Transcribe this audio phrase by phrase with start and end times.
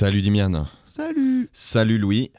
[0.00, 0.64] Salut Dimian.
[0.82, 2.32] Salut Salut Louis.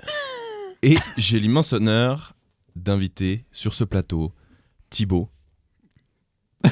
[0.81, 2.33] Et j'ai l'immense honneur
[2.75, 4.33] d'inviter sur ce plateau
[4.89, 5.29] Thibaut.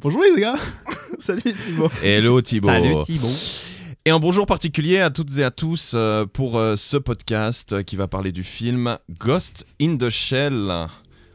[0.00, 0.56] Bonjour les gars
[1.18, 2.68] Salut Thibaut Hello Thibaut.
[2.68, 3.26] Salut Thibaut.
[4.06, 7.82] Et un bonjour particulier à toutes et à tous euh, pour euh, ce podcast euh,
[7.82, 10.72] qui va parler du film Ghost in the Shell,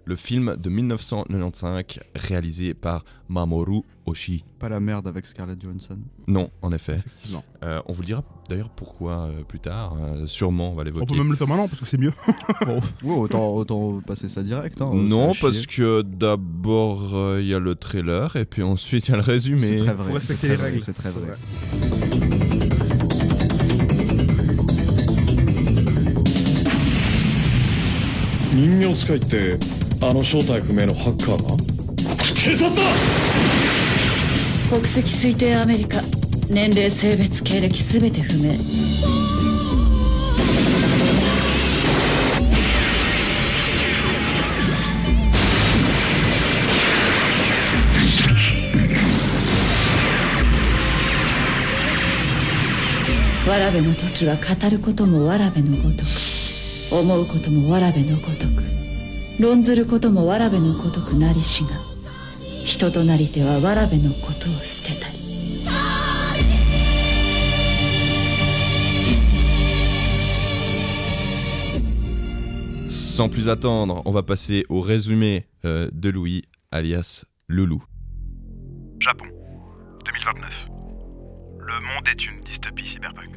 [0.06, 1.84] le film de 1995
[2.16, 4.44] réalisé par Mamoru Oshii.
[4.60, 5.98] Pas la merde avec Scarlett Johansson.
[6.28, 6.96] Non, en effet.
[6.98, 7.44] Effectivement.
[7.64, 9.96] Euh, on vous le dira d'ailleurs pourquoi euh, plus tard.
[10.00, 11.06] euh, sûrement, on va On l'évoquer.
[11.06, 12.14] peut même le faire maintenant parce que c'est mieux.
[13.04, 14.82] Ouais, autant, autant passer ça direct.
[14.82, 15.68] Hein, Non, ça parce chier.
[15.84, 19.24] que d'abord euh, il y a le trailer et puis ensuite il y a le
[19.24, 19.60] résumé.
[19.60, 20.08] C'est très vrai.
[20.08, 20.82] Faut respecter les règles.
[20.82, 21.36] C'est très vrai.
[28.56, 29.60] 人形使いって
[30.02, 31.58] あの正体不明のハッカーが
[32.34, 32.84] 警察だ
[34.70, 36.00] 国籍推定アメリカ
[36.50, 38.52] 年齢性別経歴すべて不明
[53.52, 56.35] わらべの時は語ることもわらべのごとく。
[56.91, 58.63] 思うこともわらべのごとく
[59.39, 61.71] 論ずることもわらべのごとくなりしが
[62.65, 65.21] 人となりてはわらべのことを捨てたり
[73.21, 77.83] Sans plus attendre, on va passer au résumé euh, de Louis, alias Loulou.
[78.99, 79.27] Japon,
[80.07, 80.69] 2029.
[81.59, 83.34] Le monde est une dystopie cyberpunk.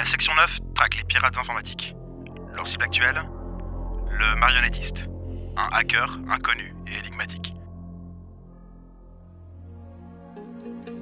[0.00, 1.94] La section 9 traque les pirates informatiques.
[2.54, 3.22] Leur cible actuelle
[4.10, 5.10] Le marionnettiste.
[5.58, 7.52] Un hacker inconnu et énigmatique.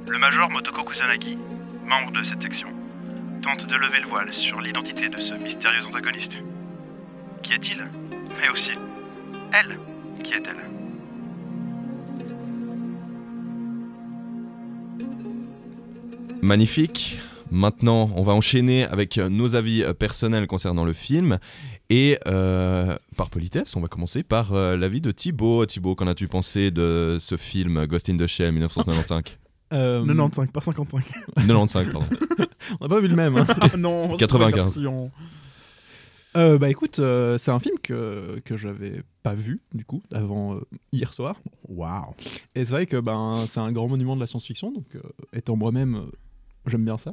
[0.09, 1.39] Le major Motoko Kusanagi,
[1.87, 2.71] membre de cette section,
[3.41, 6.39] tente de lever le voile sur l'identité de ce mystérieux antagoniste.
[7.45, 7.89] Qui est-il?
[8.41, 8.73] Mais aussi,
[9.53, 9.79] elle,
[10.25, 10.69] qui est-elle?
[16.43, 17.21] Magnifique.
[17.51, 21.39] Maintenant, on va enchaîner avec euh, nos avis euh, personnels concernant le film.
[21.91, 25.65] Et euh, par politesse, on va commencer par euh, l'avis de Thibaut.
[25.65, 29.23] Thibaut, qu'en as-tu pensé de ce film Ghost in the Shell 1995
[29.75, 31.05] Euh, 95, pas 55.
[31.37, 32.07] 95, pardon.
[32.81, 33.37] On n'a pas vu le même.
[33.37, 33.45] hein.
[33.77, 34.31] Non, c'est 95.
[34.31, 35.11] pas la version.
[36.37, 40.55] Euh, bah écoute, euh, c'est un film que, que j'avais pas vu du coup avant
[40.55, 40.61] euh,
[40.93, 41.37] hier soir.
[41.69, 42.15] Waouh.
[42.55, 45.01] Et c'est vrai que ben, c'est un grand monument de la science-fiction, donc euh,
[45.35, 46.07] étant moi-même,
[46.69, 47.13] j'aime bien ça.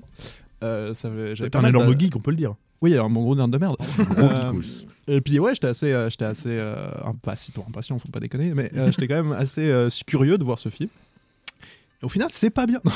[0.64, 2.56] Euh, ça T'es un énorme de- geek, on peut le dire.
[2.82, 3.76] Oui, un bon gros nerd de merde.
[3.98, 4.62] Gros Euh.
[5.08, 6.88] Et puis ouais, j'étais assez, euh, j'étais assez, euh,
[7.54, 10.90] pour impatient, faut pas déconner, mais j'étais quand même assez curieux de voir ce film.
[12.02, 12.80] Et au final, c'est pas bien.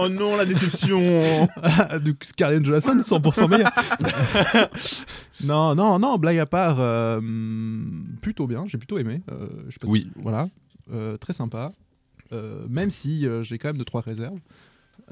[0.00, 1.00] Oh non, la déception
[2.04, 3.68] du Scarlett Johansson, 100% meilleur.
[5.44, 6.76] non, non, non, blague à part,
[8.20, 9.22] plutôt bien, j'ai plutôt aimé.
[9.68, 10.02] je sais pas Oui.
[10.02, 10.48] si- voilà,
[11.20, 11.72] très sympa.
[12.68, 14.38] Même si j'ai quand même deux trois réserves.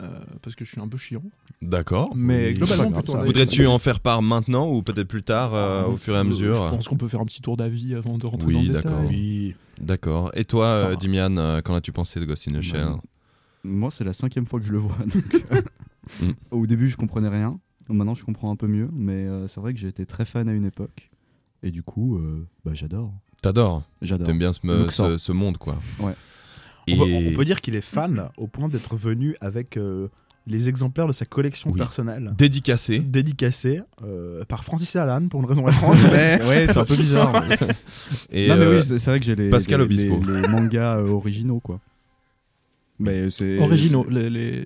[0.00, 0.08] Euh,
[0.42, 1.22] parce que je suis un peu chiant.
[1.62, 2.12] D'accord.
[2.14, 5.88] Mais globalement, grave, plutôt Voudrais-tu en faire part maintenant ou peut-être plus tard, euh, Ah,
[5.88, 8.18] au fur et à mesure Je pense qu'on peut faire un petit tour d'avis avant
[8.18, 9.00] de rentrer Oui, dans le d'accord.
[9.02, 9.08] détail.
[9.16, 9.54] Oui.
[9.80, 10.30] D'accord.
[10.34, 10.96] Et toi, Ça euh.
[10.96, 12.84] Dimian, euh, qu'en as-tu pensé de Ghost in the Shell?
[12.84, 13.00] Bah,
[13.64, 14.96] Moi, c'est la cinquième fois que je le vois.
[15.06, 15.64] donc,
[16.20, 16.30] Mm.
[16.52, 17.58] Au début, je comprenais rien.
[17.88, 18.88] Maintenant, je comprends un peu mieux.
[18.92, 21.10] Mais euh, c'est vrai que j'ai été très fan à une époque.
[21.62, 23.12] Et du coup, euh, bah, j'adore.
[23.42, 24.26] T'adores J'adore.
[24.26, 25.76] T'aimes bien ce, ce monde, quoi.
[26.00, 26.14] Ouais.
[26.86, 26.94] Et...
[26.94, 30.08] On, peut, on peut dire qu'il est fan au point d'être venu avec euh,
[30.46, 31.78] les exemplaires de sa collection Oui.
[31.78, 32.32] personnelle.
[32.38, 33.00] Dédicacé.
[33.00, 35.98] Dédicacé euh, par Francis Alan pour une raison étrange.
[36.12, 37.32] mais ouais, c'est un peu bizarre.
[37.48, 37.56] mais-
[38.30, 40.20] Et, non, mais euh, oui, c'est c'est vrai que j'ai les, Pascal les, Obispo.
[40.26, 41.80] les- les mangas euh, originaux, quoi.
[42.98, 43.58] Mais c'est.
[43.58, 44.64] Originaux, les,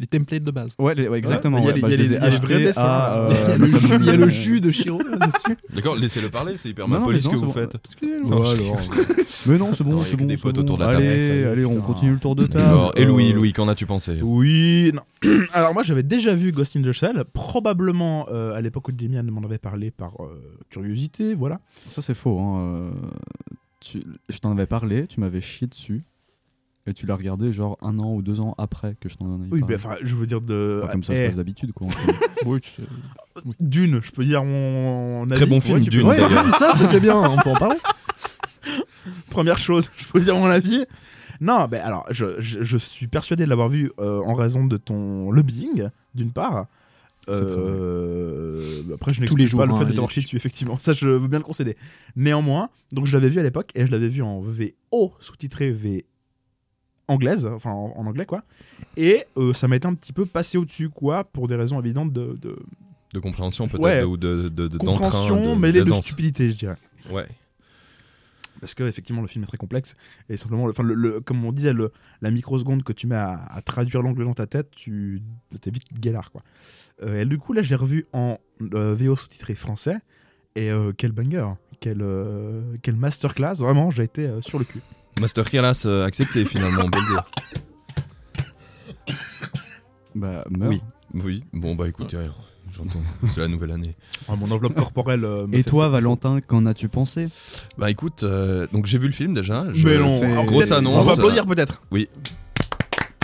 [0.00, 0.74] les, templates de base.
[0.78, 1.58] Ouais, les- ouais, exactement.
[1.58, 1.74] il y a ouais.
[1.76, 3.56] les- Bah, il y a les y a vrais dessins, à, euh, Il y a
[3.56, 5.56] le bah, jus- le jus de Shiro là-dessus.
[5.74, 7.58] D'accord, laissez-le parler, c'est hyper mal poli mais ce non, que c'est vous bon.
[7.60, 7.76] faites.
[9.46, 10.26] Mais non, c'est bon, il y a c'est bon.
[10.26, 11.48] des potes autour de la table.
[11.48, 12.64] Allez, on continue le tour de table.
[12.64, 15.02] Alors, et Louis, Euh, Louis, qu'en as-tu pensé Oui, non.
[15.52, 19.22] Alors moi j'avais déjà vu Ghost in the Shell, probablement euh, à l'époque où Demian
[19.24, 21.60] m'en avait parlé par euh, curiosité, voilà.
[21.88, 22.38] Ça, c'est faux.
[22.40, 22.90] Hein.
[23.80, 26.02] tu- Je t'en avais parlé, tu m'avais chié dessus.
[26.86, 29.44] Et tu l'as regardé genre un an ou deux ans après que je t'en avais
[29.50, 29.64] Oui, parlé.
[29.68, 30.80] mais enfin je veux dire de...
[30.82, 31.86] Enfin, comme ça Eh, se passe d'habitude, quoi.
[31.86, 32.12] en fait.
[32.46, 32.82] Oui, tu sais.
[33.60, 35.50] D'une, je peux dire mon Très avis.
[35.50, 36.54] bon film, peux- Dune, Ouais, d'ailleurs.
[36.58, 37.76] ça, c'était bien, on peut en parler.
[39.30, 40.84] Première chose, je peux dire mon avis.
[41.40, 44.76] Non, ben alors, je, je- je suis persuadé de l'avoir vu euh, en raison de
[44.76, 46.66] ton lobbying, d'une part.
[47.26, 48.62] Très Euh,
[48.94, 50.78] après, je n'exclus pas le hein, fait de t'avoir chié dessus, effectivement.
[50.78, 51.76] Ça, je veux bien le concéder.
[52.16, 56.04] Néanmoins, donc je l'avais vu à l'époque et je l'avais vu en VO, sous-titré V
[57.10, 58.42] anglaise, enfin en, en anglais quoi.
[58.96, 62.12] Et euh, ça m'a été un petit peu passé au-dessus, quoi, pour des raisons évidentes
[62.12, 62.56] de, de
[63.14, 64.02] De compréhension peut-être Ouais.
[64.02, 66.76] ou de, de, de- compréhension, de- mêlée de stupidité, je dirais.
[67.10, 67.26] Ouais.
[68.60, 69.96] Parce que effectivement le film est très complexe
[70.28, 71.72] et simplement, le, enfin, le, le- comme on disait,
[72.20, 75.22] la microseconde que tu mets à, à traduire l'anglais dans ta tête, tu
[75.62, 76.42] t'es vite galard quoi.
[77.02, 78.38] Euh, et du coup là, je l'ai revu en
[78.74, 79.96] euh, VO sous-titré français
[80.56, 81.48] et euh, quel banger,
[81.80, 82.04] quel
[82.82, 84.82] quel masterclass, vraiment, j'ai été sur le cul.
[85.20, 87.24] Masterclass euh, accepté finalement, on peut le dire.
[90.14, 90.70] Bah, meurs.
[90.70, 90.80] Oui.
[91.14, 92.32] Oui, bon bah écoutez, rien,
[92.72, 93.00] j'entends,
[93.34, 93.96] c'est la nouvelle année.
[94.28, 95.24] Ah, mon enveloppe corporelle.
[95.24, 97.28] euh, me Et fait- toi, Valentin, qu'en as-tu pensé?
[97.78, 99.66] Bah écoute, euh, donc j'ai vu le film déjà.
[99.72, 100.98] je- Mais non, alors, grosse peut-être- annonce.
[100.98, 101.82] On va applaudir peut-être.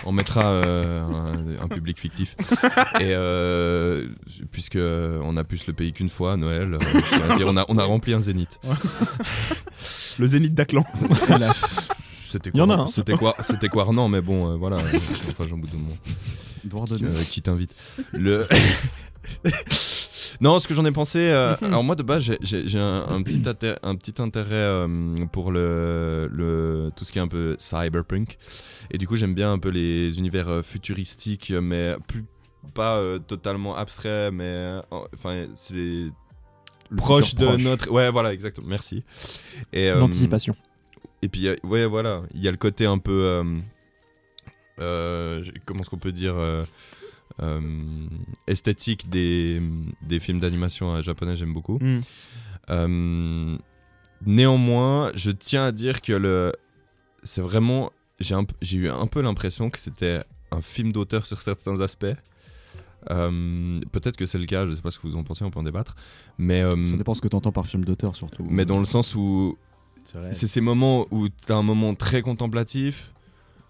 [0.06, 2.36] On mettra euh, un, un public fictif.
[3.00, 4.06] Et euh,
[4.52, 7.56] puisque on a pu se le payer qu'une fois à Noël, euh, à dire, on,
[7.56, 8.60] a, on a rempli un zénith.
[10.18, 10.84] Le Zénith d'Aclan.
[11.28, 11.88] Hélas.
[12.16, 12.86] C'était Il y en quoi a, hein.
[12.88, 14.76] C'était quoi C'était quoi Non, mais bon, euh, voilà.
[14.76, 15.90] enfin, j'en bout de mon.
[17.06, 17.74] Euh, qui t'invite
[18.12, 18.46] Le.
[20.40, 21.18] non, ce que j'en ai pensé.
[21.30, 25.50] euh, alors, moi, de base, j'ai- un, un petit intérêt, un petit intérêt euh, pour
[25.52, 28.36] le, le, tout ce qui est un peu cyberpunk.
[28.90, 32.24] Et du coup, j'aime bien un peu les univers euh, futuristiques, mais plus.
[32.74, 34.44] Pas euh, totalement abstrait, mais.
[34.44, 34.80] euh,
[35.14, 36.10] Enfin, c'est les.
[36.90, 37.62] Le Proche de proche.
[37.62, 37.90] notre.
[37.90, 38.66] Ouais, voilà, exactement.
[38.68, 39.04] Merci.
[39.72, 40.54] Et, euh, L'anticipation.
[41.22, 43.12] et puis, ouais, voilà, il y a le côté un peu.
[43.24, 43.44] euh,
[44.80, 46.34] euh, comment est-ce qu'on peut dire
[48.46, 49.60] Esthétique des,
[50.02, 51.78] des films d'animation euh, japonais, j'aime beaucoup.
[51.80, 52.00] Mm.
[52.70, 53.56] Euh,
[54.24, 56.52] néanmoins, je tiens à dire que le.
[57.22, 57.90] C'est vraiment.
[58.20, 61.80] J'ai un p- j'ai eu un peu l'impression que c'était un film d'auteur sur certains
[61.80, 62.06] aspects.
[63.10, 65.50] Euh, Peut-être que c'est le cas, je sais pas ce que vous en pensez, on
[65.50, 65.94] peut en débattre.
[66.38, 68.44] Mais, euh, Ça dépend ce que tu entends par film d'auteur, surtout.
[68.48, 69.56] mais dans le sens où
[70.30, 73.12] c'est ces moments où tu as un moment très contemplatif,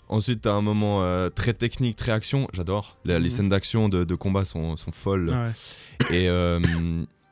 [0.08, 2.48] ensuite tu as un moment euh, très technique, très action.
[2.52, 2.98] J'adore.
[3.04, 3.30] Les, les Mhm.
[3.30, 5.30] scènes d'action de, de combat sont, sont folles.
[5.30, 6.14] Ouais.
[6.16, 6.60] Et, euh,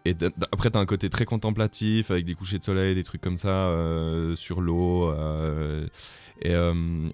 [0.04, 0.14] et
[0.52, 3.38] après, tu as un côté très contemplatif avec des couchers de soleil, des trucs comme
[3.38, 5.08] ça euh, sur l'eau.
[5.10, 5.86] euh,
[6.42, 6.52] et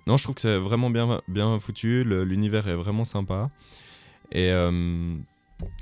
[0.06, 2.04] non, je trouve que c'est vraiment bien, bien foutu.
[2.04, 3.50] L'univers est vraiment sympa.
[4.32, 4.50] Et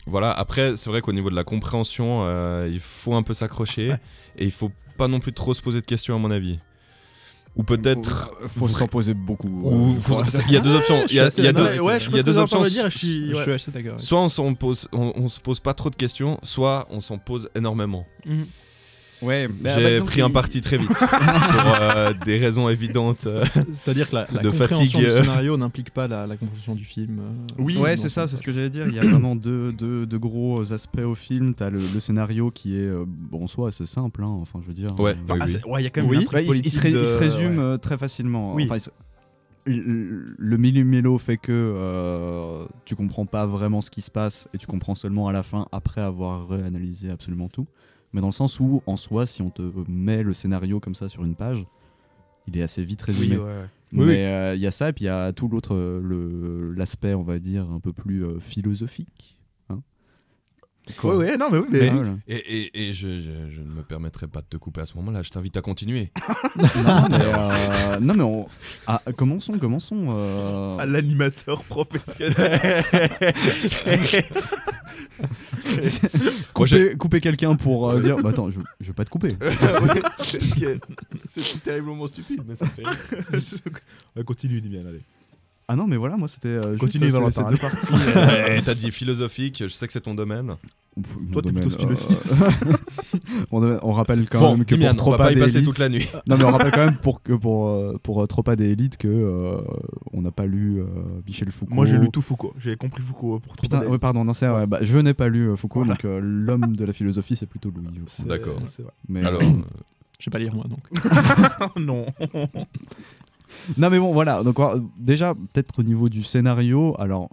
[0.07, 2.27] voilà, après, c'est vrai qu'au niveau de la compréhension,
[2.67, 3.91] il faut un peu s'accrocher.
[3.91, 4.01] Ouais.
[4.37, 6.59] Et il faut pas non plus trop se poser de questions, à mon avis.
[7.59, 8.33] Ou peut-être.
[8.47, 9.49] Faut s'en poser beaucoup.
[9.49, 11.05] Ou euh, il y a deux options.
[11.09, 12.63] Il y a, y a deux, ouais, je il y a deux options.
[12.63, 13.43] Dire, je suis- Je ouais.
[13.43, 14.01] suis assez d'accord.
[14.01, 17.19] Soit on s'en pose, on, on se pose pas trop de questions, soit on s'en
[17.19, 18.07] pose énormément.
[18.25, 18.47] Mhm.
[19.23, 23.27] Ouais, bah, J'ai exemple, pris un parti très vite pour euh, des raisons évidentes.
[23.27, 23.45] euh.
[23.73, 26.85] C'est-à-dire que la, la de compréhension fatigue, du scénario n'implique pas la, la compréhension du
[26.85, 27.19] film.
[27.21, 28.87] euh, Oui, ouais, c'est ça, c'est ce que j'allais dire.
[28.89, 31.55] Il y a vraiment deux, deux, deux gros aspects au film.
[31.55, 34.75] T'as le, le scénario qui est, bon, en soi, assez simple, hein, enfin, je veux
[34.75, 34.99] dire.
[35.01, 35.13] Ouais.
[35.13, 35.73] euh, Enfin, Oui, ah, oui.
[35.73, 36.17] ouais, il y a quand même Oui.
[36.19, 37.79] un truc Ouais, il, il se, ré- politique il se de- résume ouais.
[37.79, 38.55] très facilement.
[38.55, 38.65] Oui.
[38.65, 38.91] Enfin, il se-
[39.67, 44.59] le le millimélo fait que euh, tu comprends pas vraiment ce qui se passe et
[44.59, 47.67] tu comprends seulement à la fin après avoir réanalysé absolument tout.
[48.13, 51.09] Mais dans le sens où, en soi, si on te met le scénario comme ça
[51.09, 51.65] sur une page,
[52.47, 53.37] il est assez vite Oui, résumé.
[53.37, 53.67] ouais, ouais.
[53.93, 54.17] Mais Oui, oui.
[54.17, 57.15] euh, il y a ça, et puis il y a tout l'autre, euh, le- l'aspect,
[57.15, 59.39] on va dire, un peu plus euh, philosophique.
[59.71, 59.81] Hein
[61.05, 61.91] Ouais, ouais, non, mais oui, mais.
[61.91, 62.17] Voilà.
[62.29, 64.95] Et, et, et je, je- je ne me permettrai pas de te couper à ce
[64.97, 66.11] moment-là, je t'invite à continuer.
[66.57, 68.47] non, mais, euh, non, mais on...
[68.87, 70.07] ah, commençons, commençons.
[70.13, 72.35] euh, À l'animateur professionnel.
[76.55, 79.37] couper couper quelqu'un pour euh, dire bah attends je, je veux pas te couper
[81.29, 82.83] C'est terriblement stupide, mais ça fait
[84.17, 85.03] Ouais, Continue, Dimian, allez.
[85.69, 88.91] Ah non mais voilà moi c'était euh, Continue, euh, ces- deux parties euh, T'as dit
[88.91, 90.55] philosophique, je sais que c'est ton domaine.
[91.01, 92.43] pff, Toi, t'es plutôt euh, Spinosis.
[93.53, 95.35] mon domaine- on rappelle quand Bon, même que Dimian, pour on va Tropa pas y
[95.35, 96.09] des passer élites- toute la nuit.
[96.27, 98.97] non mais on rappelle quand même pour que pour euh, pour euh, Tropa des élites
[98.97, 99.61] que euh,
[100.15, 100.85] on n'a pas lu euh,
[101.27, 102.55] Michel Foucault Moi, j'ai lu tout Foucault.
[102.59, 104.47] J'ai compris Foucault pour trop Putain, ouais, pardon, non, c'est.
[104.67, 105.95] Bah, je n'ai pas lu euh, Foucault, Voilà.
[105.95, 107.87] donc euh, l'homme de la philosophie, c'est plutôt Louis.
[108.27, 108.57] D'accord.
[109.09, 109.53] Mais, Alors, euh, euh,
[110.19, 110.81] Je sais pas lire moi donc.
[111.61, 112.07] Oh non.
[113.79, 114.43] Non, mais bon, voilà.
[114.43, 114.59] Donc,
[114.99, 117.29] déjà, peut-être au niveau du scénario, alors,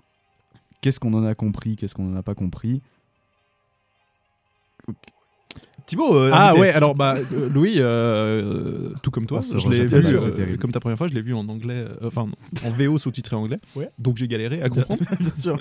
[0.82, 2.82] qu'est-ce qu'on en a compris, qu'est-ce qu'on n'en a pas compris?
[5.86, 9.86] Thibaut, euh, Ah ouais, alors bah euh, Louis, euh, tout comme toi, se je l'ai
[9.86, 12.28] vu euh, comme ta première fois, je l'ai vu en anglais, euh, enfin
[12.66, 13.58] en VO sous-titré anglais.
[13.76, 13.90] Ouais.
[14.00, 15.58] Donc j'ai galéré à comprendre Bien sûr.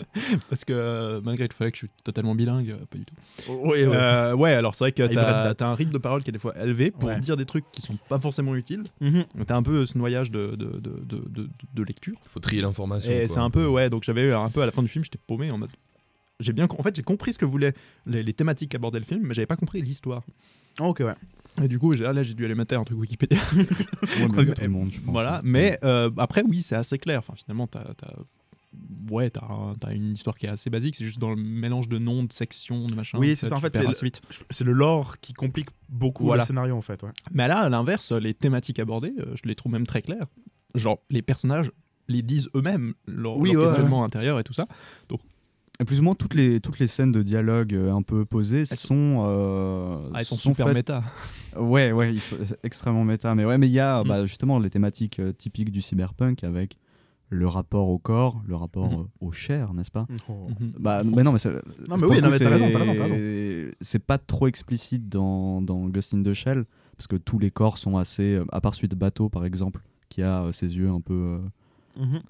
[0.48, 3.14] parce que malgré le fait que je suis totalement bilingue, pas du tout.
[3.52, 3.94] Ouais, ouais.
[3.94, 6.32] Euh, ouais, alors c'est vrai que Ah, t'as as un rythme de parole qui est
[6.32, 7.20] des fois élevé pour Ouais.
[7.20, 8.84] dire des trucs qui sont pas forcément utiles.
[9.00, 9.24] Mhm.
[9.46, 12.14] T'as un peu ce noyage de, de, de, de, de- de lecture.
[12.28, 13.10] faut trier l'information.
[13.12, 15.04] Et c'est un peu, ouais, donc j'avais eu un peu à la fin du film,
[15.04, 15.70] j'étais paumé en mode.
[16.40, 17.72] J'ai bien, en fait, j'ai compris ce que voulaient
[18.06, 20.22] les, les thématiques qu'abordait le film, mais j'avais pas compris l'histoire.
[20.80, 21.14] Ah, ok, ouais.
[21.62, 23.38] Et du coup, j'ai- là, j'ai dû aller mater un truc Wikipédia.
[23.52, 23.64] Ouais,
[24.36, 25.12] mais tout le monde, je pense.
[25.12, 27.18] Voilà, mais euh, après, oui, c'est assez clair.
[27.20, 27.84] Enfin, finalement, t'as.
[29.08, 31.98] Ouais, t'as t'as une histoire qui est assez basique, c'est juste dans le mélange de
[31.98, 33.18] noms, de sections, de machin.
[33.18, 34.20] Oui, c'est ça, en fait, c'est.
[34.50, 36.42] C'est le lore qui complique beaucoup Voilà.
[36.42, 37.00] le scénario, en fait.
[37.04, 37.10] Ouais.
[37.32, 40.26] Mais là, à l'inverse, les thématiques abordées, euh, je les trouve même très claires.
[40.74, 41.70] Genre, les personnages
[42.08, 44.66] les disent eux-mêmes, leur, Oui, leur ouais, questionnement intérieur et tout ça.
[45.04, 45.06] Et
[45.86, 48.76] plus ou moins toutes les, toutes les scènes de dialogue euh, un peu posées sont-
[48.76, 51.02] sont, euh, Ah, elles sont, super faites- méta.
[51.58, 53.34] Ouais, ouais, ils sont extrêmement méta.
[53.34, 54.08] Mais ouais, mais il y a Mm.
[54.08, 56.78] bah, justement les thématiques euh, typiques du cyberpunk avec
[57.30, 59.00] le rapport au corps, le rapport Mhm.
[59.00, 60.06] euh, au chair, n'est-ce pas?
[60.28, 60.46] Oh.
[60.60, 60.72] Mhm.
[60.78, 61.50] Bah, mais non, mais c'est-
[61.88, 65.86] Non, mais oui, non, t'as raison, t'as c'est- raison, C'est pas trop explicite dans, dans
[65.88, 66.64] Ghost in the Shell,
[66.96, 68.40] parce que tous les corps sont assez.
[68.52, 71.40] À part celui de bateau, par exemple, qui a euh, ses yeux un peu
[71.98, 72.20] Mhm.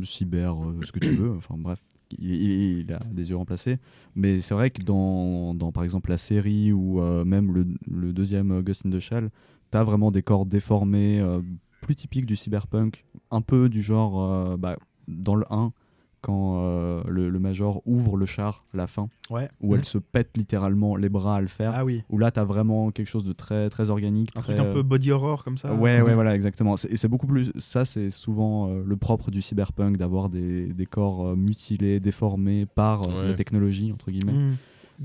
[0.00, 1.80] euh, cyber, euh, ce que tu veux, enfin bref.
[2.18, 3.78] Il, a des yeux remplacés.
[4.14, 8.12] Mais c'est vrai que dans, dans, par exemple, la série ou euh, même le, le
[8.12, 9.30] deuxième euh, Ghost in the Shell,
[9.70, 11.40] t'as vraiment des corps déformés, euh,
[11.80, 14.58] plus typiques du cyberpunk, un peu du genre.
[14.58, 14.76] bah,
[15.08, 15.72] dans le 1,
[16.20, 19.48] quand euh, le, le Major ouvre le char la fin, Ouais.
[19.60, 22.02] où elle se pète littéralement les bras à le faire, Ah oui.
[22.10, 24.30] où là t'as vraiment quelque chose de très, très organique.
[24.36, 25.72] Un très, truc un peu body horror comme ça.
[25.74, 26.74] Ouais, ouais, voilà, exactement.
[26.88, 27.52] Et c'est beaucoup plus.
[27.58, 32.66] Ça, c'est souvent euh, le propre du cyberpunk, d'avoir des, des corps euh, mutilés, déformés
[32.66, 33.28] par euh, Ouais.
[33.28, 34.32] la technologie, entre guillemets.
[34.32, 34.56] Mhm.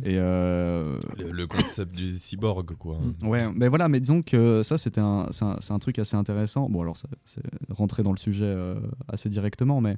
[0.03, 0.17] Et.
[0.17, 2.97] euh, Le, le concept du cyborg, quoi.
[3.23, 6.69] Ouais, mais voilà, mais disons que ça, c'était un, c'est un, truc assez intéressant.
[6.69, 8.75] Bon, alors, c'est rentrer dans le sujet euh,
[9.07, 9.95] assez directement, mais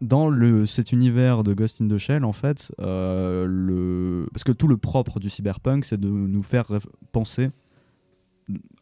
[0.00, 4.52] dans le, cet univers de Ghost in the Shell, en fait, euh, le, parce que
[4.52, 6.66] tout le propre du cyberpunk, c'est de nous faire
[7.12, 7.50] penser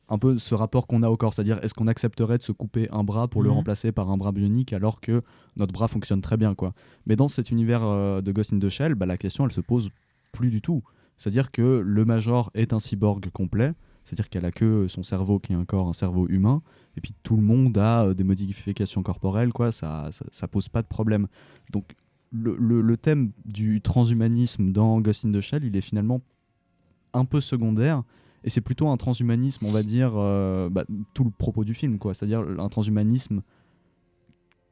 [0.08, 2.88] un peu ce rapport qu'on a au corps, c'est-à-dire est-ce qu'on accepterait de se couper
[2.90, 3.56] un bras pour le Mhm.
[3.56, 5.22] remplacer par un bras bionique alors que
[5.56, 6.74] notre bras fonctionne très bien, quoi.
[7.06, 9.60] Mais dans cet univers euh, de Ghost in the Shell, bah, la question, elle se
[9.60, 9.90] pose
[10.32, 10.82] plus du tout.
[11.18, 13.72] C'est-à-dire que le Major est un cyborg complet,
[14.04, 16.62] c'est-à-dire qu'elle a que son cerveau qui est encore un cerveau humain,
[16.96, 20.68] et puis tout le monde a euh, des modifications corporelles, quoi, ça, ça, ça pose
[20.68, 21.26] pas de problème.
[21.72, 21.94] Donc
[22.30, 26.20] le, le- le thème du transhumanisme dans Ghost in the Shell, il est finalement
[27.14, 28.02] un peu secondaire,
[28.44, 30.84] et c'est plutôt un transhumanisme, on va dire, euh, bah,
[31.14, 33.42] tout le propos du film, quoi, c'est-à-dire un transhumanisme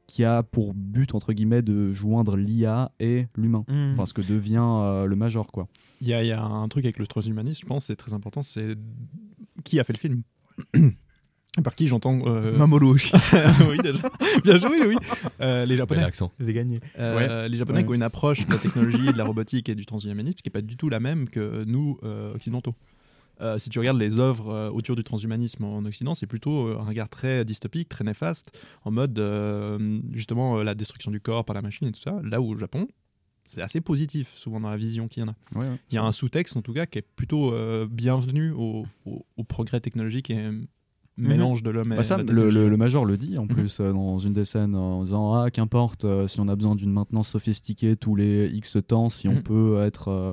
[0.07, 3.65] qui a pour but, entre guillemets, de joindre l'IA et l'humain.
[3.69, 3.93] Mhm.
[3.93, 5.69] Enfin, ce que devient euh, le Major, quoi.
[6.01, 8.77] Il y y a un truc avec le transhumanisme, je pense, c'est très important, c'est
[9.63, 10.23] qui a fait le film
[11.65, 13.13] Par qui j'entends euh, Mamoru aussi.
[13.69, 14.09] oui, déjà.
[14.45, 14.97] Bien joué, oui.
[15.41, 16.07] Euh, les Bel Japonais.
[16.49, 16.81] est gagné.
[16.99, 17.85] Euh, Les Japonais Ouais.
[17.85, 20.53] qui ont une approche de la technologie, de la robotique et du transhumanisme qui n'est
[20.53, 22.75] pas du tout la même que nous, euh, occidentaux.
[23.41, 26.79] Euh, si tu regardes les œuvres euh, autour du transhumanisme en Occident, c'est plutôt euh,
[26.79, 28.53] un regard très dystopique, très néfaste,
[28.85, 32.21] en mode euh, justement euh, la destruction du corps par la machine et tout ça.
[32.23, 32.87] Là où au Japon,
[33.47, 35.35] c'est assez positif, souvent dans la vision qu'il y en a.
[35.91, 39.25] Il y a un sous-texte en tout cas qui est plutôt euh, bienvenu au, au-
[39.37, 40.53] au progrès technologique et euh,
[41.29, 43.49] mélange de l'homme et Bah ça, la le, le- le Major le dit en Mhm.
[43.49, 46.75] plus euh, dans une des scènes en disant Ah, qu'importe euh, si on a besoin
[46.75, 49.43] d'une maintenance sophistiquée tous les X temps, si on Mhm.
[49.43, 50.33] peut être euh,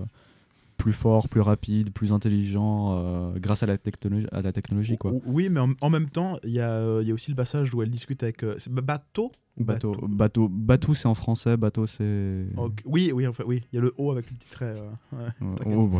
[0.78, 4.96] plus fort, plus rapide, plus intelligent euh, grâce à la, technologie, à la technologie.
[4.98, 5.12] Quoi.
[5.26, 7.90] Oui, mais en, en même temps, il y, y a aussi le passage où elle
[7.90, 8.44] discute avec.
[8.44, 8.72] euh, c'est
[9.60, 12.46] Bateau Bateau, bateau, bateau c'est en français, bateau c'est.
[12.86, 13.64] Oui, oui, enfin, oui.
[13.74, 14.76] Il y a le O avec le petit trait.
[14.78, 15.24] euh, ouais.
[15.42, 15.74] Ouais, t'inquiète.
[15.76, 15.92] oh,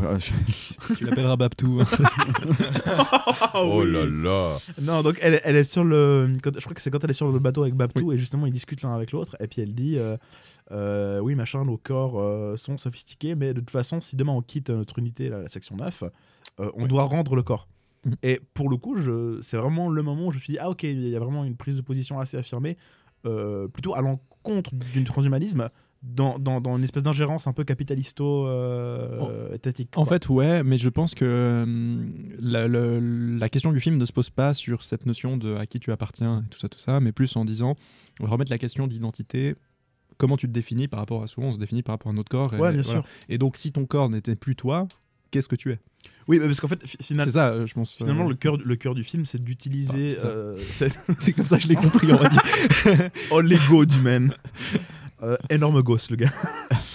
[0.88, 1.82] je- Tu l'appelleras Babtou.
[3.56, 3.92] Oh oui.
[3.92, 6.32] là là Non, donc elle, est- elle est sur le.
[6.42, 8.46] quand- je crois que c'est quand elle est sur le bateau avec Babtou et justement
[8.46, 9.36] ils discutent l'un avec l'autre.
[9.40, 10.18] Et puis elle dit euh,
[10.72, 14.42] euh, Oui, machin, nos corps euh, sont sophistiqués, mais de toute façon, si demain on
[14.42, 16.04] quitte notre unité, la, la section 9,
[16.60, 16.88] euh, on Oui.
[16.88, 17.68] doit rendre le corps.
[18.06, 18.14] Mhm.
[18.24, 20.70] Et pour le coup, je- c'est vraiment le moment où je me suis dit Ah,
[20.70, 22.78] ok, il y a vraiment une prise de position assez affirmée,
[23.28, 25.70] euh, plutôt à l'encontre du transhumanisme.
[26.04, 29.98] Dans, dans, dans une espèce d'ingérence un peu capitalisto-étatique.
[29.98, 31.96] En fait, ouais, mais je pense que euh,
[33.40, 35.92] la, question du film ne se pose pas sur cette notion de à qui tu
[35.92, 37.76] appartiens et tout ça, tout ça, mais plus en disant,
[38.20, 39.56] on va remettre la question d'identité.
[40.18, 42.30] Comment tu te définis par rapport à souvent on se définit par rapport à notre
[42.30, 42.54] corps.
[42.54, 43.02] Et, ouais, bien voilà.
[43.02, 43.10] sûr.
[43.28, 44.88] Et donc, si ton corps n'était plus toi,
[45.32, 45.80] qu'est-ce que tu es?
[46.28, 47.94] Oui, parce qu'en fait, fi- final- C'est ça, euh, je pense.
[47.94, 50.18] finalement, euh, le cœur, le cœur du film, c'est d'utiliser.
[50.18, 50.24] Ah,
[50.58, 52.42] c'est euh, c'est comme ça que je l'ai compris, on va dire.
[53.32, 54.32] Oh, l'ego du man.
[55.24, 56.32] Euh, énorme gosse, le gars.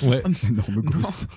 [0.02, 0.20] Ouais.
[0.50, 1.28] énorme ghost.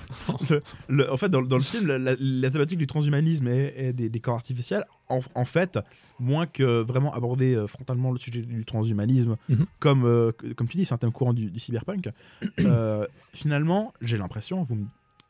[0.49, 0.59] Le-
[0.89, 3.93] le- en fait, dans, dans le film, la, la- la thématique du transhumanisme et, et
[3.93, 5.77] des, des corps artificiels, en, en fait,
[6.19, 9.65] moins que vraiment aborder frontalement le sujet du transhumanisme, Mhm.
[9.79, 12.09] comme, comme tu dis, c'est un thème courant du, du cyberpunk,
[13.33, 14.85] finalement, j'ai l'impression, vous me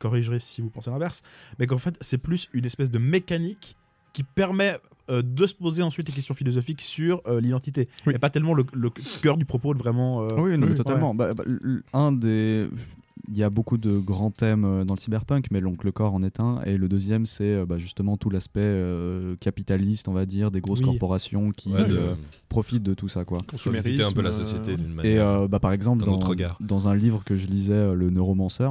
[0.09, 1.21] corrigerez si vous pensez l'inverse,
[1.59, 3.75] mais qu'en fait, c'est plus une espèce de mécanique
[4.13, 4.77] qui permet
[5.09, 7.89] euh, de se poser ensuite les questions philosophiques sur euh, l'identité.
[8.05, 10.21] Il n'y a pas tellement le, le cœur du propos de vraiment.
[10.23, 10.73] euh, Oui, non, mais ouais.
[10.75, 11.13] totalement.
[11.13, 11.43] Bah, bah,
[11.93, 12.67] un des.
[13.29, 16.13] Il y a beaucoup de grands thèmes euh, dans le cyberpunk, mais donc le corps
[16.13, 16.61] en est un.
[16.61, 20.79] Et le deuxième, c'est bah, justement tout l'aspect euh, capitaliste, on va dire, des grosses
[20.79, 20.85] Oui.
[20.85, 22.11] corporations qui Ouais, de-
[22.47, 23.25] profitent de tout ça.
[23.25, 23.39] Quoi.
[23.51, 25.27] visiter un peu la Consumérisme, société d'une Et manière.
[25.27, 26.19] euh, bah, par exemple, dans,
[26.61, 28.69] dans un livre que je lisais, Le Neuromancer,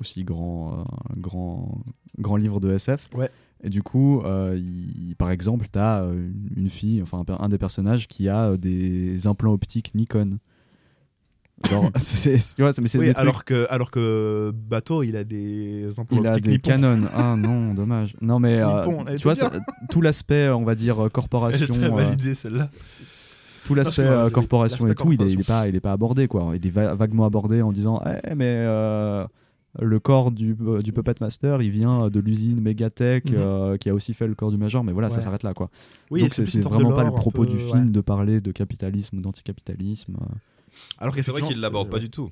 [0.00, 0.82] aussi grand, euh,
[1.16, 1.78] grand,
[2.18, 3.08] grand livre de SF.
[3.14, 3.30] Ouais.
[3.64, 6.04] Et du coup, euh, il- par exemple, tu as
[6.56, 10.38] une fille, enfin un des personnages qui a euh, des implants optiques Nikon.
[11.70, 16.18] Genre, c'est- mais Oui, des trucs- alors que, alors que Bateau, il a des emplois
[16.20, 16.68] il a optiques des Nippon.
[16.70, 17.08] canons.
[17.14, 18.14] Ah non, dommage.
[18.20, 19.50] Non, mais euh, Nippon, tu vois, ça-
[19.90, 21.74] tout l'aspect, on va dire, euh, corporation.
[21.80, 22.68] Euh, validée celle-là.
[23.64, 25.92] tout l'aspect euh, euh, corporation et tout, il est, il est pas, il est pas
[25.92, 26.52] abordé quoi.
[26.54, 29.26] Il est va- vaguement abordé en disant, eh mais euh,
[29.80, 33.36] le corps du, euh, du Puppet Master, il vient de l'usine Megatech Mhm.
[33.36, 35.70] euh, qui a aussi fait le corps du Major, mais voilà, ça s'arrête là quoi.
[36.10, 37.62] Oui, Donc c'est vraiment pas le propos peu, du ouais.
[37.62, 40.14] film de parler de capitalisme ou d'anticapitalisme.
[40.20, 40.34] euh.
[40.98, 42.30] Alors C'est vrai qu'il l'aborde pas du tout.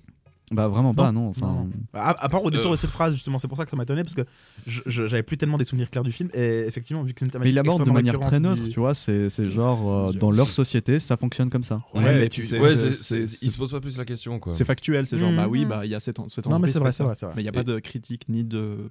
[0.52, 1.28] Bah vraiment pas, Non, non.
[1.30, 2.50] Enfin, non, À, à part au Euh.
[2.50, 4.22] détour de cette phrase, justement, c'est pour ça que ça m'a étonné parce que
[4.66, 7.24] je- je- j'avais plus tellement des souvenirs clairs du film et effectivement, vu que c'est
[7.24, 8.94] une Mais thématique il aborde de manière très neutre, du- tu vois.
[8.94, 11.76] C'est c'est genre, euh, dans leur société, ça fonctionne comme ça.
[11.94, 13.96] Ouais, Ouais, mais mais tu sais, Ouais, c'est- c'est- c'est- il se pose pas plus
[13.96, 14.52] la question quoi.
[14.52, 16.78] C'est factuel, c'est genre, bah oui, bah il y a cette, cette Non, mais c'est
[16.78, 17.04] vrai, c'est ça.
[17.04, 17.34] vrai, c'est vrai.
[17.36, 18.90] Mais il n'y a pas de critique ni de.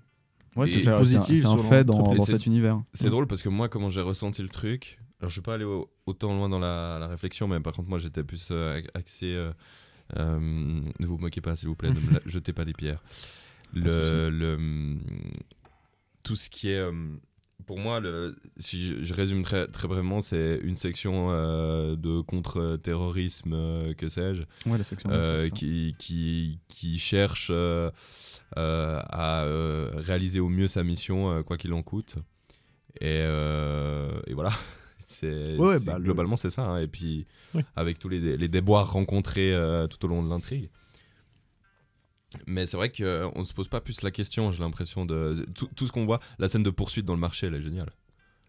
[0.55, 2.81] Ouais, c'est positif c'est un, fait dans, cet univers.
[2.93, 5.63] C'est drôle parce que moi, comment j'ai ressenti le truc, alors je vais pas aller
[5.65, 9.33] au- autant loin dans la, la réflexion, mais par contre, moi j'étais plus euh, axé.
[10.17, 10.39] Euh,
[10.99, 13.01] ne vous moquez pas, s'il vous plaît, ne me jetez pas des pierres.
[13.73, 15.01] Le, le, hum,
[16.23, 16.81] tout ce qui est.
[16.81, 17.19] hum,
[17.65, 22.19] pour moi, le, si je, je résume très, très brièvement, c'est une section euh, de
[22.19, 25.09] contre-terrorisme, euh, que sais-je, Ouais, la section.
[25.55, 27.51] qui, qui, qui cherche
[28.55, 29.45] à
[29.95, 32.15] réaliser au mieux sa mission, quoi qu'il en coûte.
[33.01, 34.51] Et, et voilà.
[35.07, 36.63] C'est, Ouais, bah, le- globalement, c'est ça.
[36.65, 36.79] hein.
[36.79, 37.61] Et puis, Oui.
[37.75, 40.69] avec tous les, les déboires rencontrés euh, tout au long de l'intrigue.
[42.47, 45.45] Mais c'est vrai qu'on ne se pose pas plus la question, j'ai l'impression de.
[45.53, 47.91] Tout, tout ce qu'on voit, la scène de poursuite dans le marché, elle est géniale.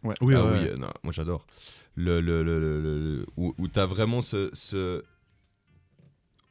[0.03, 0.15] Ouais.
[0.23, 0.71] Oui, ah ouais, oui, ouais.
[0.71, 1.47] euh, non, moi j'adore.
[1.95, 4.49] Le, le, le, le- le- où où t'as vraiment ce.
[4.55, 5.03] ce-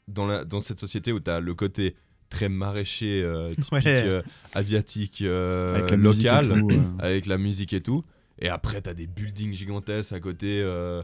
[0.07, 1.95] dans, la, dans cette société où t'as le côté
[2.29, 3.83] très maraîcher, euh, typique Ouais.
[4.05, 4.21] euh,
[4.53, 6.81] asiatique, euh, Avec local, tout, euh.
[6.99, 8.03] avec la musique et tout.
[8.43, 10.61] Et après, t'as des buildings gigantesques à côté.
[10.61, 11.01] euh,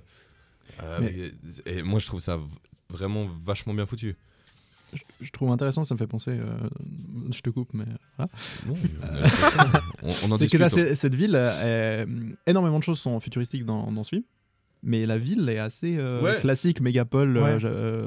[0.83, 1.31] euh, Mais-
[1.65, 2.37] et, moi, je trouve ça
[2.89, 4.15] vraiment vachement bien foutu.
[4.93, 6.31] Je, je trouve intéressant, ça me fait penser.
[6.31, 6.45] euh,
[7.31, 7.85] je te coupe, mais.
[8.17, 8.31] voilà.
[8.67, 9.59] Non, on, a l'impression-
[10.03, 10.95] on- on en C'est que là, hein.
[10.95, 11.35] cette ville,
[12.45, 14.23] énormément de choses sont futuristiques dans, dans ce film.
[14.81, 16.37] Mais la ville est assez euh, Ouais.
[16.39, 17.65] classique, mégapole euh, Ouais.
[17.65, 18.05] euh,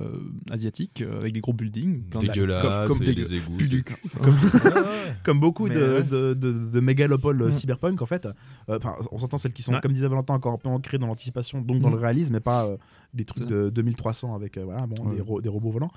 [0.50, 2.02] asiatique, euh, avec des gros buildings.
[2.08, 3.56] plein de- Dégueulasse, comme- comme et dégueu- les égouts.
[3.58, 3.84] cul.
[3.84, 4.34] Comme,
[5.24, 6.02] comme beaucoup de, ouais.
[6.02, 7.52] de, de, de mégalopoles Mm.
[7.52, 8.32] cyberpunk, en fait, euh,
[8.78, 9.80] enfin, on s'entend celles qui sont, Ouais.
[9.82, 11.94] comme disait Valentin, encore un peu ancrées dans l'anticipation, donc dans Mm.
[11.94, 12.76] le réalisme, mais pas euh,
[13.12, 15.16] des trucs de 2300 avec euh, voilà, bon, Ouais.
[15.16, 15.90] des, ro- des robots volants.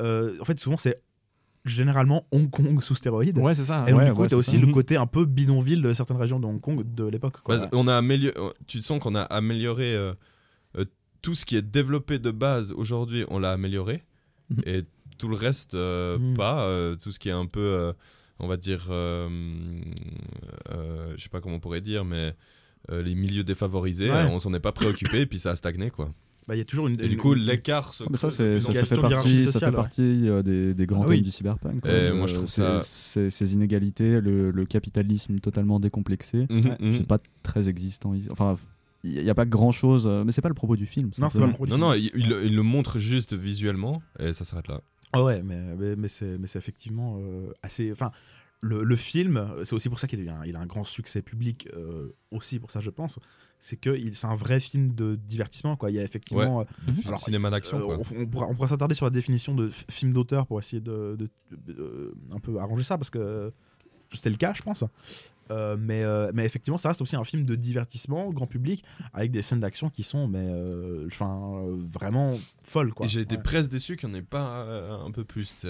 [0.00, 1.02] Euh, en fait, souvent, c'est
[1.64, 3.38] généralement Hong Kong sous stéroïdes.
[3.38, 3.84] Ouais, c'est ça.
[3.86, 4.58] Et donc, Ouais, du coup, ouais, t'as aussi ça.
[4.58, 4.72] le Mhm.
[4.72, 7.36] côté un peu bidonville de certaines régions de Hong Kong de l'époque.
[7.72, 8.34] on a amélioré,
[8.66, 10.14] tu sens qu'on a amélioré euh,
[10.78, 10.84] euh,
[11.22, 14.02] tout ce qui est développé de base aujourd'hui, on l'a amélioré.
[14.50, 14.62] Mhm.
[14.66, 14.82] Et
[15.18, 16.34] tout le reste, euh, Mhm.
[16.36, 16.66] pas.
[16.66, 17.92] euh, tout ce qui est un peu, euh,
[18.38, 19.28] on va dire, euh,
[20.70, 22.34] euh, je sais pas comment on pourrait dire, mais
[22.90, 24.16] euh, les milieux défavorisés, Ouais.
[24.16, 26.10] euh, on s'en est pas préoccupé et puis ça a stagné quoi.
[26.48, 27.00] Bah, il y a toujours une.
[27.00, 29.66] Et du coup, l'écart se Ah, mais ça, c'est, ça, fait partie, ça sociale, fait
[29.76, 29.82] ouais.
[29.82, 31.16] partie euh, des, des grands Ah oui.
[31.16, 31.80] thèmes du cyberpunk.
[31.82, 31.90] quoi.
[31.92, 36.94] Et moi, je Euh, trouve ça- Ces inégalités, le, le capitalisme totalement décomplexé, Mhm, mhm.
[36.94, 38.14] c'est pas très existant.
[38.14, 38.28] ici.
[38.30, 38.56] Enfin,
[39.04, 41.10] il n'y a pas grand chose, mais c'est pas le propos du film.
[41.18, 41.72] Non, c'est pas le produit.
[41.72, 44.80] Non, non, il, il le- il le montre juste visuellement et ça s'arrête là.
[45.12, 47.90] Ah ouais, mais, mais, mais c'est mais c'est effectivement euh, assez.
[47.92, 48.10] Enfin,
[48.60, 51.66] le, le film, c'est aussi pour ça qu'il a, il a un grand succès public,
[51.76, 53.18] euh, aussi pour ça, je pense.
[53.62, 55.90] C'est que c'est un vrai film de divertissement, quoi.
[55.90, 56.64] Il y a effectivement.
[56.86, 60.14] De Alors, cinéma d'action euh, on, on pourra, pourra s'attarder sur la définition de film
[60.14, 61.28] d'auteur pour essayer de, de-
[61.66, 63.52] de- de- un peu arranger ça, parce que
[64.12, 64.82] c'était le cas, je pense.
[65.50, 69.30] Euh, mais, euh, mais effectivement, ça reste aussi un film de divertissement, grand public, avec
[69.30, 72.94] des scènes d'action qui sont mais, euh, enfin, euh, vraiment folles.
[72.94, 73.06] Quoi.
[73.06, 73.42] Et j'ai été Ouais.
[73.42, 75.66] presque déçu qu'il n'y en ait pas euh, un peu plus.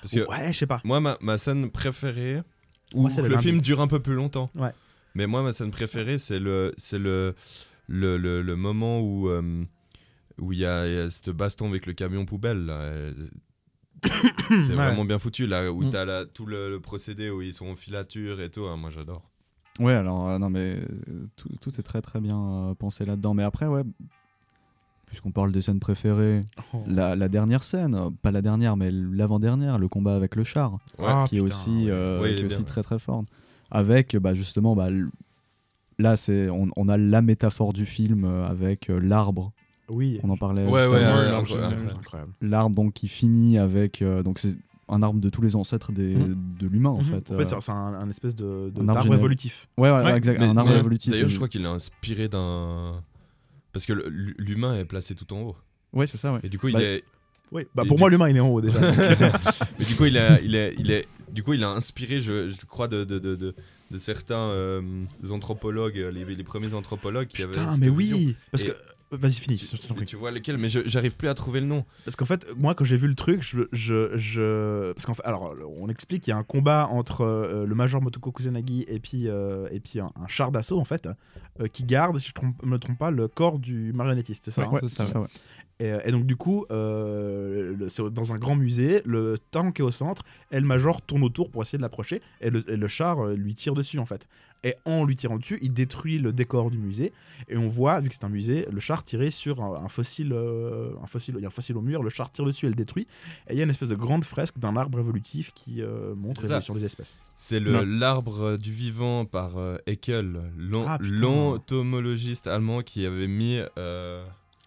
[0.00, 0.80] Parce que Ouais, je sais pas.
[0.82, 2.40] moi, ma, ma scène préférée,
[2.94, 4.50] ou Moi, c'est que le film dure un peu plus longtemps.
[4.56, 4.70] Ouais.
[5.14, 7.34] Mais moi, ma scène préférée, c'est le, c'est le,
[7.88, 9.64] le, le, le moment où euh,
[10.40, 12.64] où il y, a y a cette baston avec le camion poubelle.
[12.66, 12.90] là.
[14.48, 14.74] C'est Ouais.
[14.74, 15.90] vraiment bien foutu, là, où Mm.
[15.90, 18.64] t'as la- tout le, le procédé où ils sont en filature et tout.
[18.66, 19.22] hein, moi, j'adore.
[19.78, 20.76] Ouais, alors, euh, non, mais
[21.08, 22.38] euh, tout, tout est très très bien
[22.70, 23.32] euh, pensé là-dedans.
[23.34, 23.82] Mais après, ouais,
[25.06, 26.40] puisqu'on parle des scènes préférées,
[26.74, 26.82] Oh.
[26.86, 31.06] la, la dernière scène, pas la dernière, mais l'avant-dernière, le combat avec le char, Ouais.
[31.06, 31.90] Ah, qui est putain, aussi, ouais.
[31.90, 33.26] euh, Ouais, il qui est aussi très très forte.
[33.74, 34.88] Avec bah, justement bah,
[35.98, 39.52] là, c'est on, on a la métaphore du film euh, avec euh, l'arbre.
[39.88, 40.20] Oui.
[40.22, 40.64] On en parlait.
[40.66, 41.00] Ouais, ouais,
[42.40, 44.56] l'arbre donc qui finit avec euh, donc c'est
[44.88, 46.36] un arbre de tous les ancêtres des, Mhm.
[46.60, 47.04] de l'humain en Mhm.
[47.04, 47.30] fait.
[47.30, 49.68] En fait, c'est- un, un espèce de, de- un arbre évolutif.
[49.78, 51.12] ouais, ouais, Ouais, exact, Mais- un arbre mais évolutif.
[51.12, 53.02] D'ailleurs, je crois qu'il est inspiré d'un.
[53.72, 53.94] Parce que
[54.38, 55.56] l'humain est placé tout en haut.
[55.94, 56.34] Ouais, c'est ça.
[56.34, 56.40] Ouais.
[56.42, 57.02] Et du coup, il Bah, est.
[57.52, 57.62] Oui.
[57.74, 58.78] Bah, pour du- moi, l'humain, il est en haut déjà.
[59.78, 62.48] Mais du coup, il a, il est, il est, du coup, il a inspiré, je,
[62.50, 63.54] je crois, de, de, de, de,
[63.90, 67.52] de certains euh, anthropologues, les, les premiers anthropologues qui avaient.
[67.52, 68.16] Putain, mais vision.
[68.16, 68.36] oui.
[68.50, 68.72] Parce Et- que.
[69.14, 69.58] Vas-y, finis.
[69.58, 70.06] Tu, prie.
[70.06, 71.84] tu vois lesquels, mais j'arrive plus à trouver le nom.
[72.06, 75.22] Parce qu'en fait, moi, quand j'ai vu le truc, je, je, je- parce qu'en fait,
[75.26, 79.00] alors, on explique qu'il y a un combat entre euh, le major Motoko Kusanagi et
[79.00, 81.10] puis, euh, et puis un, un char d'assaut en fait,
[81.60, 84.62] euh, qui garde, si je ne me trompe pas, le corps du marionnettiste, c'est ça.
[84.62, 85.28] hein Ouais, c'est c'est ça, ça, ouais.
[85.82, 89.90] Et, et donc du coup, euh, c'est dans un grand musée, le tank est au
[89.90, 93.18] centre, et le major tourne autour pour essayer de l'approcher, et le, et le char
[93.24, 94.28] euh, lui tire dessus en fait.
[94.64, 97.12] Et en lui tirant dessus, il détruit le décor du musée,
[97.48, 100.32] et on voit, vu que c'est un musée, le char tirer sur un, un fossile,
[100.32, 102.68] euh, un fossile, il y a un fossile au mur, le char tire dessus et
[102.68, 103.08] le détruit,
[103.48, 106.42] et il y a une espèce de grande fresque d'un arbre évolutif qui euh, montre
[106.42, 107.18] l'évolution des espèces.
[107.34, 110.40] C'est l'arbre du vivant par euh, Haeckel,
[110.86, 113.58] Ah, l'entomologiste allemand qui avait mis.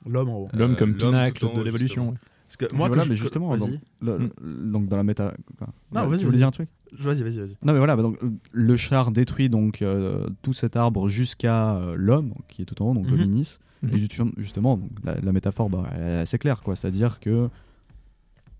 [0.06, 0.48] Euh, L'homme en haut.
[0.54, 2.10] L'homme Euh, comme pinacle de l'évolution.
[2.10, 2.16] ouais.
[2.48, 4.32] Parce que Mais moi, voilà, que je- mais justement, donc, le-
[4.72, 5.34] donc dans la méta.
[5.58, 5.68] quoi.
[5.94, 6.70] Non, vas-y, tu voulais dire un truc?
[7.00, 7.58] Vas-y, vas-y, vas-y.
[7.64, 8.18] Non mais voilà, bah donc
[8.52, 12.90] le char détruit donc euh, tout cet arbre jusqu'à euh, l'homme qui est tout en
[12.92, 13.14] haut, donc Mhm.
[13.14, 13.58] Hominis.
[13.82, 13.90] Mhm.
[13.94, 13.98] Et
[14.38, 16.76] justement, donc, la, la métaphore, bah, elle est assez claire, quoi.
[16.76, 17.50] C'est-à-dire que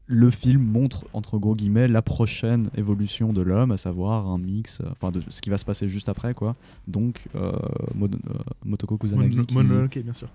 [0.08, 4.80] le film montre entre gros guillemets la prochaine évolution de l'homme, à savoir un mix,
[4.82, 6.56] euh, enfin de ce qui va se passer juste après, quoi.
[6.88, 7.52] Donc euh,
[8.02, 8.08] euh,
[8.64, 10.28] Motoko Kusanagi, Mono- qui- Mononoke, bien sûr.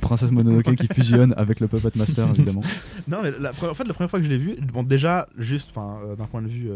[0.00, 2.60] princesse Mononoke qui fusionne avec le Puppet Master évidemment.
[3.08, 5.26] Non, mais la, première- en fait, la première fois que je l'ai vu, bon, déjà,
[5.38, 6.68] juste enfin, euh, d'un point de vue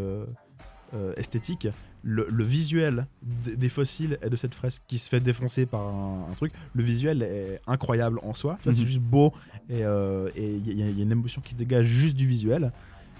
[1.17, 1.67] esthétique,
[2.03, 6.27] le, le visuel des, fossiles et de cette fresque qui se fait défoncer par un,
[6.31, 8.57] un truc, le visuel est incroyable en soi.
[8.63, 8.75] C'est Mhm.
[8.87, 9.33] juste beau
[9.69, 12.25] et euh, il y, a- il y a une émotion qui se dégage juste du
[12.25, 12.71] visuel.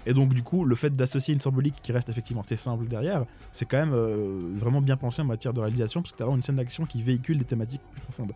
[0.06, 3.26] Et donc, du coup, le fait d'associer une symbolique qui reste effectivement assez simple derrière,
[3.52, 6.26] c'est quand même euh, vraiment bien pensé en matière de réalisation parce que tu as
[6.26, 8.32] vraiment une scène d'action qui véhicule des thématiques plus profondes.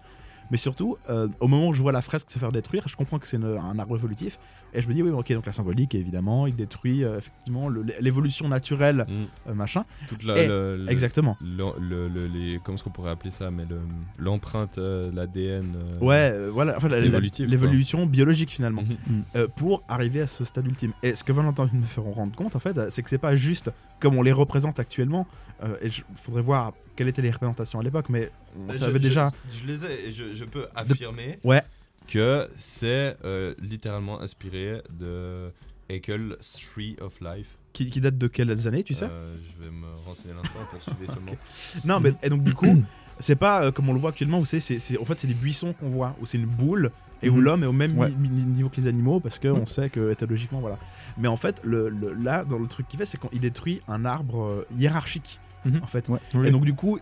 [0.51, 3.19] Mais surtout, euh, au moment où je vois la fresque se faire détruire, je comprends
[3.19, 4.39] que c'est un arbre évolutif.
[4.75, 7.69] Et je me dis, oui, ok, donc la symbolique, évidemment, il détruit euh, effectivement
[8.01, 9.85] l'évolution naturelle, mm, euh, machin.
[10.09, 11.37] toute la, Et- le- le- Exactement.
[11.41, 13.81] le- le- le- les, comment est-ce qu'on pourrait appeler ça Mais le-
[14.19, 15.77] l'empreinte, euh, l'ADN.
[15.77, 19.23] euh, Ouais, euh, voilà, enfin, l'évolution biologique finalement, mhm.
[19.37, 20.93] euh, pour arriver à ce stade ultime.
[21.03, 23.19] Et ce que Valentin vient de me faire rendre compte, en fait, c'est que c'est
[23.19, 25.27] pas juste comme on les représente actuellement.
[25.63, 28.29] euh, et il faudrait voir quelles étaient les représentations à l'époque, mais
[28.69, 29.31] on Je- savait je- déjà.
[29.49, 31.63] Je, les ai et je, je peux affirmer Ouais.
[32.07, 35.51] Que c'est euh, littéralement inspiré de
[35.89, 37.57] Haeckel Tree of Life.
[37.73, 39.07] Qui, qui date de quelles années, tu sais?
[39.11, 41.33] Euh, je vais me renseigner l'instant pour suivre seulement.
[41.85, 42.83] Non, mais et donc du coup,
[43.19, 45.35] c'est pas euh, comme on le voit actuellement où c'est, c'est, en fait c'est des
[45.35, 46.91] buissons qu'on voit où c'est une boule
[47.23, 47.41] et où Mhm.
[47.43, 48.11] l'homme est au même Ouais.
[48.13, 50.79] niveau que les animaux parce qu'on sait que éthologiquement voilà.
[51.19, 54.05] Mais en fait, le, le- là dans le truc qu'il fait, c'est qu'il détruit un
[54.05, 55.81] arbre euh, hiérarchique Mhm.
[55.83, 56.09] en fait.
[56.11, 56.19] Ouais.
[56.35, 56.47] Oui.
[56.47, 56.99] Et donc du coup,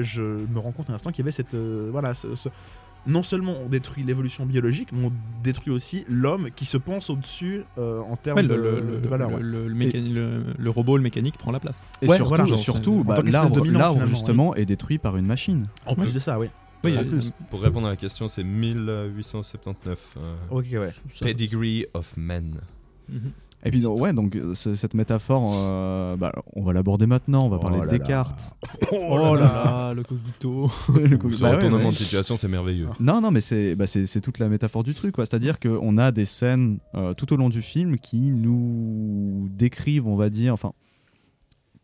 [0.00, 2.48] je me rends compte à l'instant qu'il y avait cette euh, voilà ce- ce-
[3.06, 7.62] non seulement on détruit l'évolution biologique, mais on détruit aussi l'homme qui se pense au-dessus
[7.78, 9.30] euh, en termes Ouais, de, le, le- de valeur.
[9.30, 9.42] le- ouais.
[9.42, 11.82] le- le mécani- le- le robot, le mécanique prend la place.
[12.02, 15.66] Et Ouais, surtout, voilà, genre, surtout bah, l'arbre, justement est détruit par une machine.
[15.86, 16.48] En plus de ça, oui.
[16.82, 17.30] Oui, plus.
[17.50, 20.10] Pour répondre à la question, c'est 1879.
[20.16, 20.90] euh, Ok, ouais.
[21.20, 22.60] Pedigree of Men.
[23.08, 23.32] Mhm.
[23.62, 27.44] Et puis donc, ouais, donc euh, cette métaphore, euh, bah, on va l'aborder maintenant.
[27.44, 27.98] On va Oh parler là de là.
[27.98, 28.56] Descartes.
[28.92, 30.70] Oh là là, le cogito.
[30.94, 31.90] Le co- Ce bah retournement ouais.
[31.90, 32.88] de situation, c'est merveilleux.
[33.00, 35.14] Non, non, mais c'est bah, c'est c'est toute la métaphore du truc.
[35.14, 35.26] quoi.
[35.26, 40.16] C'est-à-dire qu'on a des scènes euh, tout au long du film qui nous décrivent, on
[40.16, 40.72] va dire, enfin,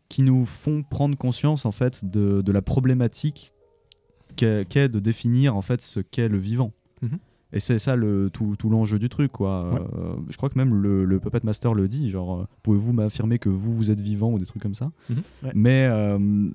[0.09, 3.53] qui nous font prendre conscience en fait de, de la problématique
[4.35, 6.71] qu'est qu'est de définir en fait ce qu'est le vivant.
[7.01, 7.19] Mhm.
[7.53, 9.71] Et c'est ça le, tout, tout l'enjeu du truc, quoi.
[9.73, 9.79] Ouais.
[9.79, 13.39] Euh, je crois que même le, le Puppet Master le dit, genre, euh, pouvez-vous m'affirmer
[13.39, 14.91] que vous, vous êtes vivant ou des trucs comme ça.
[15.09, 15.15] Mhm.
[15.43, 15.51] Ouais.
[15.55, 16.49] Mais euh,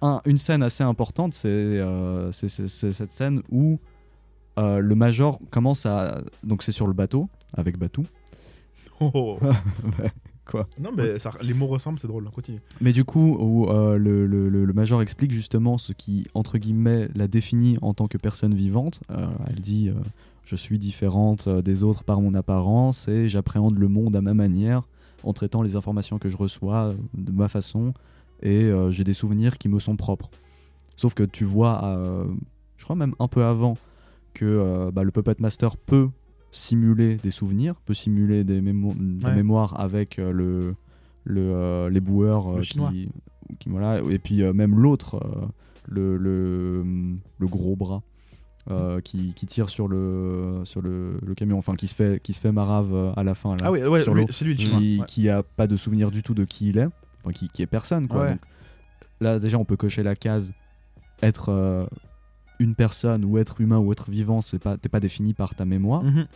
[0.00, 1.80] un- une scène assez importante, c'est
[2.30, 3.80] cette scène où
[4.56, 6.20] le Major commence à...
[6.44, 8.04] Donc c'est sur le bateau, avec Batou.
[9.00, 9.38] Oh.
[10.48, 12.24] Quoi Non, mais ça- les mots ressemblent, c'est drôle.
[12.26, 12.60] on Continue.
[12.80, 16.56] Mais du coup, où euh, le, le- le- le Major explique justement ce qui, entre
[16.58, 19.00] guillemets, la définit en tant que personne vivante.
[19.10, 19.94] Euh, elle dit euh,
[20.44, 24.82] Je suis différente des autres par mon apparence et j'appréhende le monde à ma manière
[25.22, 27.92] en traitant les informations que je reçois de ma façon
[28.42, 30.30] et j'ai des souvenirs qui me sont propres.
[30.96, 31.98] Sauf que tu vois,
[32.76, 33.76] je crois même un peu avant,
[34.32, 36.08] que bah, le Puppet Master peut
[36.50, 39.36] simuler des souvenirs, peut simuler des mémo- de la Ouais.
[39.36, 40.74] mémoire avec euh, le,
[41.24, 42.78] le, euh, les boueurs euh, Le qui,
[43.58, 45.20] qui- voilà et puis même l'autre
[45.88, 46.84] le, le,
[47.38, 48.02] le gros bras.
[48.70, 52.34] euh, qui, qui tire sur le sur le, le camion enfin qui se fait qui
[52.34, 53.80] se fait marave à la fin là, Ah ouais
[54.12, 55.06] l'eau c'est lui qui, ouais.
[55.06, 56.88] qui a pas de souvenir du tout de qui il est,
[57.22, 58.22] enfin qui, qui est personne quoi.
[58.24, 58.30] Ouais.
[58.32, 58.40] Donc,
[59.20, 60.52] là déjà on peut cocher la case
[61.22, 61.86] être euh,
[62.58, 65.64] une personne ou être humain ou être vivant, c'est pas t'es pas défini par ta
[65.64, 66.02] mémoire.
[66.02, 66.26] Mhm.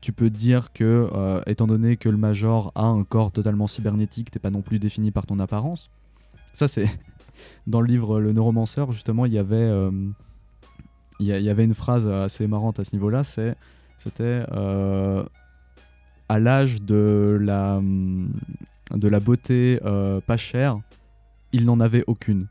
[0.00, 4.30] Tu peux dire que euh, étant donné que le major a un corps totalement cybernétique,
[4.30, 5.90] t'es pas non plus défini par ton apparence.
[6.52, 6.86] Ça c'est
[7.66, 9.90] dans le livre Le Neuromancer justement il y avait euh,
[11.18, 13.56] y, a- il y avait une phrase assez marrante à ce niveau-là, c'est
[13.96, 15.24] c'était euh,
[16.28, 17.80] à l'âge de la
[18.92, 20.78] de la beauté euh, pas chère,
[21.52, 22.46] il n'en avait aucune.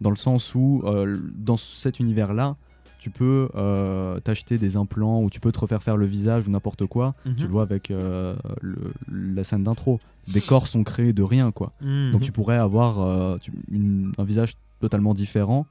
[0.00, 2.56] Dans le sens où euh, dans cet univers-là,
[3.00, 6.50] tu peux euh, t'acheter des implants ou tu peux te refaire faire le visage ou
[6.50, 7.14] n'importe quoi.
[7.26, 7.34] Mhm.
[7.36, 10.00] Tu le vois avec euh, le- la scène d'intro.
[10.26, 11.72] Des corps sont créés de rien quoi.
[11.80, 12.12] Mhm.
[12.12, 15.66] Donc tu pourrais avoir tu- une- un visage totalement différent,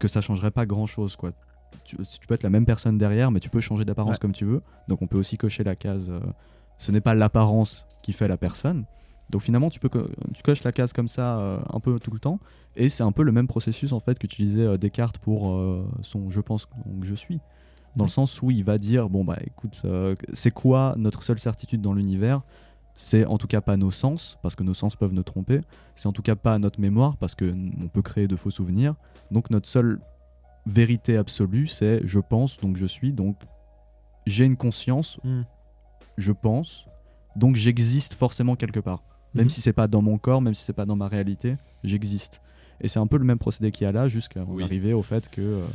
[0.00, 1.30] que ça changerait pas grand chose quoi.
[1.84, 4.18] Tu, tu peux être la même personne derrière, mais tu peux changer d'apparence Ouais.
[4.20, 4.60] comme tu veux.
[4.88, 6.10] Donc on peut aussi cocher la case.
[6.78, 8.84] ce n'est pas l'apparence qui fait la personne.
[9.30, 12.10] Donc finalement tu peux co- tu coches la case comme ça euh, un peu tout
[12.10, 12.38] le temps,
[12.76, 16.28] et c'est un peu le même processus en fait qu'utilisait euh, Descartes pour euh, son
[16.30, 17.40] je pense donc je suis.
[17.96, 21.38] Dans le sens où il va dire bon bah écoute euh, c'est quoi notre seule
[21.38, 22.42] certitude dans l'univers?
[22.94, 25.62] C'est en tout cas pas nos sens, parce que nos sens peuvent nous tromper.
[25.94, 28.94] C'est en tout cas pas notre mémoire, parce que on peut créer de faux souvenirs.
[29.30, 29.98] Donc notre seule
[30.66, 33.36] vérité absolue, c'est je pense, donc je suis, donc
[34.26, 35.44] j'ai une conscience, Mhm.
[36.18, 36.84] je pense,
[37.34, 39.02] donc j'existe forcément quelque part.
[39.34, 39.50] Même Mhm.
[39.50, 42.40] si c'est pas dans mon corps, même si c'est pas dans ma réalité, j'existe.
[42.80, 44.62] Et c'est un peu le même procédé qu'il y a là, jusqu'à Oui.
[44.62, 45.66] arriver au fait que euh,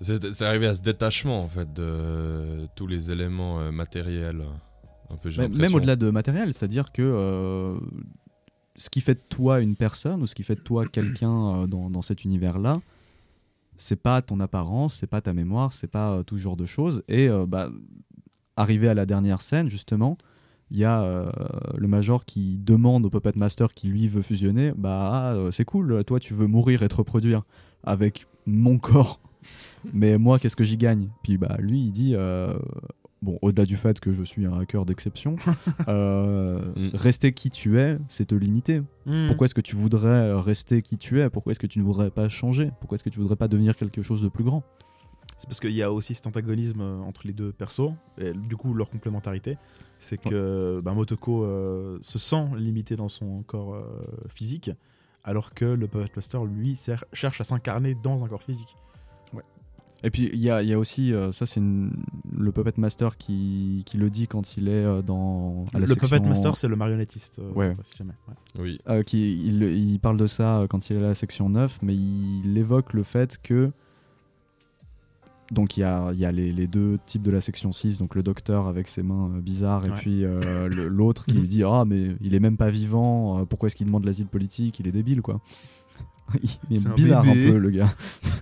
[0.00, 4.42] C'est c'est arrivé à ce détachement en fait de tous les éléments euh, matériels.
[5.10, 7.78] Un peu, j'ai Même- au-delà de matériel, c'est-à-dire que euh,
[8.76, 11.90] ce qui fait de toi une personne ou ce qui fait de toi quelqu'un dans,
[11.90, 12.80] dans cet univers-là,
[13.76, 17.02] c'est pas ton apparence, c'est pas ta mémoire, c'est pas tout ce genre de choses.
[17.08, 17.68] Et bah,
[18.56, 20.16] arrivé à la dernière scène, justement,
[20.72, 21.30] il y a euh,
[21.76, 25.64] le major qui demande au Puppet Master qui lui veut fusionner Bah, ah, euh, c'est
[25.66, 27.42] cool, toi tu veux mourir et te reproduire
[27.84, 29.20] avec mon corps.
[29.92, 31.08] Mais moi, qu'est-ce que j'y gagne?
[31.22, 32.54] Puis bah, lui, il dit euh,
[33.20, 35.36] Bon, au-delà du fait que je suis un hacker d'exception,
[35.88, 36.90] euh, Mm.
[36.94, 38.82] rester qui tu es, c'est te limiter.
[39.06, 39.26] Mhm.
[39.28, 41.28] Pourquoi est-ce que tu voudrais rester qui tu es?
[41.30, 42.70] Pourquoi est-ce que tu ne voudrais pas changer?
[42.80, 44.62] Pourquoi est-ce que tu voudrais pas devenir quelque chose de plus grand?
[45.42, 48.56] C'est parce qu'il y a aussi cet antagonisme euh, entre les deux persos, et du
[48.56, 49.58] coup leur complémentarité.
[49.98, 53.82] C'est que bah, Motoko euh, se sent limité dans son corps euh,
[54.28, 54.70] physique,
[55.24, 56.78] alors que le Puppet Master, lui,
[57.12, 58.76] cherche à s'incarner dans un corps physique.
[60.04, 63.16] Et puis il y a, il y a aussi, euh, ça c'est le Puppet Master
[63.16, 65.64] qui, qui le dit quand il est euh, dans...
[65.72, 67.76] à la le section- Puppet Master, c'est le marionnettiste, euh, Ouais.
[67.84, 68.14] si jamais.
[68.28, 68.34] ouais.
[68.62, 68.80] Oui.
[68.88, 71.94] Euh, qui, il, il parle de ça quand il est à la section 9, mais
[71.94, 73.70] il évoque le fait que.
[75.52, 78.14] Donc il y a, y a les, les deux types de la section 6, donc
[78.14, 81.40] le docteur avec ses mains euh, bizarres, et puis euh, l'autre qui Mhm.
[81.40, 84.26] lui dit Ah, mais il est même pas vivant, euh, pourquoi est-ce qu'il demande l'asile
[84.28, 84.80] politique?
[84.80, 85.40] Il est débile, quoi.
[86.42, 87.94] il est bizarre un peu, le gars.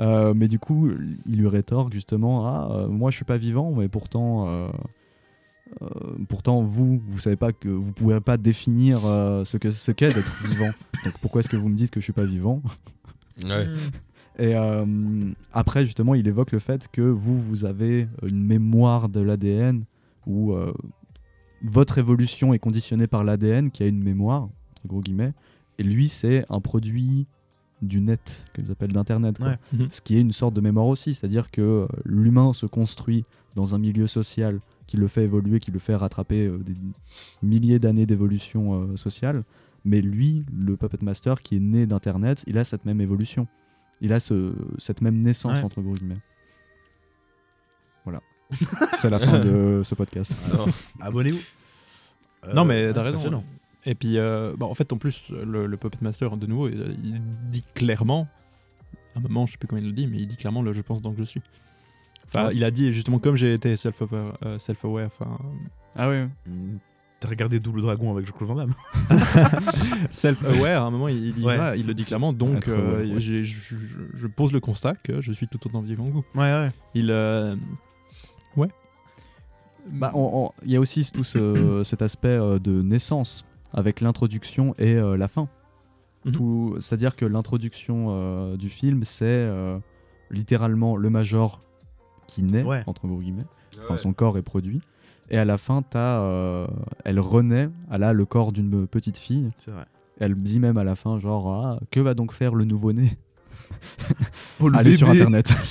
[0.00, 0.90] Euh, mais du coup,
[1.24, 4.48] il lui rétorque justement Ah, euh, moi je suis pas vivant, mais pourtant.
[4.48, 4.68] euh,
[5.82, 5.86] euh,
[6.28, 10.08] pourtant, vous, vous savez pas que vous pouvez pas définir euh, ce que ce qu'est
[10.12, 10.70] d'être vivant.
[11.04, 12.60] Donc pourquoi est-ce que vous me dites que je suis pas vivant?
[13.44, 13.68] Ouais.
[14.38, 14.84] Et euh,
[15.52, 19.84] après, justement, il évoque le fait que vous, vous avez une mémoire de l'ADN
[20.26, 20.72] où euh,
[21.62, 25.32] votre évolution est conditionnée par l'ADN qui a une mémoire entre gros guillemets.
[25.78, 27.26] Et lui, c'est un produit
[27.82, 29.38] du net, qu'ils appellent d'internet.
[29.40, 29.56] Ouais.
[29.72, 29.88] Mhm.
[29.90, 33.74] Ce qui est une sorte de mémoire aussi, c'est-à-dire que euh, l'humain se construit dans
[33.74, 36.74] un milieu social qui le fait évoluer, qui le fait rattraper euh, des
[37.42, 39.44] milliers d'années d'évolution sociale.
[39.84, 43.46] Mais lui, le Puppet Master qui est né d'Internet, il a cette même évolution.
[44.00, 45.62] Il a ce, cette même naissance, Ouais.
[45.64, 46.18] entre gros guillemets.
[48.04, 48.20] Voilà.
[48.92, 50.36] C'est la fin de ce podcast.
[50.52, 50.68] Alors,
[51.00, 51.38] Abonnez-vous.
[52.46, 53.42] Euh, Non, mais ouais, t'as raison.
[53.86, 56.96] Et puis, euh, bah, en fait, en plus, le, le Puppet Master, de nouveau, il,
[57.04, 58.28] il dit clairement,
[59.14, 60.72] à un moment, je sais plus comment il le dit, mais il dit clairement le
[60.72, 61.42] je pense donc je suis.
[62.26, 62.56] Enfin, Ouais.
[62.56, 65.38] il a dit justement, comme j'ai été self-aware, euh, self-aware, enfin,
[65.94, 66.24] Ah oui.
[66.46, 66.78] Hmm,
[67.24, 68.74] T'as regardé Double Dragon avec Jean-Claude Van Damme
[70.10, 71.56] self-aware, à un moment, il, il dit Ouais.
[71.56, 73.20] ça, il le dit clairement, donc euh, ouais.
[73.20, 76.24] je, pose le constat que je suis tout autant vivant que vous.
[76.34, 76.70] Ouais, ouais.
[76.94, 77.10] Il.
[77.10, 77.56] euh,
[78.56, 78.68] Ouais.
[79.90, 80.12] Bah,
[80.64, 85.16] il y a aussi tout ce- cet aspect euh, de naissance avec l'introduction et euh,
[85.16, 85.48] la fin.
[86.26, 86.80] Mhm.
[86.80, 89.78] C'est-à-dire que l'introduction euh, du film, c'est euh,
[90.30, 91.62] littéralement le major
[92.26, 92.82] qui naît, Ouais.
[92.86, 93.44] entre gros guillemets.
[93.80, 93.98] Enfin, ouais.
[93.98, 94.80] son corps est produit.
[95.30, 96.66] Et à la fin, t'as, euh,
[97.04, 99.48] elle renaît, elle a le corps d'une petite fille.
[99.56, 99.84] C'est vrai.
[100.20, 103.18] Elle dit même à la fin, genre, ah, que va donc faire le nouveau-né?
[104.60, 105.52] Oh, le Allez sur internet.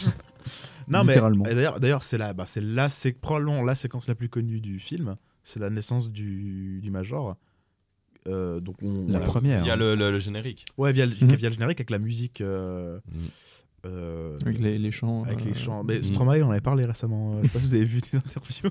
[0.89, 1.45] Non, mais Littéralement.
[1.45, 4.59] et d'ailleurs, d'ailleurs, c'est la, bah, c'est la, c'est probablement la séquence la plus connue
[4.59, 5.15] du film.
[5.41, 7.37] C'est la naissance du, du Major.
[8.27, 9.63] Euh, donc on, La première.
[9.63, 10.65] Il y a le, le- le générique.
[10.77, 11.35] Ouais, via, le- Mhm.
[11.35, 12.41] via le générique avec la musique.
[12.41, 13.17] euh, Mm.
[13.85, 15.23] Euh, Avec les, les chants.
[15.23, 15.83] avec euh, les chants.
[15.83, 16.03] Mais Mm.
[16.03, 17.35] Stromae, on en avait parlé récemment.
[17.35, 18.69] euh, Je sais pas si vous avez vu les interviews.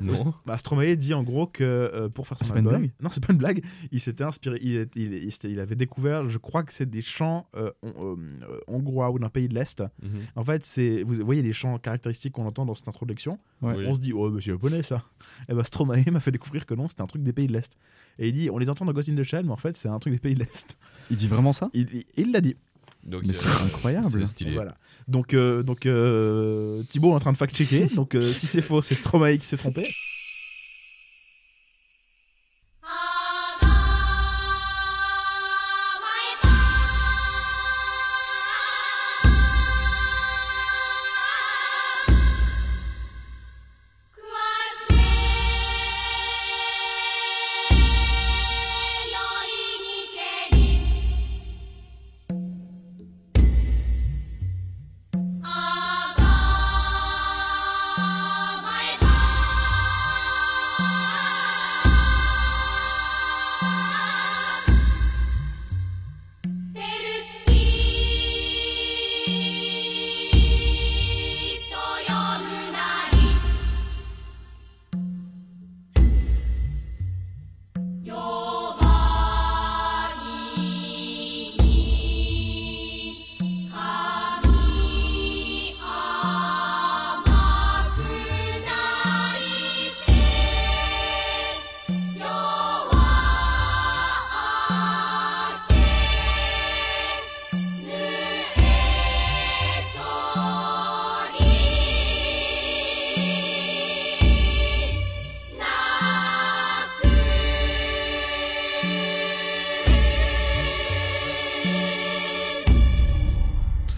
[0.00, 0.14] Non.
[0.44, 2.92] Bah, Stromae dit en gros que euh, pour faire son C'est pas une album- blague
[3.00, 3.64] Non, c'est pas une blague.
[3.92, 4.58] Il s'était inspiré.
[4.60, 8.58] Il, est- il, il, avait découvert, je crois que c'est des chants euh, hon- euh,
[8.66, 9.82] hongrois ou d'un pays de l'Est.
[10.02, 10.10] Mhm.
[10.36, 13.38] En fait, c'est vous voyez les chants caractéristiques qu'on entend dans cette introduction.
[13.60, 13.74] Ouais.
[13.76, 13.84] Oui.
[13.86, 15.02] On se dit, oh, mais c'est japonais ça.
[15.48, 17.76] Et bah, Stromae m'a fait découvrir que non, c'était un truc des pays de l'Est.
[18.18, 19.88] Et il dit, on les entend dans Ghost in the Shell, mais en fait, c'est
[19.88, 20.76] un truc des pays de l'Est.
[21.10, 21.70] Il dit vraiment ça?
[21.72, 22.56] Il l'a dit.
[23.04, 24.26] Donc, Mais euh, c'est incroyable.
[24.26, 24.52] Stylé.
[24.52, 24.74] Voilà.
[25.08, 27.86] Donc, euh, donc euh, Thibaut est en train de fact-checker.
[27.94, 29.88] donc, si c'est faux, c'est Stromae qui s'est trompé.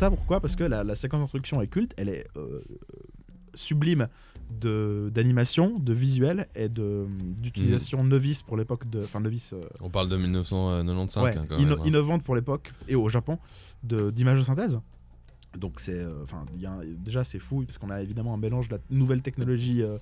[0.05, 0.41] Ça, pourquoi?
[0.41, 2.61] Parce que la, la séquence d'introduction est culte, elle est euh,
[3.55, 4.09] sublime
[4.61, 7.07] de d'animation, de visuel et de
[7.39, 9.01] d'utilisation novice pour l'époque de.
[9.03, 9.53] Enfin, novice.
[9.55, 11.79] euh, On parle de 1995 ouais, hein, quand inno- même.
[11.79, 11.83] hein.
[11.87, 13.39] innovante pour l'époque et au Japon
[13.83, 14.81] de d'images de synthèse.
[15.57, 16.45] Donc c'est, euh, enfin,
[16.99, 19.99] déjà c'est fou parce qu'on a évidemment un mélange de la nouvelle technologie euh,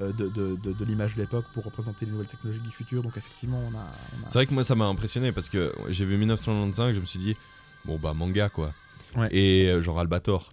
[0.00, 3.02] de, de, de- de l'image de l'époque pour représenter les nouvelles technologies du futur.
[3.02, 3.82] Donc effectivement, on a.
[3.82, 7.04] a- C'est vrai que moi ça m'a impressionné parce que j'ai vu 1995, je me
[7.04, 7.36] suis dit
[7.84, 8.72] bon bah manga quoi.
[9.16, 9.28] Ouais.
[9.32, 10.52] Et euh, genre Albator.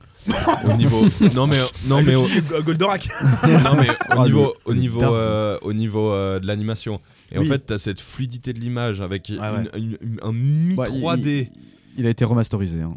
[0.68, 3.08] au niveau non mais non mais au, Go- Goldorak.
[3.44, 7.00] non mais au Ah, niveau au niveau euh, au niveau euh, de l'animation.
[7.32, 7.48] Et Oui.
[7.48, 9.60] en fait, t'as cette fluidité de l'image avec Ah ouais.
[9.78, 11.50] une- une- un mi Bah, il- 3D.
[11.98, 12.82] Il a été remasterisé.
[12.82, 12.96] hein.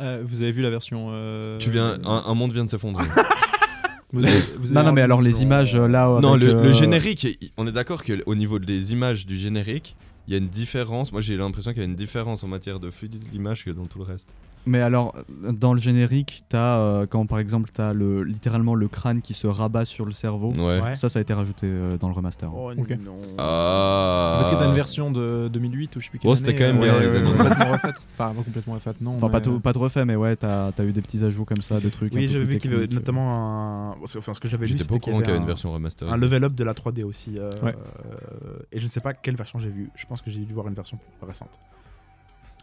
[0.00, 1.08] euh, vous avez vu la version.
[1.10, 3.04] euh, Tu viens un, un monde vient de s'effondrer.
[4.12, 6.18] vous avez- vous avez- Non, non, mais alors les images euh, là.
[6.22, 9.96] non, avec, le, le générique, on est d'accord que au niveau des images du générique,
[10.28, 11.12] il y a une différence.
[11.12, 13.70] Moi, j'ai l'impression qu'il y a une différence en matière de fluidité de l'image que
[13.70, 14.28] dans tout le reste.
[14.64, 15.12] Mais alors,
[15.54, 19.48] dans le générique, t'as euh, quand par exemple t'as le littéralement le crâne qui se
[19.48, 20.52] rabat sur le cerveau.
[20.52, 20.80] Ouais.
[20.80, 20.94] Ouais.
[20.94, 22.48] Ça, ça a été rajouté euh, dans le remaster.
[22.54, 22.90] Oh Ok.
[23.04, 23.16] non.
[23.38, 24.36] Ah.
[24.40, 26.62] Parce que t'as une version de 2008 ou je sais plus quelle Oh, c'était quand
[26.62, 27.94] même euh, bien, ouais, les ouais, complètement refaite.
[28.14, 29.16] Enfin, pas complètement refaite, non.
[29.16, 31.24] Enfin, mais, pas, tout, euh, pas trop refait, mais ouais, t'as as eu des petits
[31.24, 32.14] ajouts comme ça, de trucs.
[32.14, 33.96] Oui, j'avais vu qu'il y avait notamment un.
[34.16, 35.72] Enfin, ce que j'avais lu, c'était qu'il y courant qu'il y avait une un- version
[35.72, 36.08] remaster.
[36.08, 37.36] un level up de la 3D aussi.
[37.36, 37.74] euh, Ouais.
[37.74, 39.90] euh, et je ne sais pas quelle version j'ai vu.
[39.96, 41.58] Je pense que j'ai dû voir une version récente.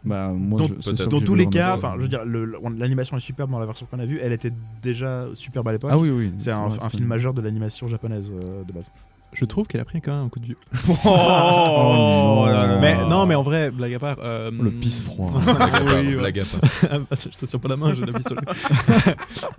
[0.04, 3.20] Bah, moi, Dans, je- dans tous les le cas, enfin, je veux dire, l'animation est
[3.20, 4.18] superbe dans la version qu'on a vue.
[4.22, 5.90] Elle était déjà superbe à l'époque.
[5.92, 6.32] Ah oui, oui.
[6.38, 8.92] C'est un, film majeur de l'animation japonaise euh, de base.
[9.32, 10.56] Je trouve qu'elle a pris quand même un coup de vieux.
[11.04, 12.78] Oh, là là.
[12.80, 14.16] Mais non, mais en vrai, blague à part.
[14.22, 15.30] euh, Le pisse froid.
[15.44, 16.14] Blague à part, Oui, ouais.
[16.16, 16.60] blague à part.
[17.10, 18.40] Ah, je te sors pas la main, je l'appuie sur le.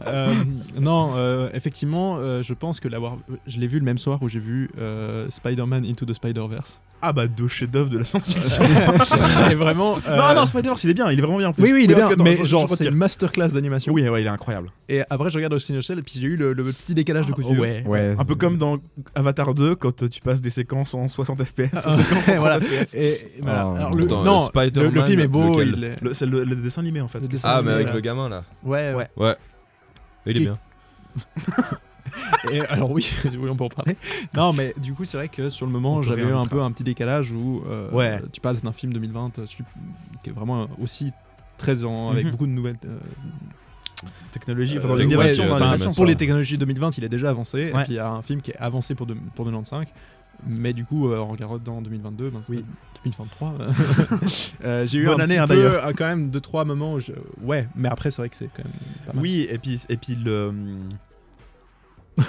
[0.07, 0.33] Euh,
[0.79, 3.17] non, euh, effectivement, euh, je pense que l'avoir.
[3.47, 6.81] Je l'ai vu le même soir où j'ai vu euh, Spider-Man Into the Spider-Verse.
[7.03, 8.63] Ah bah deux chefs-d'œuvre de la science-fiction.
[9.51, 9.97] Et vraiment.
[10.07, 11.63] euh, Non, non, Spider-Verse, il est bien, il est vraiment bien en plus.
[11.63, 12.77] Oui, oui, il est bien, mais genre, retire.
[12.77, 13.91] c'est une masterclass d'animation.
[13.93, 14.69] Oui, ouais, il est incroyable.
[14.89, 17.31] Et après, je regarde aussi Shell et puis j'ai eu le, le petit décalage de
[17.31, 17.61] coup de Oh, vieux.
[17.61, 17.83] ouais.
[17.87, 18.15] Ouais.
[18.17, 18.77] Un peu comme dans
[19.15, 21.87] Avatar 2 quand tu passes des séquences en 60 FPS.
[21.87, 22.59] Aux séquences en 30 voilà.
[22.59, 22.93] FPS.
[22.95, 23.61] Et, et voilà.
[23.61, 25.49] Alors, le, Attends, non, Spider-Man, le, le film est beau.
[25.49, 27.19] lequel il est- Le- C'est le, le dessin animé en fait.
[27.21, 28.43] Dessin Ah, animé, mais avec le gamin là.
[28.63, 29.07] Ouais, ouais.
[29.17, 29.35] Ouais.
[30.25, 30.59] Il est Qui- bien.
[32.51, 33.95] Et alors oui, si vous voulez on peut en parler.
[34.35, 36.71] Non, mais du coup c'est vrai que sur le moment j'avais eu un peu un
[36.71, 38.19] petit décalage où euh, Ouais.
[38.33, 39.45] tu passes d'un film 2020 euh,
[40.23, 41.11] qui est vraiment aussi
[41.57, 42.31] très en, avec Mhm.
[42.31, 42.77] beaucoup de nouvelles.
[42.85, 42.97] euh,
[44.31, 45.93] Technologie, enfin, Euh, dans l'innovation euh, dans enfin, l'animation.
[45.93, 47.71] pour les technologies 2020 il est déjà avancé.
[47.73, 47.81] Ouais.
[47.81, 49.85] Et puis il y a un film qui est avancé pour, de- pour 95.
[50.47, 52.65] mais du coup, euh, en regardant en 2022, ben, Oui.
[53.03, 53.55] 2023,
[54.63, 55.85] euh, j'ai eu Bonne un année, petit hein, peu, d'ailleurs.
[55.87, 56.93] euh, quand même deux trois moments.
[56.93, 57.11] Où je...
[57.41, 58.73] Ouais, mais après c'est vrai que c'est quand même
[59.07, 59.21] pas mal.
[59.23, 60.53] Oui, et puis, et puis le.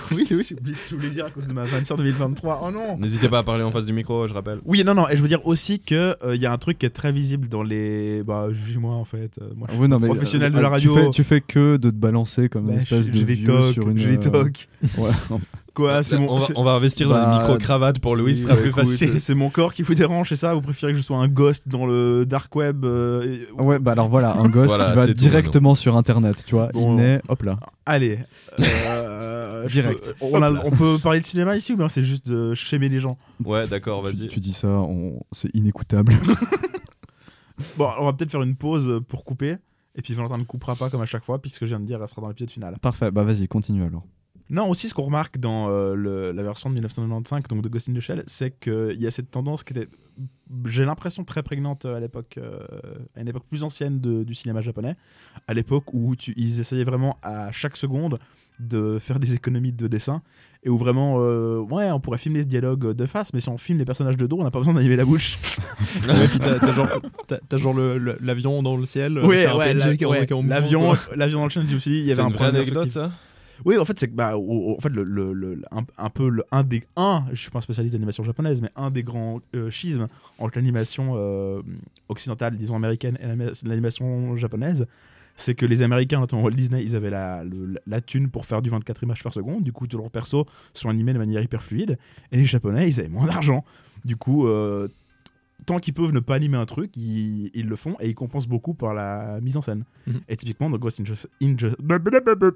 [0.13, 1.97] oui, oui, j'ai oublié ce que je voulais dire à cause de ma vanne sur
[1.97, 2.63] 2023.
[2.67, 4.61] Oh non N'hésitez pas à parler en face du micro, je rappelle.
[4.65, 6.87] Oui, non, non, et je veux dire aussi que il y a un truc qui
[6.87, 8.23] est très visible dans les.
[8.23, 9.39] Bah, jugez-moi en fait.
[9.41, 10.95] euh, Moi, je suis Oui, non, mais, professionnel euh, de la tu radio.
[10.95, 13.35] fais- Tu fais, que de te balancer comme Bah, une espèce je, de je vais
[13.35, 13.99] vieux toc, sur une.
[13.99, 14.69] je vais euh, toc.
[14.99, 15.11] ouais.
[15.75, 16.29] Quoi, c'est mon.
[16.31, 18.61] on, va, c'est- on va investir dans Bah, une micro-cravate pour Louis, ce sera Bah,
[18.61, 19.19] plus écoute, facile.
[19.21, 20.53] C'est mon corps qui vous dérange, c'est ça?
[20.53, 23.23] Vous préférez que je sois un ghost dans le dark web euh,
[23.59, 26.69] et- Ouais, bah alors voilà, un Voilà, qui va tout, directement sur internet, tu vois.
[26.75, 26.91] Bon.
[26.91, 27.57] Il naît, hop là.
[27.87, 28.19] Allez.
[28.61, 30.15] euh, Direct.
[30.19, 32.89] peux- on, a- on peut parler de cinéma ici ou bien c'est juste de schémer
[32.91, 33.17] les gens?
[33.45, 34.29] Ouais, d'accord, Tu, vas-y.
[34.29, 36.13] tu dis ça, on- c'est inécoutable.
[37.77, 39.57] Bon, on va peut-être faire une pause pour couper.
[39.95, 42.01] Et puis Valentin ne coupera pas comme à chaque fois, puisque je viens de dire,
[42.03, 42.75] elle sera dans l'épisode final.
[42.81, 44.03] Parfait, bah vas-y, continue alors.
[44.53, 47.89] Non, aussi ce qu'on remarque dans euh, le- la version de 1995, donc de Ghost
[47.89, 49.89] in the Shell, c'est qu'il y a cette tendance qui était,
[50.67, 52.59] j'ai l'impression, très prégnante à l'époque, euh,
[53.17, 54.95] à une époque plus ancienne de- du cinéma japonais,
[55.49, 58.19] à l'époque où tu- ils essayaient vraiment à chaque seconde
[58.61, 60.21] de faire des économies de dessin,
[60.63, 63.57] et où vraiment, euh, ouais, on pourrait filmer ce dialogue de face, mais si on
[63.57, 65.39] filme les personnages de dos, on n'a pas besoin d'animer la bouche.
[66.09, 66.89] Ouais, puis t'as, t'as genre,
[67.27, 69.17] t'as- t'as genre le- le- l'avion dans le ciel.
[69.17, 69.87] euh, Ouais, c'est un ouais, la-
[70.47, 70.99] l'avion, quoi.
[71.17, 72.49] l'avion dans le chien, je me suis dit, il y C'est avait un une vraie
[72.49, 73.11] anecdote, ça
[73.65, 76.45] Oui, en fait, c'est que bah, en fait, le, le- le- un, un peu le,
[76.51, 79.71] un des un, je suis pas un spécialiste d'animation japonaise, mais un des grands euh,
[79.71, 80.09] schismes
[80.39, 81.63] entre l'animation euh,
[82.09, 84.87] occidentale, disons américaine, et l'anima- l'animation japonaise,
[85.37, 87.43] c'est que les Américains, notamment Walt Disney, ils avaient la,
[87.87, 89.63] la thune pour faire du 24 images par seconde.
[89.65, 90.45] Du coup, tous leurs persos
[90.75, 91.99] sont animés de manière hyper fluide.
[92.33, 93.65] Et les Japonais, ils avaient moins d'argent.
[94.05, 94.89] Du coup, euh,
[95.67, 98.49] tant qu'ils peuvent ne pas animer un truc, ils, ils le font et ils compensent
[98.49, 99.85] beaucoup par la mise en scène.
[100.07, 100.21] Mhm.
[100.29, 101.77] Et typiquement, dans Ghost in Just- in Just-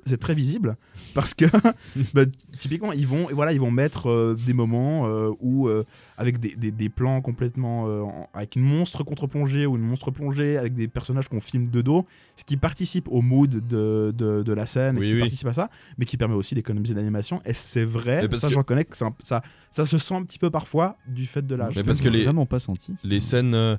[0.05, 0.77] c'est très visible
[1.15, 1.45] parce que
[2.15, 2.23] bah,
[2.59, 5.85] typiquement, ils vont, voilà, ils vont mettre euh, des moments euh, où, euh,
[6.19, 7.89] avec des, des- des plans complètement.
[7.89, 8.05] euh,
[8.35, 12.07] avec une monstre contre-plongée ou une monstre plongée, avec des personnages qu'on filme de dos,
[12.37, 15.21] ce qui participe au mood de, de, de la scène, Oui, qui oui.
[15.21, 17.41] participe à ça, mais qui permet aussi d'économiser l'animation.
[17.45, 20.23] Et c'est vrai, parce ça que- j'en connais, que un- ça, ça se sent un
[20.23, 21.77] petit peu parfois du fait de l'âge.
[21.77, 22.95] Mais parce que les- vraiment pas senti.
[23.05, 23.55] Les scènes.
[23.55, 23.77] euh,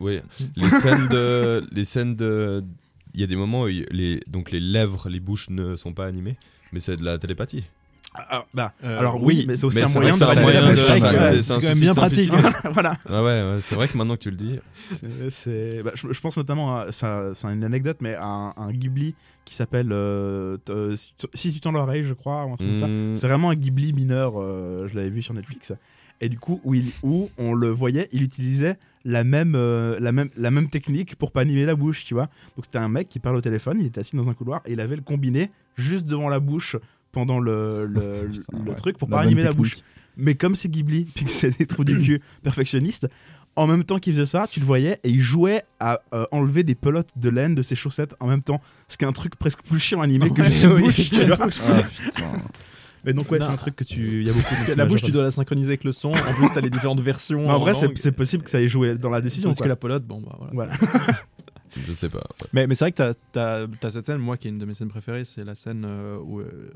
[0.00, 0.22] ouais,
[0.56, 1.64] les scènes de.
[1.72, 2.62] Les scènes de.
[3.14, 6.06] Il y a des moments où les, donc les lèvres, les bouches ne sont pas
[6.06, 6.36] animées,
[6.72, 7.64] mais c'est de la télépathie.
[8.12, 10.74] Ah, bah, Euh, alors oui, mais c'est aussi mais un moyen que de moyen de-
[10.74, 12.28] c'est- quand même bien pratique.
[12.32, 12.68] simplicité.
[12.72, 12.96] voilà.
[13.08, 14.58] Ah ouais, c'est vrai que maintenant que tu le dis.
[15.84, 19.14] Bah, je, je pense notamment à, ça, c'est une anecdote, mais à un, un Ghibli
[19.44, 20.96] qui s'appelle euh, euh,
[21.34, 22.86] Si tu- tends l'oreille, je crois, ou un truc comme ça.
[22.88, 25.72] hmm, C'est vraiment un Ghibli mineur, euh, je l'avais vu sur Netflix.
[26.20, 30.12] Et du coup, où, il- où on le voyait, il utilisait la même, euh, la,
[30.12, 32.26] même, la même technique pour pas animer la bouche, tu vois.
[32.56, 34.72] Donc c'était un mec qui parle au téléphone, il était assis dans un couloir et
[34.72, 36.76] il avait le combiné juste devant la bouche
[37.12, 38.76] pendant le, le, le- Putain, le ouais.
[38.76, 39.78] truc pour La pas animer la bouche.
[40.16, 43.08] Mais comme c'est Ghibli, puis que c'est des trous du cul perfectionnistes,
[43.56, 46.62] en même temps qu'il faisait ça, tu le voyais et il jouait à euh, enlever
[46.62, 48.60] des pelotes de laine de ses chaussettes en même temps.
[48.88, 50.82] Ce qui est un truc presque plus chiant à animer que juste oui.
[50.82, 51.36] bouche, tu vois.
[51.68, 52.32] Ah, putain.
[53.04, 54.44] Mais donc ouais, c'est un truc que tu, il y a beaucoup.
[54.48, 56.10] Parce que la bouche, tu dois la synchroniser avec le son.
[56.10, 57.46] En plus, t'as les différentes versions.
[57.46, 59.48] Mais en vrai, c'est possible que ça ait joué dans la décision.
[59.50, 59.64] Parce quoi.
[59.64, 60.72] que la pelote, bon, bah voilà.
[60.78, 61.16] Voilà.
[61.76, 62.18] Je sais pas.
[62.18, 62.48] ouais.
[62.52, 64.74] Mais, mais c'est vrai que t'as as, cette scène, moi qui est une de mes
[64.74, 66.70] scènes préférées, c'est la scène euh, où, euh,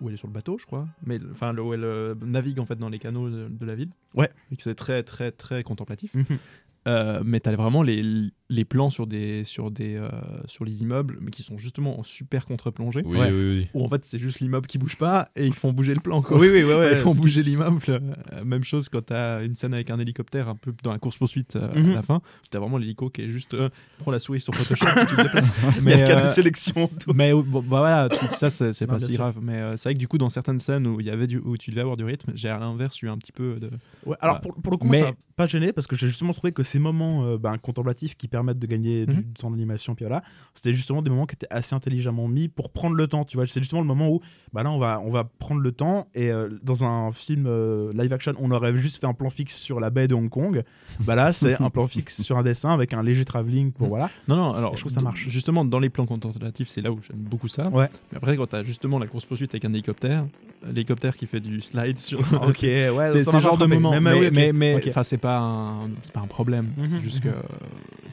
[0.00, 0.86] où elle est sur le bateau, je crois.
[1.04, 3.90] Mais enfin, où elle euh, navigue en fait dans les canaux de, de la ville.
[4.14, 4.28] Ouais.
[4.50, 6.14] Et que c'est très, très, très contemplatif.
[6.14, 6.38] Mhm.
[6.86, 8.02] Euh, mais t'as vraiment les,
[8.50, 10.08] les plans sur, des, sur, des, euh,
[10.46, 13.00] sur les immeubles, mais qui sont justement en super contre-plongée.
[13.04, 13.30] Oui, Ouais.
[13.32, 13.68] oui, oui.
[13.72, 16.20] Où en fait, c'est juste l'immeuble qui bouge pas et ils font bouger le plan.
[16.20, 16.38] Quoi.
[16.38, 16.90] Oui, oui, ouais, ouais.
[16.92, 17.80] ils font qui- bouger l'immeuble.
[17.88, 18.00] Euh,
[18.44, 21.72] Même chose quand t'as une scène avec un hélicoptère un peu dans la course-poursuite euh,
[21.74, 21.92] Mhm.
[21.92, 22.20] à la fin.
[22.50, 23.54] T'as vraiment l'hélico qui est juste.
[23.54, 25.48] euh, prends la souris sur Photoshop et tu le déplaces.
[25.48, 26.90] Il y a Mais, le cadre euh, de sélection.
[27.14, 29.16] mais bon, bah voilà, tu- ça c'est pas si sûr.
[29.16, 29.38] grave.
[29.40, 31.38] Mais euh, c'est vrai que du coup, dans certaines scènes où, il y avait du,
[31.38, 33.70] où tu devais avoir du rythme, j'ai à l'inverse eu un petit peu de.
[34.04, 36.32] Ouais, alors pour, pour le coup, Mais- ça m'a pas gêné parce que j'ai justement
[36.34, 39.24] trouvé que ces moments euh, ben, contemplatifs qui permettent de gagner du Mhm.
[39.38, 40.22] temps d'animation, puis voilà,
[40.54, 43.24] c'était justement des moments qui étaient assez intelligemment mis pour prendre le temps.
[43.24, 44.20] Tu vois, c'est justement le moment où,
[44.52, 47.90] bah là, on va, on va prendre le temps et euh, dans un film euh,
[47.94, 50.62] live action, on aurait juste fait un plan fixe sur la baie de Hong Kong.
[51.00, 53.88] Bah là, c'est un plan fixe sur un dessin avec un léger travelling pour Mhm.
[53.90, 54.10] voilà.
[54.26, 55.28] Non, non, alors Je trouve que ça marche.
[55.28, 57.68] Justement, dans les plans contemplatifs, c'est là où j'aime beaucoup ça.
[57.68, 57.88] Ouais.
[58.10, 60.26] Mais après, quand t'as justement la course-poursuite avec un hélicoptère,
[60.66, 62.18] l'hélicoptère qui fait du slide sur.
[62.48, 63.90] Ok, ouais, c'est ce genre de moment.
[63.92, 64.32] Mais, Mais, mais oui, ok.
[64.34, 64.86] mais, mais- Ok.
[64.88, 66.72] enfin, c'est pas un, pas un problème.
[66.86, 67.32] C'est juste mhm.
[67.32, 67.42] que euh,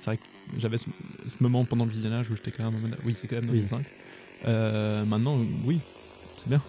[0.02, 0.24] c'est vrai que
[0.58, 0.88] j'avais ce,
[1.28, 2.96] ce moment pendant le visionnage où j'étais quand même.
[3.06, 3.58] Oui, c'est quand même Oui.
[3.58, 3.86] 2005.
[4.48, 5.80] Euh, maintenant, oui,
[6.38, 6.60] c'est bien.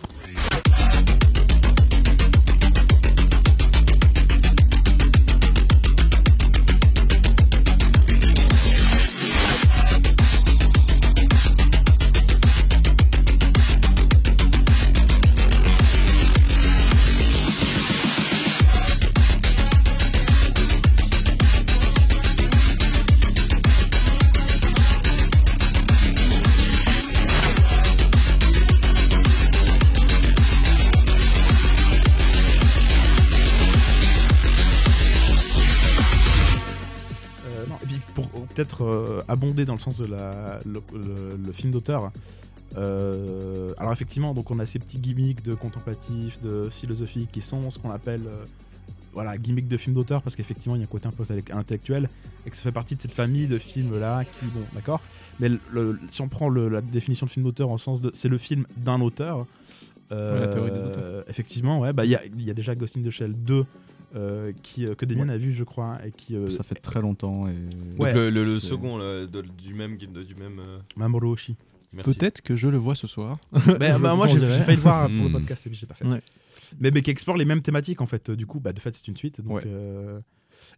[39.33, 42.11] Euh, abonder dans le sens de la, le, le- le film d'auteur.
[42.76, 47.70] euh, alors effectivement, donc on a ces petits gimmicks de contemplatif, de philosophie qui sont
[47.70, 48.45] ce qu'on appelle euh,
[49.12, 51.53] voilà gimmicks de film d'auteur parce qu'effectivement il y a un côté un peu intellec-
[51.55, 52.09] intellectuel
[52.47, 55.03] et que ça fait partie de cette famille de films là qui bon d'accord.
[55.39, 58.39] Mais le- si on prend la définition de film d'auteur en sens de c'est le
[58.39, 59.47] film d'un auteur.
[60.12, 61.24] euh, Ouais, la théorie des auteurs.
[61.28, 63.64] Effectivement, ouais, bah il y, y a déjà Ghost in the Shell 2
[64.15, 67.01] euh, qui, euh, que Damien a vu, je crois, et qui euh, Ça fait très
[67.01, 67.53] longtemps et.
[67.99, 70.59] Ouais, Donc le, le- le c'est- second là, de- du même du même.
[70.59, 71.57] euh, Mamoru Oshii.
[72.05, 73.37] Peut-être que je le vois ce soir.
[73.53, 75.33] bah, bah, moi j'ai failli le voir pour le Hmm.
[75.33, 76.07] podcast et puis je l'ai pas fait.
[76.07, 76.23] Ouais.
[76.81, 78.31] Mais, mais qui explore les mêmes thématiques en fait.
[78.31, 79.43] Du coup, bah, de fait c'est une suite.
[79.43, 79.63] Donc, Ouais.
[79.67, 80.19] euh,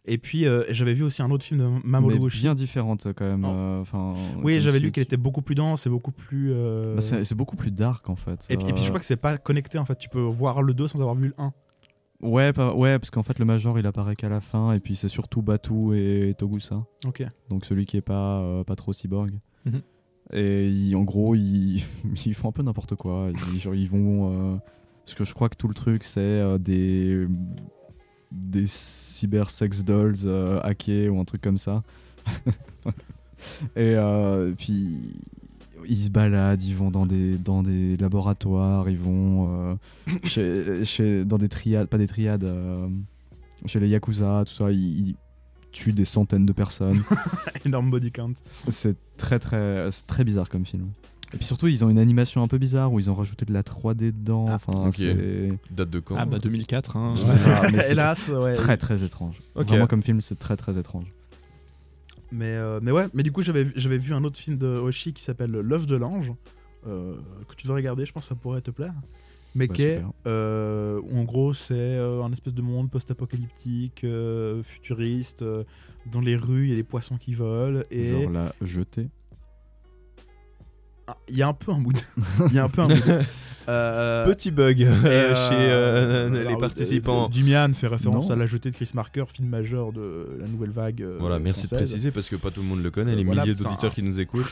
[0.05, 2.41] Et puis euh, j'avais vu aussi un autre film de Mamoru mais Oshii.
[2.41, 3.39] bien différente quand même.
[3.41, 3.53] Non.
[3.55, 4.13] euh, Enfin.
[4.43, 6.49] Oui, j'avais lu qu'elle était beaucoup plus dense et beaucoup plus.
[6.51, 8.45] euh, Bah, c'est beaucoup plus dark en fait.
[8.49, 9.95] et, puis, et puis je crois que c'est pas connecté en fait.
[9.97, 11.53] Tu peux voir le 2 sans avoir vu le 1.
[12.25, 14.95] Ouais, pas- ouais, parce qu'en fait le major il apparaît qu'à la fin et puis
[14.95, 16.83] c'est surtout Batu et Togusa.
[17.05, 17.23] Ok.
[17.49, 19.31] Donc celui qui est pas, euh, pas trop cyborg.
[19.65, 19.81] Mhm.
[20.33, 21.83] Et ils- en gros, ils,
[22.25, 23.27] ils font un peu n'importe quoi.
[23.53, 24.31] Ils, genre, ils vont.
[24.53, 24.57] euh,
[25.05, 27.27] parce que je crois que tout le truc, c'est euh, des.
[28.31, 31.83] des cyber sex dolls euh, hackés ou un truc comme ça.
[33.75, 35.13] et euh, puis.
[35.87, 39.75] Ils se baladent, ils vont dans des, dans des laboratoires, ils vont euh,
[40.23, 42.87] chez, chez- dans des triades, pas des triades, euh,
[43.65, 45.15] chez les Yakuza, tout ça, ils, ils
[45.71, 47.01] tuent des centaines de personnes.
[47.65, 48.33] Énorme body count.
[48.67, 50.87] C'est très très c'est très bizarre comme film.
[51.33, 53.51] Et puis surtout, ils ont une animation un peu bizarre où ils ont rajouté de
[53.51, 54.45] la 3D dedans.
[54.47, 54.93] Ah, enfin, ok.
[54.95, 56.95] c'est Date de quand Ah bah 2004.
[56.95, 57.15] Hein.
[57.17, 58.53] Je sais pas, Hélas, ouais.
[58.53, 59.41] très très étrange.
[59.55, 59.67] Ok.
[59.67, 61.05] Vraiment comme film, c'est très très étrange.
[62.31, 64.67] Mais, euh, mais ouais, mais du coup, j'avais vu- j'avais vu un autre film de
[64.67, 66.33] Oshii qui s'appelle L'œuf de l'ange,
[66.87, 67.15] euh,
[67.47, 68.93] que tu devrais regarder, je pense que ça pourrait te plaire.
[69.53, 74.05] Mais Bah, qui est, euh, en gros, c'est un espèce de monde post-apocalyptique,
[74.63, 75.43] futuriste.
[76.11, 77.81] dans les rues, il y a des poissons qui volent.
[77.89, 79.07] Et Genre la jetée.
[81.07, 81.97] Ah, il y a un peu un mood.
[82.49, 82.97] Il y a un peu un mood.
[83.67, 87.29] Euh, Petit bug euh, euh, chez euh, alors, les participants.
[87.29, 88.35] Dumian fait référence Non.
[88.35, 91.01] à La jetée de Chris Marker, film majeur de la nouvelle vague.
[91.01, 93.13] euh, Voilà, merci de préciser parce que pas tout le monde le connaît.
[93.13, 94.45] Euh, les voilà, milliers d'auditeurs un- qui nous écoutent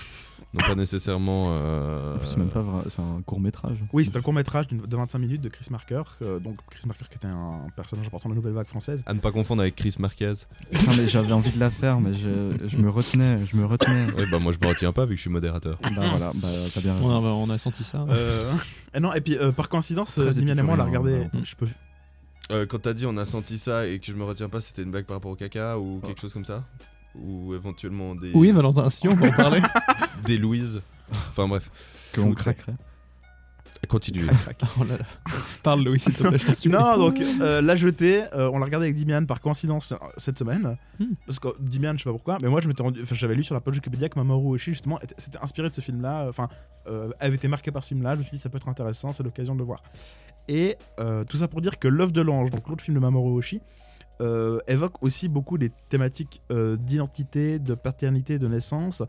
[0.53, 1.47] n'ont pas nécessairement.
[1.49, 3.77] euh, C'est même pas vrai, c'est un court métrage.
[3.93, 6.01] Oui, c'est un court métrage de 25 minutes de Chris Marker.
[6.21, 9.03] euh, donc Chris Marker qui était un personnage important de la nouvelle vague française.
[9.05, 10.33] À ne pas confondre avec Chris Marquez.
[10.71, 14.07] Mais j'avais envie de la faire, mais je, je me retenais, je me retenais.
[14.31, 15.77] Bah moi je me retiens pas vu que je suis modérateur.
[15.81, 17.25] bah voilà, bah t'as bien On raison.
[17.27, 18.05] a, on a senti ça.
[18.09, 18.51] Euh,
[19.03, 21.11] non, et puis euh, par coïncidence, Très Dimian et moi on l'a regardé.
[21.13, 21.29] ouais.
[21.43, 21.67] Je peux.
[22.51, 24.81] Euh, quand t'as dit on a senti ça et que je me retiens pas, c'était
[24.83, 26.07] une blague par rapport au caca ou Oh.
[26.07, 26.63] quelque chose comme ça
[27.15, 28.31] Ou éventuellement des.
[28.33, 29.61] Oui, Valentin, si on peut en parler.
[30.25, 30.81] Des Louise.
[31.29, 31.69] Enfin bref.
[32.13, 32.75] Que l'on craquerait.
[33.87, 34.25] Continue.
[34.79, 35.05] Oh là là.
[35.61, 36.77] Parle, Louis, s'il te plaît, je t'en supplie.
[36.77, 40.39] Non, donc euh, La Jetée, euh, on l'a regardé avec Dimian par coïncidence euh, cette
[40.39, 40.77] semaine.
[40.99, 41.13] Hmm.
[41.25, 43.53] Parce que Dimian, je sais pas pourquoi, mais moi je m'étais rendu, j'avais lu sur
[43.55, 46.47] la page Wikipédia que Mamoru Oshii justement était- s'était inspiré de ce film-là, enfin
[46.87, 48.13] euh, avait été marqué par ce film-là.
[48.15, 49.83] Je me suis dit ça peut être intéressant, c'est l'occasion de le voir.
[50.47, 53.31] Et euh, tout ça pour dire que L'œuf de l'ange, donc l'autre film de Mamoru
[53.37, 53.61] Oshii,
[54.21, 59.03] euh, évoque aussi beaucoup les thématiques euh, d'identité, de paternité, de naissance.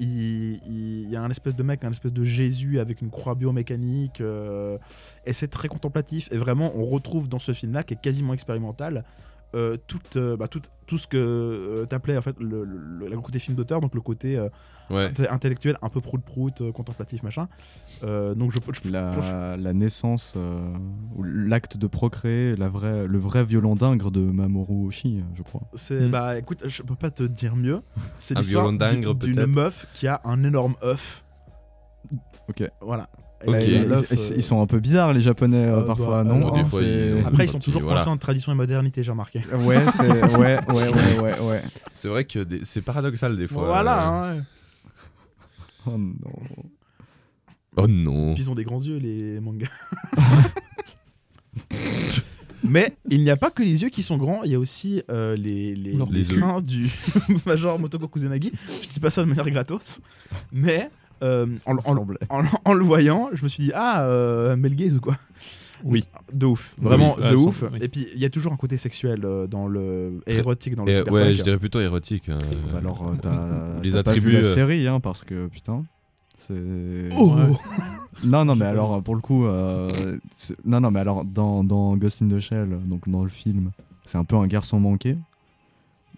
[0.00, 4.20] Il, y a un espèce de mec, un espèce de Jésus avec une croix biomécanique,
[4.20, 4.78] euh,
[5.26, 6.28] et c'est très contemplatif.
[6.32, 9.04] Et vraiment, on retrouve dans ce film-là, qui est quasiment expérimental,
[9.54, 13.20] euh, tout, euh, bah, tout, tout ce que euh, t'appelais en fait le, le- le
[13.20, 14.48] côté film d'auteur, donc le côté euh,
[14.90, 15.10] Ouais.
[15.30, 17.48] intellectuel, un peu prout-prout, euh, contemplatif, machin.
[18.02, 20.58] Euh, donc je, je, je- La, la naissance, euh,
[21.22, 25.62] l'acte de procréer, la vraie, le vrai violon d'ingre de Mamoru Oshii, je crois.
[25.74, 26.10] c'est Mm.
[26.10, 27.80] bah écoute, je peux pas te dire mieux.
[28.18, 31.24] C'est Un l'histoire violon d'ingre, d'une- meuf qui a un énorme œuf.
[32.48, 32.64] Ok.
[32.82, 33.08] Voilà.
[33.46, 34.02] Ils, ils- euh,
[34.36, 36.82] ils sont un peu bizarres, les Japonais, euh, euh, parfois, bah, non des hein, fois,
[36.82, 37.98] ils Après, ils sont toujours voilà.
[37.98, 39.40] coincés entre tradition et modernité, j'ai remarqué.
[39.64, 41.62] Ouais, c'est ouais, ouais, ouais, ouais, ouais.
[41.92, 43.66] C'est vrai que des- c'est paradoxal des fois.
[43.66, 44.24] voilà.
[44.26, 44.38] euh.
[44.38, 44.44] hein.
[45.86, 46.14] Oh non.
[47.76, 48.34] Oh non.
[48.34, 49.68] Puis ils ont des grands yeux, les mangas.
[52.64, 55.02] Mais il n'y a pas que les yeux qui sont grands, il y a aussi
[55.10, 56.88] euh, les, les, les seins du
[57.44, 58.52] Major Motoko Kuzenagi.
[58.84, 60.00] Je dis pas ça de manière gratos,
[60.52, 60.88] mais
[61.22, 62.18] euh, en, Ça en- ressemblait.
[62.30, 65.16] en- en le voyant, je me suis dit, ah, euh, Mel Gaze ou quoi?
[65.84, 66.04] Oui.
[66.32, 67.64] De ouf, vraiment oui, de ah, sans- ouf.
[67.72, 67.78] oui.
[67.82, 70.20] Et puis il y a toujours un côté sexuel euh, dans le.
[70.28, 72.28] et érotique dans le Et, ouais, je dirais plutôt érotique.
[72.28, 72.38] euh.
[72.76, 75.84] Alors, euh, t'as Les t'as pas attributs, vu la série, hein, parce que putain,
[76.38, 77.08] c'est.
[77.18, 77.34] Oh
[78.24, 79.88] Non, non, mais alors pour le coup, euh,
[80.64, 83.72] non, non, mais alors dans, dans Ghost in the Shell, donc dans le film,
[84.04, 85.16] c'est un peu un garçon manqué.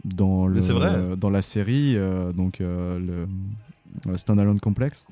[0.04, 0.90] Dans le, Mais c'est vrai.
[0.92, 3.26] euh, dans la série, euh, donc euh, le
[4.16, 5.06] Standalone Complex.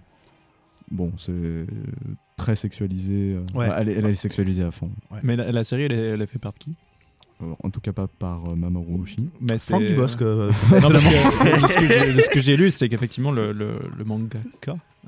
[0.91, 1.66] Bon, c'est
[2.37, 3.35] très sexualisé.
[3.35, 3.68] euh, Ouais.
[3.68, 4.91] bah, elle, est, elle est sexualisée à fond.
[5.22, 6.74] Mais la, la série, elle est, elle est fait par qui?
[7.43, 9.30] Euh, en tout cas pas par euh, Mamoru Oshii.
[9.41, 10.20] Mais Franck c'est- Dubosc.
[10.22, 13.30] euh, Non, parce que, de ce que j'ai- de ce que j'ai lu, c'est qu'effectivement
[13.33, 14.43] le, le, le mangaka.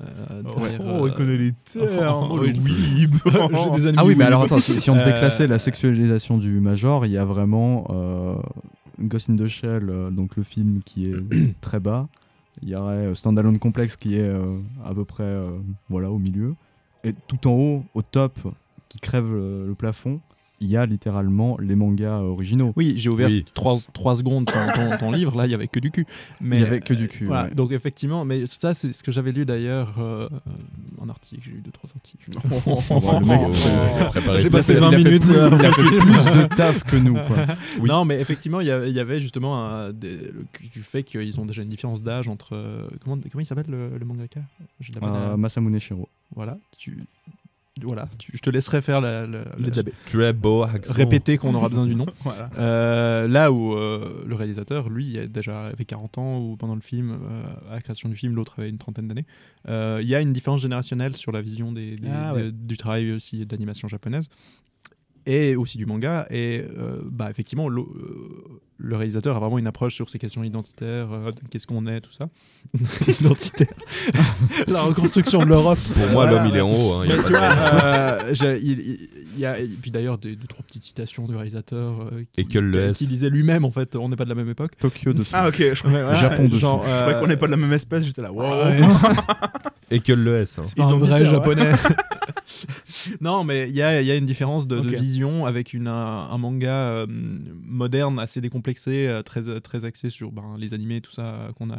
[0.01, 2.29] euh, derrière, Oh, il euh, connaît les termes.
[2.31, 2.61] Oh, le oui.
[3.01, 3.14] weeb.
[3.25, 5.59] j'ai des amis Ah oui, mais alors attends, si, si on devait Euh, classer la
[5.59, 8.35] sexualisation du Major, il y a vraiment euh,
[9.01, 11.14] Ghost in the Shell, euh, donc le film qui est
[11.61, 12.09] très bas.
[12.64, 15.50] Il y aurait euh, Standalone Complex qui est euh, à peu près euh,
[15.90, 16.54] voilà, au milieu.
[17.04, 18.38] Et tout en haut, au top,
[18.88, 20.20] qui crève le, le plafond,
[20.64, 22.72] il y a littéralement les mangas originaux.
[22.76, 23.44] Oui, j'ai ouvert Oui.
[23.54, 26.06] 3, secondes ton, ton- ton livre, là il y avait que du cul.
[26.40, 27.54] Mais, Il y avait que du cul, voilà, ouais.
[27.54, 30.28] Donc effectivement, mais ça c'est ce que j'avais lu d'ailleurs euh,
[31.00, 32.30] en article, j'ai lu 2-3 articles.
[33.20, 34.80] le mec, euh, préparé J'ai passé fait.
[34.80, 35.22] 20 Il a fait minutes.
[35.22, 37.14] plus- euh, il a fait plus de taf que nous.
[37.14, 37.36] Quoi.
[37.80, 37.88] Oui.
[37.88, 41.02] Non, mais effectivement, il y avait, il y avait justement un- des- le- du fait
[41.02, 42.54] qu'ils ont déjà une différence d'âge entre.
[42.54, 44.40] euh, comment, comment il s'appelle le, le mangaka?
[44.40, 46.08] Euh, euh, Masamune Shiro.
[46.34, 46.98] Voilà, tu.
[47.83, 49.83] Voilà, tu- je te laisserai faire la, la- la-.
[50.07, 50.93] Très beau accent.
[50.95, 52.07] répéter qu'on aura besoin du nom.
[52.22, 52.49] Voilà.
[52.57, 56.77] Euh, là où euh, le réalisateur, lui, il a déjà avait 40 ans ou pendant
[56.77, 59.27] le film, euh, à la création du film, l'autre avait une trentaine d'années.
[59.68, 62.53] Euh, Il y a une différence générationnelle sur la vision des, des- Ah ouais.
[62.53, 64.29] du travail aussi de l'animation japonaise
[65.27, 66.29] et aussi du manga.
[66.31, 67.68] Et euh, bah, effectivement,
[68.79, 72.01] le, euh, réalisateur a vraiment une approche sur ces questions identitaires, euh, qu'est-ce qu'on est,
[72.01, 72.29] tout ça.
[73.20, 73.68] Identitaire.
[74.68, 75.79] la reconstruction de l'Europe.
[75.79, 76.93] Pour moi, Voilà, l'homme, il est en haut.
[76.95, 79.47] hein, il y a Mais pas tu de- vois, euh, j'ai- il, il- il y
[79.47, 82.59] a et puis d'ailleurs des, deux trois petites citations du réalisateur euh, qui, Et que
[82.61, 82.99] le qui- S.
[82.99, 84.77] qui disait lui-même en fait, on n'est pas de la même époque.
[84.79, 85.31] Tokyo dessus.
[85.33, 85.57] Ah, ok.
[85.59, 86.57] Je crois Ouais, Japon dessous.
[86.61, 88.05] genre, je euh, croyais qu'on n'est pas de la même espèce.
[88.07, 88.33] J'étais là.
[88.33, 88.64] Wow.
[88.64, 88.81] ouais,
[89.91, 90.59] Et que le S.
[90.59, 90.62] hein.
[90.66, 91.72] c'est un vrai japonais.
[93.25, 96.29] non, mais il y a, il y a une différence de, vision avec une, un,
[96.31, 101.11] un manga euh, moderne assez décomplexé, euh, très très axé sur ben, les animés, tout
[101.11, 101.77] ça euh, qu'on a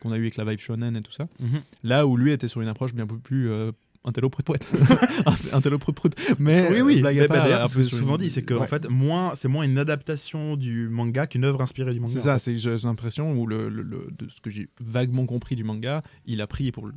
[0.00, 1.26] qu'on a eu avec la vibe shonen et tout ça.
[1.40, 1.60] Mhm.
[1.82, 3.72] Là où lui était sur une approche bien plus euh,
[4.04, 4.46] intello prout
[5.52, 5.96] intello prout.
[6.38, 7.02] Mais Oui, oui.
[7.02, 8.60] Mais bah, D'ailleurs, c'est ce souvent une- dit, c'est que ouais.
[8.60, 12.12] en fait, moins, c'est moins une adaptation du manga qu'une œuvre inspirée du manga.
[12.12, 12.56] C'est en ça, fait.
[12.56, 16.02] c'est j'ai l'impression où le, le- le- de ce que j'ai vaguement compris du manga,
[16.26, 16.88] il a pris pour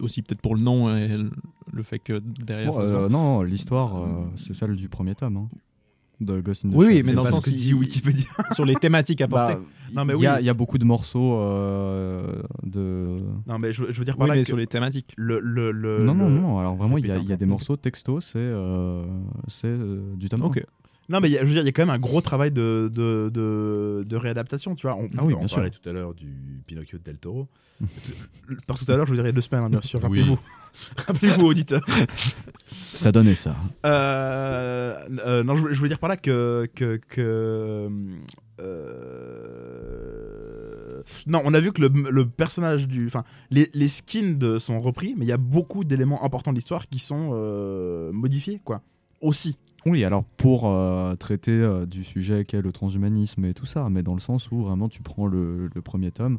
[0.00, 1.08] aussi peut-être pour le nom et
[1.72, 5.14] le, fait que derrière Bon, ça se euh, non, l'histoire, euh, c'est celle du premier
[5.14, 5.48] tome hein,
[6.20, 8.24] de Ghost in the Oui, mais dans le sens que il- dit Wikipédia.
[8.52, 9.54] sur les thématiques apportées.
[9.54, 9.60] Bah,
[9.94, 10.38] Non, mais il y, a- oui.
[10.42, 13.20] il y a beaucoup de morceaux euh, de.
[13.46, 15.12] Non, mais je, je veux dire par oui, là mais que sur les thématiques.
[15.16, 17.76] le, le, le- non, non, non, alors vraiment, il y a, il y des morceaux
[17.76, 18.52] texto, c'est
[19.48, 19.76] c'est
[20.16, 20.64] du tome Ok.
[21.08, 22.20] Non, mais il y a- je veux dire, il y a quand même un gros
[22.22, 24.96] travail de, de, de, de réadaptation, tu vois.
[24.96, 25.56] On, Ah oui, on bien sûr.
[25.56, 27.46] parlait tout à l'heure du Pinocchio de Del Toro.
[28.66, 30.00] Par tout à l'heure, je veux dire, il y a deux semaines, hein, bien sûr.
[30.04, 30.20] Oui.
[30.20, 30.38] Rappelez-vous.
[31.06, 31.84] Rappelez-vous, auditeurs.
[32.70, 33.54] Ça donnait ça.
[33.84, 34.96] Euh,
[35.26, 36.66] euh, non, je, voulais- je voulais dire par là que.
[36.74, 37.88] que, que
[38.60, 43.06] euh, non, on a vu que le, le personnage du.
[43.06, 46.56] Enfin, les, les skins de, sont repris, mais il y a beaucoup d'éléments importants de
[46.56, 47.30] l'histoire qui sont
[48.12, 48.82] modifiés, quoi.
[49.20, 49.56] Aussi.
[49.86, 54.02] Oui, alors pour euh, traiter euh, du sujet qu'est le transhumanisme et tout ça, mais
[54.02, 56.38] dans le sens où vraiment tu prends le, le premier tome,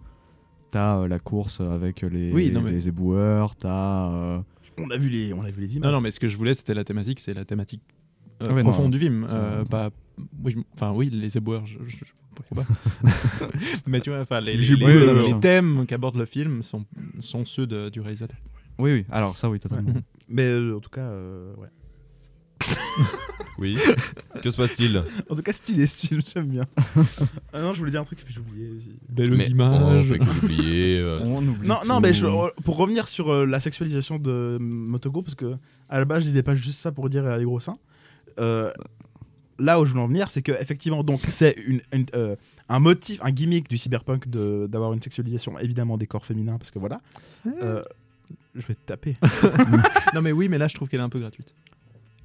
[0.71, 4.11] t'as euh, la course avec les, Oui, non, mais- les éboueurs, t'as.
[4.11, 4.39] euh,
[4.79, 5.87] On a vu les, on a vu les images.
[5.91, 7.83] Non, non, mais ce que je voulais, c'était la thématique, c'est la thématique
[8.41, 9.25] euh, Ah ouais, profonde non, du film.
[9.29, 9.91] euh, pas,
[10.43, 13.07] oui, enfin, oui, les éboueurs, je, je- pourquoi pas.
[13.87, 14.57] mais tu vois, enfin, les,
[15.39, 16.83] thèmes qu'aborde le film sont,
[17.19, 18.39] sont ceux de- du réalisateur.
[18.79, 19.93] Oui, oui, alors ça, oui, totalement.
[20.27, 21.69] Mais euh, en tout cas, euh, ouais.
[23.57, 23.77] Oui.
[24.43, 26.65] Que se passe-t-il En tout cas, stylé, style, j'aime bien.
[27.53, 28.69] ah non, je voulais dire un truc et puis j'ai oublié.
[28.77, 28.91] aussi.
[29.09, 30.99] Belles Mais On fait qu'oublier.
[30.99, 32.01] euh, On oublie Non, non, tout.
[32.01, 35.55] mais je- euh, pour revenir sur euh, la sexualisation de Motogo, parce que
[35.89, 37.77] à la base, je disais pas juste ça pour dire euh, les gros seins.
[38.39, 38.71] Euh,
[39.57, 42.35] là où je voulais en venir, c'est que effectivement, donc c'est une, une, euh,
[42.67, 46.71] un motif, un gimmick du cyberpunk de- d'avoir une sexualisation évidemment des corps féminins, parce
[46.71, 46.99] que voilà.
[47.63, 47.81] Euh,
[48.53, 49.15] je vais te taper.
[50.13, 51.53] Non, mais oui, mais là, je trouve qu'elle est un peu gratuite.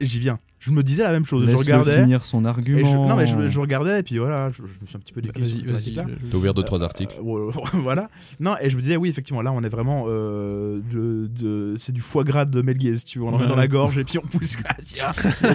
[0.01, 0.38] J'y viens.
[0.59, 1.42] Je me disais la même chose.
[1.46, 2.03] je Laisse-le regardais.
[2.03, 2.78] finir son Et argument.
[2.86, 5.12] je, non mais je, je regardais et puis voilà, je, je me suis un petit
[5.14, 5.94] peu décalé Vas-y, je-
[6.30, 7.14] T'as ouvert deux, trois articles.
[7.18, 7.51] Euh,
[7.82, 8.11] voilà.
[8.40, 10.05] Non, et je me disais, oui, effectivement, là, on est vraiment.
[10.09, 13.30] euh, de, de- c'est du foie gras de Mel Gibson, tu vois.
[13.30, 14.57] On en met dans la gorge et puis on pousse.
[14.68, 15.12] Ah, tiens.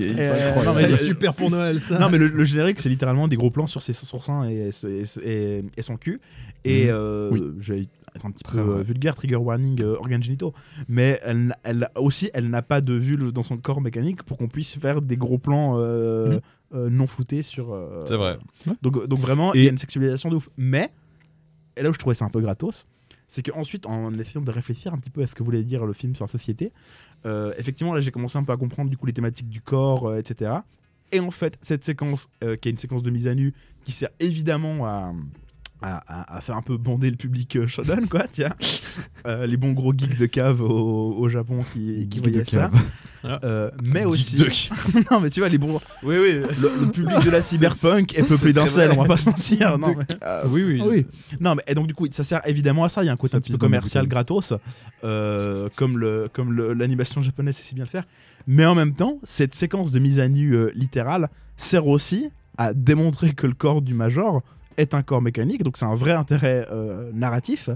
[0.00, 1.98] Euh, non, mais- C'est super pour Noël, ça.
[1.98, 5.04] non, mais le, le générique, c'est littéralement des gros plans sur ses sourcins et, et,
[5.28, 6.20] et- et son cul.
[6.64, 7.42] Et euh, Oui.
[7.60, 8.82] je vais être un petit Très peu euh, vrai.
[8.82, 10.52] vulgaire, trigger warning, euh, organes génitaux.
[10.88, 14.36] Mais elle, elle a- aussi, elle n'a pas de vulve dans son corps mécanique pour
[14.38, 16.38] qu'on puisse faire des gros plans euh,
[16.74, 17.72] euh, non floutés sur.
[17.72, 18.38] euh, C'est vrai.
[18.82, 20.48] donc, donc vraiment, Et- il y a une sexualisation de ouf.
[20.56, 20.90] Mais,
[21.76, 22.86] et là où je trouvais ça un peu gratos,
[23.28, 25.92] c'est qu'ensuite, en essayant de réfléchir un petit peu à ce que voulait dire le
[25.92, 26.72] film sur la société,
[27.26, 30.08] euh, effectivement, là j'ai commencé un peu à comprendre du coup les thématiques du corps,
[30.08, 30.52] euh, etc.
[31.12, 33.52] Et en fait, cette séquence, euh, qui est une séquence de mise à nu,
[33.84, 35.12] qui sert évidemment à,
[35.82, 38.50] à, à- à faire un peu bander le public euh, shonen, quoi, tiens.
[39.26, 42.70] Euh, les bons gros geeks de cave au, au Japon qui, qui voyaient ça.
[43.22, 43.38] Ah.
[43.44, 44.36] Euh, mais aussi.
[45.10, 45.82] Non, mais tu vois, les bourgeois.
[46.02, 46.32] Oui, oui.
[46.60, 49.78] Le, le public de la cyberpunk est peuplé d'incels, on va pas se mentir.
[49.78, 50.04] Non, mais-
[50.46, 50.82] oui, oui.
[50.84, 51.06] oui.
[51.40, 53.02] Non, mais et donc du coup, ça sert évidemment à ça.
[53.02, 54.54] Il y a un côté un petit peu commercial gratos,
[55.04, 58.04] euh, comme le comme le- l'animation japonaise sait si bien le faire.
[58.46, 61.28] Mais en même temps, cette séquence de mise à nu euh, littérale
[61.58, 64.42] sert aussi à démontrer que le corps du major
[64.80, 65.62] est un corps mécanique.
[65.62, 67.70] Donc c'est un vrai intérêt euh, narratif.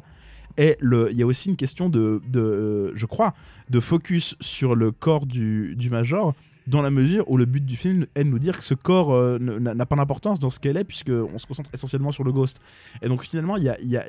[0.57, 3.35] Et il y a aussi une question de, de, euh, je crois,
[3.71, 6.33] de focus sur le corps du, du major,
[6.69, 9.13] dans la mesure où le but du film est de nous dire que ce corps
[9.13, 12.61] euh, n'a pas d'importance dans ce qu'elle est, puisqu'on se concentre essentiellement sur le ghost.
[13.03, 14.09] Et donc finalement, il y a, y a-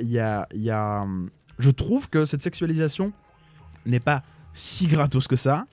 [0.54, 3.12] y y a, hum, je trouve que cette sexualisation
[3.86, 4.22] n'est pas
[4.54, 5.66] si gratos que ça,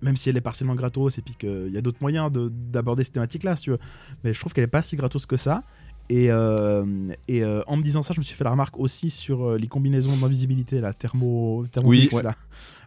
[0.00, 3.02] même si elle est partiellement gratos, et puis qu'il y a d'autres moyens de- d'aborder
[3.02, 3.78] cette thématique-là, si tu veux.
[4.22, 5.64] Mais je trouve qu'elle n'est pas si gratos que ça.
[6.10, 6.84] Et, euh,
[7.28, 9.58] et euh, en me disant ça, je me suis fait la remarque aussi sur euh,
[9.58, 12.22] les combinaisons d'invisibilité, la thermo, thermomix, Oui.
[12.22, 12.34] là.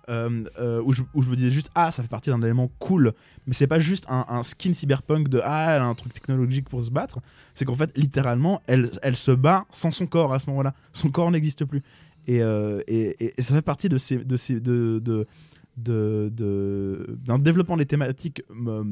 [0.10, 3.14] Euh, où, je, où je me disais juste, ah, ça fait partie d'un élément cool,
[3.48, 6.68] mais c'est pas juste un, un skin cyberpunk de ah, elle a un truc technologique
[6.68, 7.20] pour se battre.
[7.54, 10.74] C'est qu'en fait, littéralement, elle, elle se bat sans son corps à ce moment-là.
[10.92, 11.82] Son corps n'existe plus.
[12.28, 12.44] Et, et,
[13.24, 15.28] et- et ça fait partie de ces, de ces, de, de,
[15.78, 18.84] de- de- d'un développement des thématiques euh,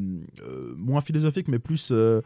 [0.42, 2.22] euh, moins philosophiques, mais plus euh,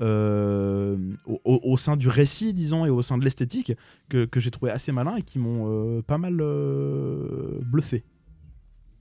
[0.00, 0.96] euh,
[1.44, 3.72] au, sein du récit, disons, et au sein de l'esthétique,
[4.08, 8.04] que, que j'ai trouvé assez malin et qui m'ont euh, pas mal euh, bluffé.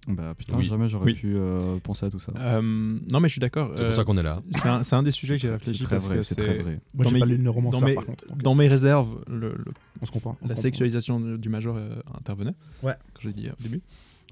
[0.08, 0.64] Bah putain, Oui.
[0.64, 1.14] jamais j'aurais Oui.
[1.16, 2.32] pu euh, penser à tout ça.
[2.40, 3.72] Euh, non, mais je suis d'accord.
[3.76, 4.42] C'est euh, pour ça qu'on est là.
[4.52, 6.36] c'est un, c'est un des sujets que j'ai C'est réfléchi très parce vrai, que c'est
[6.36, 6.80] très c'est vrai.
[6.94, 8.26] Moi, Dans j'ai mes- pas lu par contre.
[8.30, 9.66] donc, dans mes réserves, le, le-
[10.02, 10.38] on se comprend.
[10.42, 10.62] on la comprend.
[10.62, 12.54] sexualisation du, major euh, intervenait.
[12.84, 12.94] Ouais.
[13.16, 13.82] Quand j'ai dit euh, au début,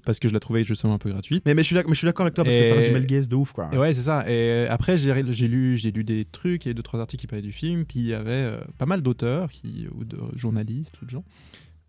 [0.06, 1.42] parce que je la trouvais justement un peu gratuite.
[1.44, 3.34] Mais, mais je suis d'accord avec toi parce que ça reste du Mel Gaze de
[3.34, 3.68] ouf, quoi.
[3.72, 4.24] Et ouais, c'est ça.
[4.30, 5.12] Et après, j'ai
[5.48, 7.84] lu, lu des trucs et deux trois articles qui parlaient du film.
[7.84, 11.24] Puis il y avait euh, pas mal d'auteurs qui ou de journalistes ou de gens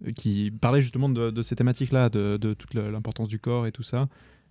[0.05, 3.71] euh, qui parlaient justement de, de ces thématiques-là, de, de toute l'importance du corps et
[3.71, 4.09] tout ça.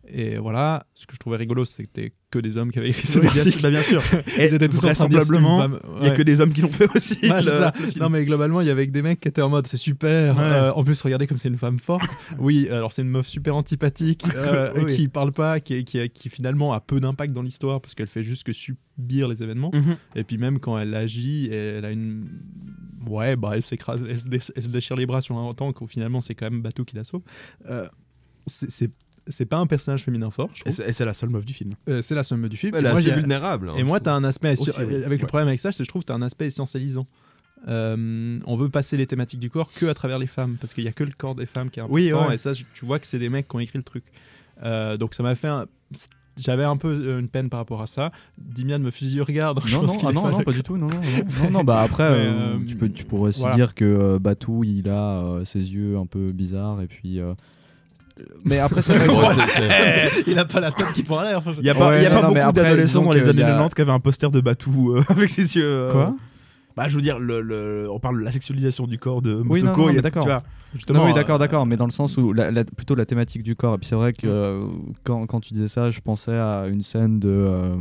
[0.09, 3.18] Et voilà, ce que je trouvais rigolo, c'était que des hommes qui avaient écrit ces
[3.18, 3.50] Oui, bien, articles.
[3.52, 4.02] sûr, bah, bien sûr.
[4.38, 5.68] Ils étaient tous vraisemblablement,
[6.00, 7.18] il y a que des hommes qui l'ont fait aussi.
[7.28, 7.72] Le- ça.
[7.80, 8.00] le.
[8.00, 10.36] Non mais globalement il y avait que des mecs qui étaient en mode c'est super.
[10.36, 10.42] Ouais.
[10.42, 12.09] Euh, en plus regardez comme c'est une femme forte.
[12.38, 14.94] oui alors c'est une meuf super antipathique euh, Oui.
[14.96, 18.22] qui parle pas, qui, qui, qui finalement a peu d'impact dans l'histoire parce qu'elle fait
[18.22, 19.70] juste que subir les événements.
[19.74, 19.96] Mhm.
[20.14, 22.28] Et puis même quand elle agit, elle a une
[23.09, 25.72] ouais bah elle s'écrase, elle, se dé- elle se déchire les bras sur un temps
[25.72, 27.22] qu'au finalement c'est quand même Batou qui la sauve.
[27.70, 27.86] Euh,
[28.46, 28.90] c'est-
[29.29, 30.51] c'est pas un personnage féminin fort.
[30.55, 30.74] je Et trouve.
[30.74, 31.70] c'est et c'est la seule meuf du film.
[31.89, 32.74] Euh, C'est la somme du film.
[32.77, 33.70] Elle est moi, assez j'ai- vulnérable.
[33.70, 34.53] hein, et moi, tu as un aspect.
[34.53, 34.95] Aussi, sur- oui.
[34.97, 35.29] Avec le Ouais.
[35.29, 37.07] problème avec ça, c'est que je trouve que tu as un aspect essentialisant.
[37.68, 40.85] Euh, on veut passer les thématiques du corps que à travers les femmes, parce qu'il
[40.85, 41.95] y a que le corps des femmes qui est important.
[41.95, 42.35] Oui, ouais.
[42.35, 44.05] Et ça, tu vois que c'est des mecs qui ont écrit le truc.
[44.62, 45.66] Euh, donc ça m'a fait un.
[46.37, 48.12] J'avais un peu une peine par rapport à ça.
[48.37, 49.55] Dimian me fusille au regard.
[49.55, 50.77] donc je Non, non, pense qu'il ah non, non, pas du tout.
[50.77, 53.57] Non, non, non, non, non, bah après, euh, tu, peux, tu pourrais aussi voilà.
[53.57, 57.20] dire que euh, Batou, il a euh, ses yeux un peu bizarres et puis.
[58.18, 61.02] Euh, Mais après, c'est vrai que- Bon, c'est- c'est- il a pas la tête qui
[61.02, 61.40] prend l'air.
[61.58, 63.20] Il n'y a pas, Ouais, il y a non, pas non, beaucoup d'adolescents dans les
[63.20, 65.56] que années il y a- 90 qui avaient un poster de Batou euh, avec ses
[65.56, 65.64] yeux.
[65.68, 66.14] euh, Quoi?
[66.76, 69.62] Bah, je veux dire, le, le- on parle de la sexualisation du corps de Oui,
[69.62, 69.80] non, Motoko.
[69.82, 70.24] non, il y a- mais d'accord.
[70.24, 70.42] tu vois.
[70.74, 73.06] Justement, Non, oui, euh, d'accord, d'accord, mais dans le sens où la- la- plutôt la
[73.06, 73.76] thématique du corps.
[73.76, 74.66] Et puis c'est vrai que euh,
[75.04, 77.76] quand, quand tu disais ça, je pensais à une scène de, euh,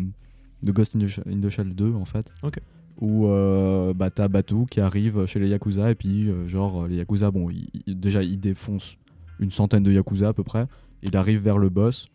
[0.63, 2.31] de Ghost in the, Sh- in the Shell 2 en fait.
[2.43, 2.55] Ok.
[3.01, 6.95] Où euh, bah, t'as Batou qui arrive chez les Yakuza et puis euh, genre les
[6.95, 8.95] Yakuza, bon, il- il- déjà il défonce
[9.39, 10.65] une centaine de Yakuza à peu près.
[11.03, 12.07] Il arrive vers le boss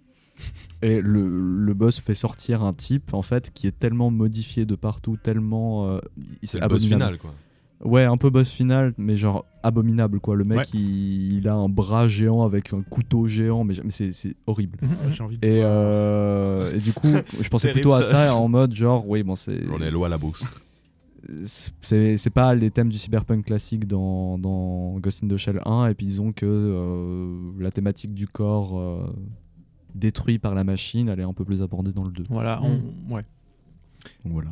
[0.82, 4.74] et le, le boss fait sortir un type en fait qui est tellement modifié de
[4.74, 5.88] partout, tellement.
[5.90, 5.98] euh,
[6.42, 7.34] c'est le boss final, quoi.
[7.82, 10.36] Ouais, un peu boss final, mais genre abominable quoi.
[10.36, 10.64] Le mec, Ouais.
[10.74, 14.78] il, il a un bras géant avec un couteau géant, mais, mais c'est c'est horrible.
[15.12, 15.46] J'ai envie de.
[15.46, 17.08] Et, euh, et du coup,
[17.40, 18.26] je pensais plutôt à ça.
[18.26, 19.66] ça en mode genre, oui, bon, c'est.
[19.66, 20.42] J'en ai l'eau à la bouche.
[21.42, 25.88] C'est c'est pas les thèmes du cyberpunk classique dans, dans Ghost in the Shell 1,
[25.88, 29.12] et puis disons que euh, la thématique du corps euh,
[29.94, 32.24] détruit par la machine, elle est un peu plus abordée dans le 2.
[32.30, 33.24] Voilà, on- ouais.
[34.24, 34.50] Donc voilà.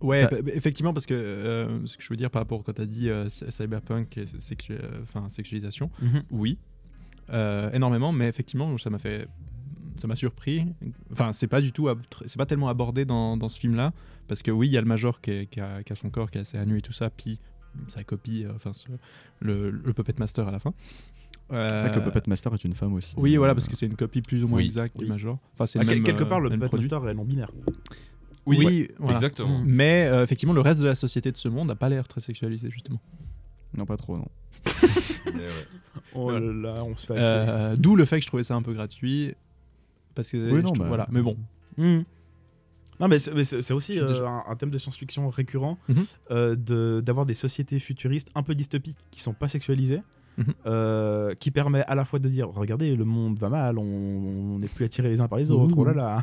[0.00, 2.62] Ouais, T'as- bah, bah, effectivement, parce que euh, ce que je veux dire par rapport
[2.62, 6.22] quand tu as dit euh, cyberpunk et sexu- enfin, sexualisation, Mhm.
[6.30, 6.58] oui,
[7.30, 9.28] euh, énormément, mais effectivement, ça m'a fait.
[9.96, 10.64] Ça m'a surpris.
[11.12, 11.88] Enfin, c'est pas du tout.
[12.26, 13.92] C'est pas tellement abordé dans, dans ce film-là.
[14.26, 16.10] Parce que oui, il y a le Major qui, est- qui a, qui a son
[16.10, 17.10] corps, qui est assez à nu et tout ça.
[17.10, 17.38] Puis
[17.88, 18.86] sa copie, euh, enfin, ce-
[19.40, 20.72] le, le Puppet Master à la fin.
[21.50, 23.14] C'est vrai que le Euh, Puppet Master est une femme aussi.
[23.18, 25.04] Oui, voilà, parce que c'est une copie plus ou moins Oui, exacte oui.
[25.04, 25.38] du Major.
[25.52, 26.88] Enfin, c'est Ah, quelque euh, part, le même Puppet produit.
[26.90, 27.50] Master est non binaire.
[28.46, 29.14] Oui, voilà.
[29.14, 29.62] exactement.
[29.64, 32.20] Mais euh, effectivement, le reste de la société de ce monde n'a pas l'air très
[32.20, 33.00] sexualisé, justement.
[33.76, 34.28] Non, pas trop, non.
[35.26, 35.48] Mais ouais.
[36.14, 37.14] Oh là là, on se fait.
[37.16, 39.34] Euh, D'où le fait que je trouvais ça un peu gratuit.
[40.14, 41.06] Parce que Oui, non, trouve- bah- voilà.
[41.10, 41.36] Mais bon,
[41.76, 42.04] Mhm.
[43.00, 45.96] Non, mais c'est aussi euh, un, un thème de science-fiction récurrent Mhm.
[46.30, 50.00] euh, de- d'avoir des sociétés futuristes un peu dystopiques qui sont pas sexualisées.
[50.66, 54.66] Euh, qui permet à la fois de dire regardez le monde va mal, on n'est
[54.66, 55.82] plus attirés les uns par les autres, Ouh.
[55.82, 56.22] oh là là,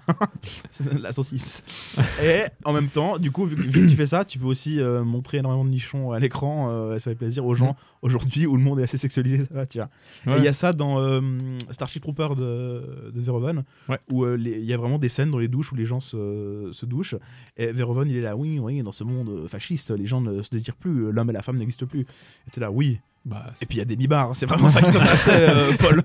[0.99, 1.95] la saucisse.
[2.23, 5.03] Et en même temps, du coup, vu que, tu fais ça, tu peux aussi euh,
[5.03, 8.63] montrer énormément de nichons à l'écran, euh, ça fait plaisir aux gens aujourd'hui où le
[8.63, 9.89] monde est assez sexualisé, ça va, tu vois.
[10.25, 10.39] Ouais.
[10.39, 11.21] il y a ça dans
[11.69, 13.97] Starship Trooper de, de Ouais.
[14.11, 16.85] où il y a vraiment des scènes dans les douches où les gens se, se
[16.85, 17.15] douchent.
[17.57, 20.49] Et Verhoeven, il est là, oui, oui, dans ce monde fasciste, les gens ne se
[20.49, 22.01] désirent plus, l'homme et la femme n'existent plus.
[22.01, 22.99] Et t'es là, oui.
[23.23, 26.03] Bah, Et puis il y a des nibards, c'est vraiment ça qui t'intéressait, euh, Paul.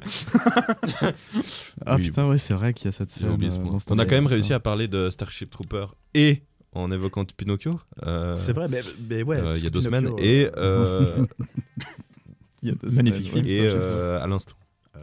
[1.86, 2.02] Ah Oui.
[2.04, 3.26] putain, ouais, c'est vrai qu'il y a cette scène.
[3.28, 4.26] euh, On a Starship quand même Trooper.
[4.34, 6.42] réussi à parler de Starship Trooper et
[6.72, 7.80] en évoquant Pinocchio.
[8.06, 9.38] euh, C'est vrai, mais, mais ouais.
[9.38, 10.10] euh, il y a deux semaines.
[10.18, 11.24] Et, euh, euh,
[12.62, 13.60] Il y a deux Magnifique semaines, film.
[13.64, 13.66] ouais.
[13.70, 14.54] et euh, à l'instant.
[14.96, 15.00] euh,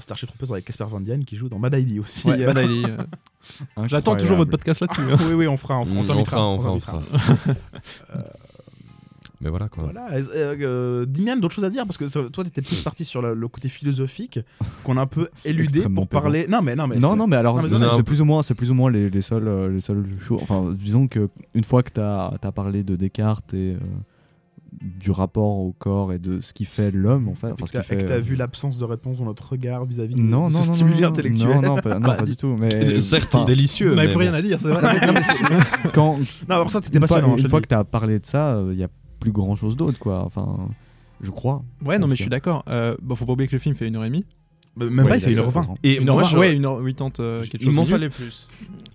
[0.00, 2.26] Starship Troopers avec Casper Van Dien qui joue dans Mad ID aussi.
[2.26, 3.06] Ouais, Incroyable.
[3.86, 5.00] J'attends toujours votre podcast là-dessus.
[5.12, 5.16] hein.
[5.28, 7.02] oui, oui, on fera, on fera, on Mm, on fera, on fera,
[9.40, 9.84] Mais voilà quoi.
[9.84, 10.06] Voilà.
[10.12, 10.22] Euh,
[10.60, 11.86] euh, Dimian, d'autres choses à dire?
[11.86, 14.38] Parce que ça- toi, t'étais plus parti sur le, le côté philosophique
[14.84, 16.46] qu'on a un peu éludé pour parler.
[16.48, 18.70] Non, mais non, mais non, c'est- non, mais alors c'est plus ou moins, c'est plus
[18.70, 20.40] ou moins les, les seuls, euh, les seuls choses.
[20.42, 23.78] Enfin, disons que une fois que t'as as parlé de Descartes et euh,
[25.00, 27.72] du rapport au corps et de ce qui fait l'homme, en fait, enfin, que ce
[27.72, 27.94] t'as qui fait.
[27.94, 30.52] et que t'as euh, vu l'absence de réponse dans notre regard vis-à-vis de- non, de
[30.54, 31.48] non, ce non, stimuli non, intellectuel.
[31.60, 32.56] Non, non, pas, non, pas du tout.
[32.60, 33.92] Mais Certes enfin, délicieux.
[33.92, 35.06] On n'avait mais plus rien à dire, c'est vrai.
[35.06, 36.18] non, mais c'est- quand
[36.48, 37.36] Non, alors ça, t'étais une fois, passionnant.
[37.36, 38.88] une fois le que t'as parlé de ça, il y a
[39.20, 40.24] plus grand chose d'autre, quoi.
[40.24, 40.68] Enfin,
[41.20, 41.62] je crois.
[41.84, 42.64] Ouais, non, mais je suis d'accord.
[42.68, 44.10] Euh, bon, faut pas oublier que le film fait 1h30.
[44.12, 44.26] dis.
[44.76, 45.74] Mais Même pas, Ouais, il fait a- 1h20.
[45.82, 47.74] Et Une moi, heure- j'aurais- ouais, 1h80, euh, quelque il chose.
[47.74, 47.90] m'en minutes.
[47.92, 48.46] fallait plus.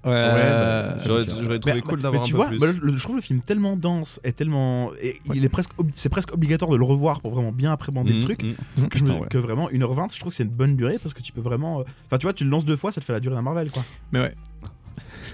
[0.05, 2.59] Ouais, bah, J'aurais trouvé Mais- cool d'avoir un tu peu vois, plus.
[2.59, 4.91] bah, le- je trouve le film tellement dense et tellement.
[5.01, 5.35] et Ouais.
[5.35, 8.23] il est presque, c'est presque obligatoire de le revoir pour vraiment bien appréhender le Mm,
[8.23, 8.41] truc.
[8.43, 8.53] mm.
[8.53, 9.27] Que, je me- Putain, ouais.
[9.29, 11.81] que vraiment 1h20, je trouve que c'est une bonne durée parce que tu peux vraiment.
[11.81, 13.41] euh, Enfin, tu vois, tu le lances deux fois, ça te fait la durée d'un
[13.41, 13.83] Marvel, quoi.
[14.13, 14.33] Mais ouais.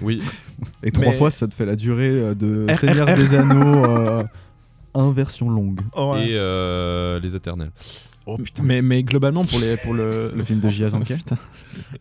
[0.02, 0.20] Oui.
[0.82, 3.84] Et trois Mais- fois, ça te fait la durée euh, de Seigneur des Anneaux,
[4.96, 5.80] euh, un version longue.
[5.80, 7.70] Et euh, les éternels.
[8.26, 8.62] Oh putain.
[8.62, 10.88] Mais, mais globalement, pour, les, pour le, Le film de J.A.
[10.90, 11.36] Putain.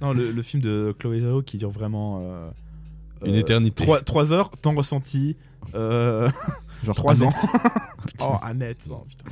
[0.02, 2.20] Non, le, le film de Chloé Zhao qui dure vraiment.
[2.22, 2.50] euh,
[3.26, 3.86] Une euh, éternité.
[4.06, 5.36] 3, heures, temps ressenti.
[5.74, 6.30] Euh,
[6.84, 7.34] Genre 3 ans.
[8.20, 8.88] Oh, Annette.
[8.92, 9.30] oh, putain.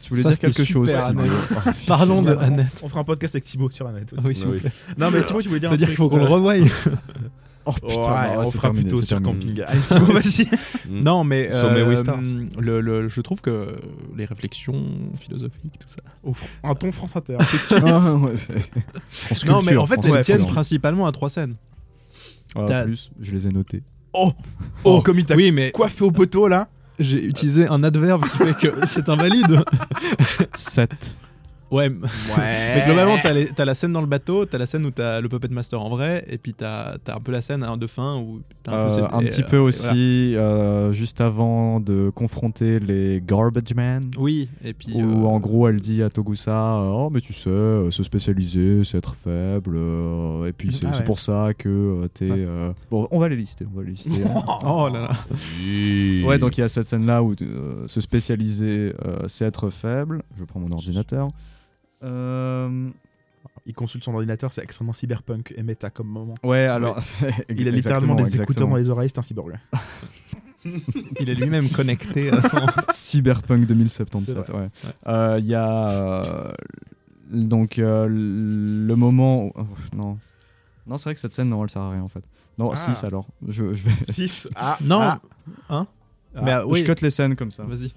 [0.00, 0.94] Tu voulais Ça, dire quelque chose.
[0.94, 1.30] Annette.
[1.86, 2.80] Parlons de On- Annette.
[2.82, 4.22] On fera un podcast avec Thibaut sur Annette aussi.
[4.24, 4.60] Ah oui, s'il vous oui.
[4.60, 4.70] plaît.
[4.98, 6.54] Non, mais Thibaut, tu voulais dire un C'est-à-dire qu'il faut qu'on le revoie.
[7.68, 9.62] Oh putain, bah, ouais, on fera terminé, plutôt sur terminé.
[9.62, 10.04] camping.
[10.14, 10.44] Vas-y.
[10.88, 11.02] Mm.
[11.02, 13.74] Non, mais euh, le, le- je trouve que
[14.16, 14.74] les réflexions
[15.18, 16.00] philosophiques, tout ça.
[16.22, 17.36] Au Un ton France Inter.
[17.72, 18.34] Ah, ouais,
[19.46, 21.56] non, mais en fait, elles tiennent principalement à trois scènes.
[22.54, 23.82] Ah, plus, je les ai notés.
[24.12, 24.32] Oh,
[24.84, 26.68] oh, comme il t'a Oui, mais coiffé au poteau là.
[26.98, 29.60] j'ai utilisé un adverbe qui fait que c'est invalide.
[30.54, 31.16] 7.
[31.70, 31.94] Ouais, Ouais.
[32.76, 35.20] mais globalement, t'as, les- t'as la scène dans le bateau, t'as la scène où t'as
[35.20, 37.86] le Puppet Master en vrai, et puis t'as, t'as un peu la scène hein, de
[37.86, 38.86] fin où t'as un peu.
[38.86, 43.22] Euh, cette- un et, petit euh, peu et aussi, euh, juste avant de confronter les
[43.26, 44.02] Garbage Man.
[44.14, 44.22] voilà.
[44.24, 44.92] Oui, et puis.
[44.94, 48.02] Où euh, en gros elle dit à Togusa euh, Oh, mais tu sais, euh, se
[48.02, 49.74] spécialiser, c'est être faible.
[49.76, 52.28] euh, et puis c'est Ah c'est pour ça que euh, t'es.
[52.30, 53.66] euh, Bon, on va les lister.
[53.74, 54.10] On va les lister.
[54.64, 55.10] Oh là là.
[55.60, 56.24] Oui.
[56.26, 59.70] ouais, donc il y a cette scène là où euh, se spécialiser, euh, c'est être
[59.70, 60.22] faible.
[60.38, 61.28] Je prends mon ordinateur.
[62.02, 62.88] Euh,
[63.66, 66.34] Il consulte son ordinateur, c'est extrêmement cyberpunk et méta comme moment.
[66.42, 66.98] Ouais, alors.
[67.48, 69.58] Il a littéralement des écouteurs dans les oreilles, c'est un cyborg.
[71.20, 72.58] Il est lui-même connecté à son.
[72.90, 74.68] Cyberpunk C'est 2077, ouais.
[75.06, 75.90] Euh, Il y a.
[75.90, 76.52] euh,
[77.30, 79.44] donc, euh, le moment.
[79.46, 79.66] où- oh,
[79.96, 80.18] non.
[80.86, 82.22] Non, c'est vrai que cette scène, non, elle sert à rien en fait.
[82.58, 82.76] Non, Ah.
[82.76, 83.26] 6 alors.
[83.46, 84.12] Je, je vais.
[84.12, 84.48] 6.
[84.56, 85.20] Ah, Non, ah,
[85.70, 85.86] hein
[86.34, 86.40] ah.
[86.42, 87.64] Mais ah, oui, Je cut les scènes comme ça.
[87.64, 87.92] vas-y.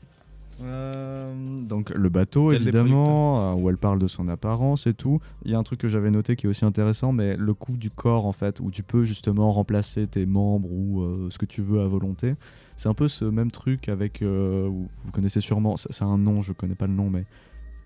[0.62, 5.20] Euh, donc le bateau Tel évidemment, euh, où elle parle de son apparence et tout.
[5.46, 7.78] Il y a un truc que j'avais noté qui est aussi intéressant, mais le coup
[7.78, 11.46] du corps en fait, où tu peux justement remplacer tes membres ou euh, ce que
[11.46, 12.34] tu veux à volonté.
[12.76, 16.54] C'est un peu ce même truc avec, euh, vous connaissez sûrement, c'est un nom, je
[16.54, 17.26] connais pas le nom, mais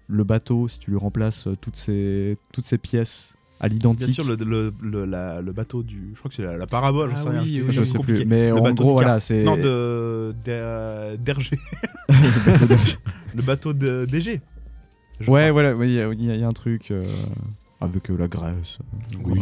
[0.07, 4.36] le bateau, si tu lui remplaces toutes ces, toutes ces pièces à Bien sûr, le,
[4.36, 6.11] le, le, la- le bateau du.
[6.14, 8.20] Je crois que c'est la, la parabole, j'en Ah oui, oui, je c'est sais compliqué.
[8.22, 10.36] plus, mais Le en gros voilà, c'est Non, de.
[10.43, 11.57] d'Hergé.
[13.36, 14.41] le bateau de DG.
[15.20, 15.51] Je Ouais, crois.
[15.51, 17.03] voilà, oui, il y, y a il y a un truc euh,
[17.80, 18.80] avec euh, la Grèce.
[18.82, 19.41] euh, voilà.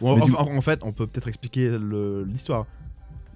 [0.00, 1.70] Ou en, du- en- fait, on peut peut-être expliquer
[2.26, 2.66] l'histoire.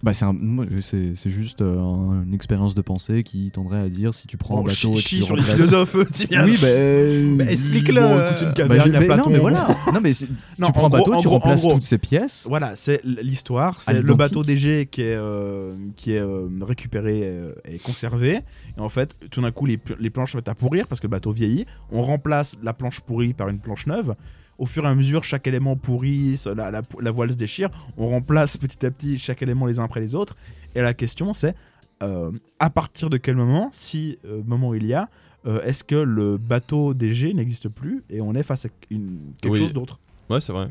[0.02, 3.80] Bah c'est un- moi, c'est c'est juste euh, un- une expérience de pensée qui tendrait
[3.80, 6.44] à dire si tu prends un Bon, bateau chie, et tu sur les philosophes, Timian.
[6.46, 6.68] Oui, bah,
[7.44, 8.00] Bah, explique-le.
[8.00, 9.24] Bon, écoute, une bah, caverne, je- y a mais Platon.
[9.24, 9.68] non, mais voilà.
[9.92, 10.12] non, mais
[10.58, 11.74] Non, tu prends en un bateau, tu gros- en remplaces gros.
[11.74, 12.46] toutes ces pièces.
[12.48, 13.78] Voilà, c'est l'histoire.
[13.78, 18.40] C'est le bateau DG qui est, euh, qui est euh, récupéré euh, et conservé.
[18.78, 21.08] Et en fait, tout d'un coup, les, les planches se mettent à pourrir parce que
[21.08, 21.66] le bateau vieillit.
[21.92, 24.14] On remplace la planche pourrie par une planche neuve.
[24.60, 27.68] Au fur et à mesure, chaque élément pourrit, la, la- la voile se déchire.
[27.96, 30.36] On remplace petit à petit chaque élément les uns après les autres.
[30.76, 31.56] Et la question, c'est
[32.02, 32.30] euh,
[32.60, 35.08] à partir de quel moment, si euh, moment il y a,
[35.46, 39.54] euh, est-ce que le bateau DG n'existe plus et on est face à une, quelque
[39.54, 39.58] Oui.
[39.60, 39.98] chose d'autre?
[40.28, 40.68] Ouais, c'est vrai.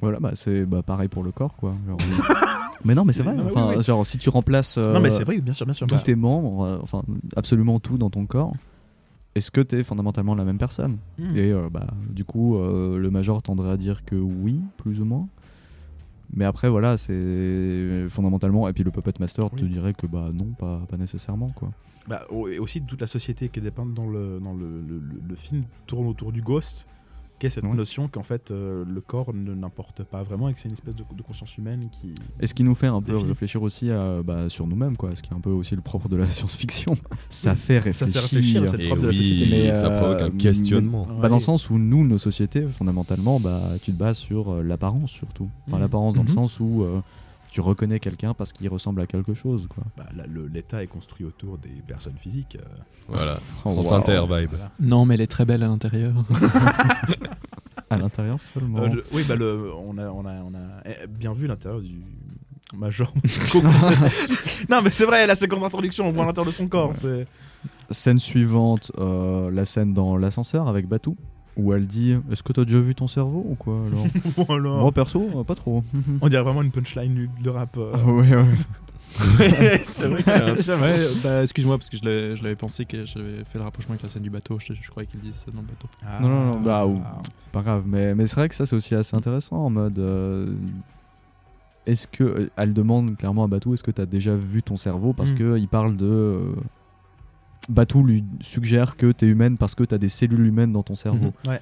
[0.00, 1.74] Voilà, bah, c'est bah, pareil pour le corps, quoi.
[1.88, 1.96] Genre,
[2.84, 3.34] mais non, mais c'est vrai.
[3.34, 3.82] Non, mais enfin, oui, oui.
[3.82, 5.86] Genre, si tu remplaces euh, Non, mais c'est vrai, bien sûr, bien sûr.
[5.86, 7.02] tous Bah, tes membres, euh, enfin,
[7.36, 8.52] absolument tout dans ton corps,
[9.34, 11.36] est-ce que tu es fondamentalement la même personne hmm.
[11.36, 15.04] Et euh, bah, du coup, euh, le major tendrait à dire que oui, plus ou
[15.04, 15.28] moins.
[16.36, 18.66] Mais après, voilà, c'est fondamentalement.
[18.68, 21.70] Et puis le Puppet Master te dirait que bah non, pas, pas nécessairement, quoi.
[22.08, 25.20] Bah, et aussi toute la société qui est dépeinte dans le, dans le, le- le-
[25.28, 26.86] le film tourne autour du ghost,
[27.38, 27.74] qui est cette Ouais.
[27.74, 30.94] notion qu'en fait euh, le corps ne n'importe pas vraiment et que c'est une espèce
[30.94, 32.14] de, de conscience humaine qui.
[32.40, 35.14] Et ce qui nous fait un peu réfléchir aussi à, bah, sur nous-mêmes, quoi.
[35.14, 36.94] Ce qui est un peu aussi le propre de la science-fiction.
[37.28, 38.12] Ça fait Ça réfléchir.
[38.12, 39.50] fait réfléchir, c'est le Et propre de la oui, société.
[39.68, 41.06] Mais, ça euh, provoque un mais- questionnement.
[41.20, 44.62] Bah, dans le sens où nous, nos sociétés, fondamentalement, bah, tu te bases sur euh,
[44.62, 45.48] l'apparence surtout.
[45.66, 45.82] Enfin, Mhm.
[45.82, 47.00] l'apparence dans le sens où euh,
[47.54, 49.68] tu reconnais quelqu'un parce qu'il ressemble à quelque chose.
[49.72, 49.84] Quoi.
[49.96, 52.58] Bah, là, le- L'État est construit autour des personnes physiques.
[52.60, 52.64] euh,
[53.06, 53.36] Voilà.
[53.64, 53.94] Oh, France wow.
[53.94, 54.50] Inter vibe.
[54.50, 54.72] voilà.
[54.80, 56.12] Non, mais elle est très belle à l'intérieur.
[57.90, 58.80] À l'intérieur seulement.
[58.80, 61.80] Euh, le- oui, bah, le, on, a, on, a, on a eh, bien vu l'intérieur
[61.80, 62.02] du
[62.76, 63.12] Major.
[64.68, 66.92] non, mais c'est vrai, la séquence d'introduction, on voit l'intérieur de son corps.
[66.96, 67.26] c'est-
[67.90, 71.16] Scène suivante, euh, la scène dans l'ascenseur avec Batou.
[71.56, 74.06] Où elle dit Est-ce que t'as déjà vu ton cerveau ou quoi alors
[74.48, 74.70] Voilà.
[74.80, 75.82] Moi perso, euh, pas trop.
[76.20, 77.76] On dirait vraiment une punchline de rap.
[77.76, 77.92] euh.
[77.94, 78.44] Ah ouais, ouais.
[79.84, 80.32] c'est vrai qu'il
[80.72, 84.02] un- Ouais, bah, excuse-moi, parce que je l'avais pensé que j'avais fait le rapprochement avec
[84.02, 84.58] la scène du bateau.
[84.58, 85.86] Je, je croyais qu'il disait ça dans le bateau.
[86.04, 86.18] Ah.
[86.20, 87.00] Non, non, non, bah, ou-
[87.52, 89.98] Pas grave, mais, mais c'est vrai que ça c'est aussi assez intéressant en mode.
[90.00, 90.46] euh,
[91.86, 92.24] est-ce que.
[92.24, 95.12] euh, Elle demande clairement à Batou Est-ce que t'as déjà vu ton cerveau?
[95.12, 95.38] Parce Mm.
[95.38, 96.06] que il parle de.
[96.06, 96.52] euh,
[97.68, 101.32] Batou lui suggère que t'es humaine parce que t'as des cellules humaines dans ton cerveau.
[101.48, 101.60] Ouais.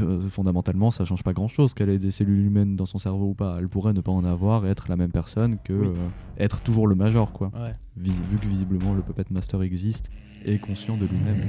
[0.00, 3.26] Euh, fondamentalement, ça change pas grand chose qu'elle ait des cellules humaines dans son cerveau
[3.30, 3.56] ou pas.
[3.58, 5.86] Elle pourrait ne pas en avoir et être la même personne que Oui.
[5.88, 6.08] euh,
[6.42, 7.50] être toujours le major, quoi.
[7.54, 7.72] Ouais.
[7.96, 10.10] Vu que visiblement le Puppet Master existe
[10.44, 11.42] et est conscient de lui-même.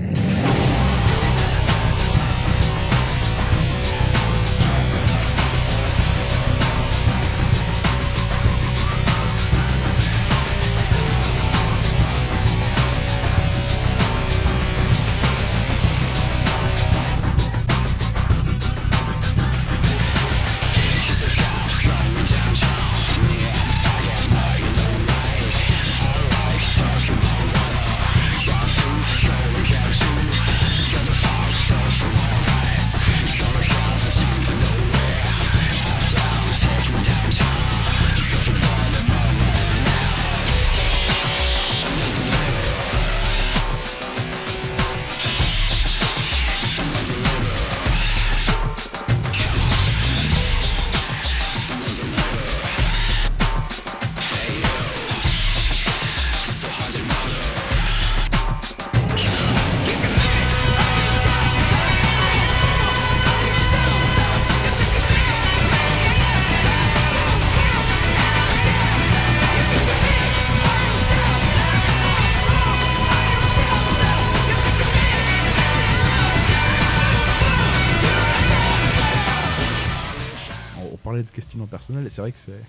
[82.19, 82.61] C'est vrai que c'est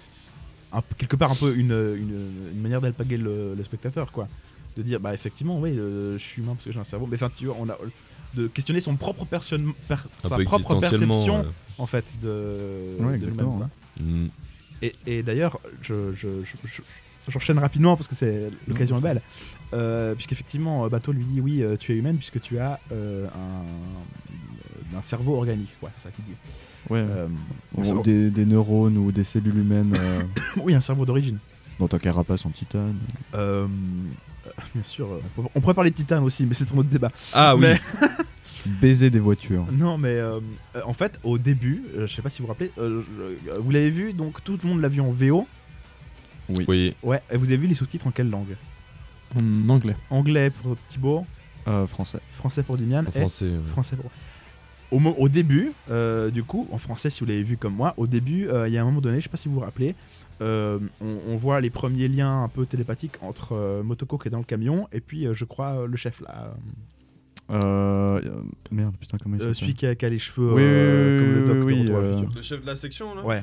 [0.73, 4.29] un- quelque part un peu une, une, une manière d'alpaguer le, le spectateur quoi.
[4.77, 7.07] De dire bah effectivement oui euh, je suis humain parce que j'ai un cerveau.
[7.07, 7.77] Mais enfin tu vois on a
[8.35, 13.15] de questionner son propre personne per- sa propre perception euh, en fait de, Ouais, de
[13.17, 13.59] exactement,
[14.83, 16.83] et, et d'ailleurs je, je- je- je-
[17.29, 19.21] j'enchaîne rapidement parce que c'est l'occasion est belle.
[19.75, 23.27] Euh, puisqu'effectivement euh, Bateau lui dit oui euh, tu es humaine puisque tu as euh,
[24.95, 26.35] un, un cerveau organique quoi c'est ça qu'il dit
[26.89, 27.05] Ouais.
[27.07, 27.29] Euh,
[27.77, 30.23] Ou des, des neurones ou des cellules humaines euh,
[30.63, 31.39] oui un cerveau d'origine
[31.79, 32.97] dans ta carapace en titane.
[33.35, 33.67] Euh,
[34.75, 37.11] bien sûr, euh, on pourrait parler de Titan aussi, mais c'est un autre débat.
[37.33, 37.63] Ah oui.
[37.63, 37.81] Mais-
[38.83, 39.65] Baiser des voitures.
[39.73, 40.21] Non, mais
[40.85, 44.13] en fait, au début, euh, je sais pas si vous vous rappelez, vous l'avez vu,
[44.13, 45.47] donc tout le monde l'a vu en VO.
[46.49, 46.95] Oui.
[47.03, 48.57] Ouais, et vous avez vu les sous-titres en quelle langue?
[49.41, 49.97] En anglais.
[50.11, 51.25] Anglais pour Thibaut,
[51.69, 52.19] Euh, français.
[52.33, 53.45] français pour Dimian, et français.
[53.47, 53.65] ouais.
[53.65, 54.11] français pour.
[54.93, 58.07] Au, au début, euh, du coup, en français, si vous l'avez vu comme moi, au
[58.07, 59.95] début, euh, il y a un moment donné, je sais pas si vous vous rappelez,
[60.41, 64.31] euh, on, on voit les premiers liens un peu télépathiques entre euh, Motoko qui est
[64.31, 66.55] dans le camion et puis, euh, je crois, euh, le chef là.
[67.51, 68.21] Euh,
[68.71, 71.41] merde, putain, comment il Euh, s'appelle celui qui a, qui a les cheveux Oui, euh,
[71.41, 72.33] oui, comme le oui, de le euh, futur.
[72.37, 73.25] Le chef de la section là?
[73.25, 73.43] Ouais.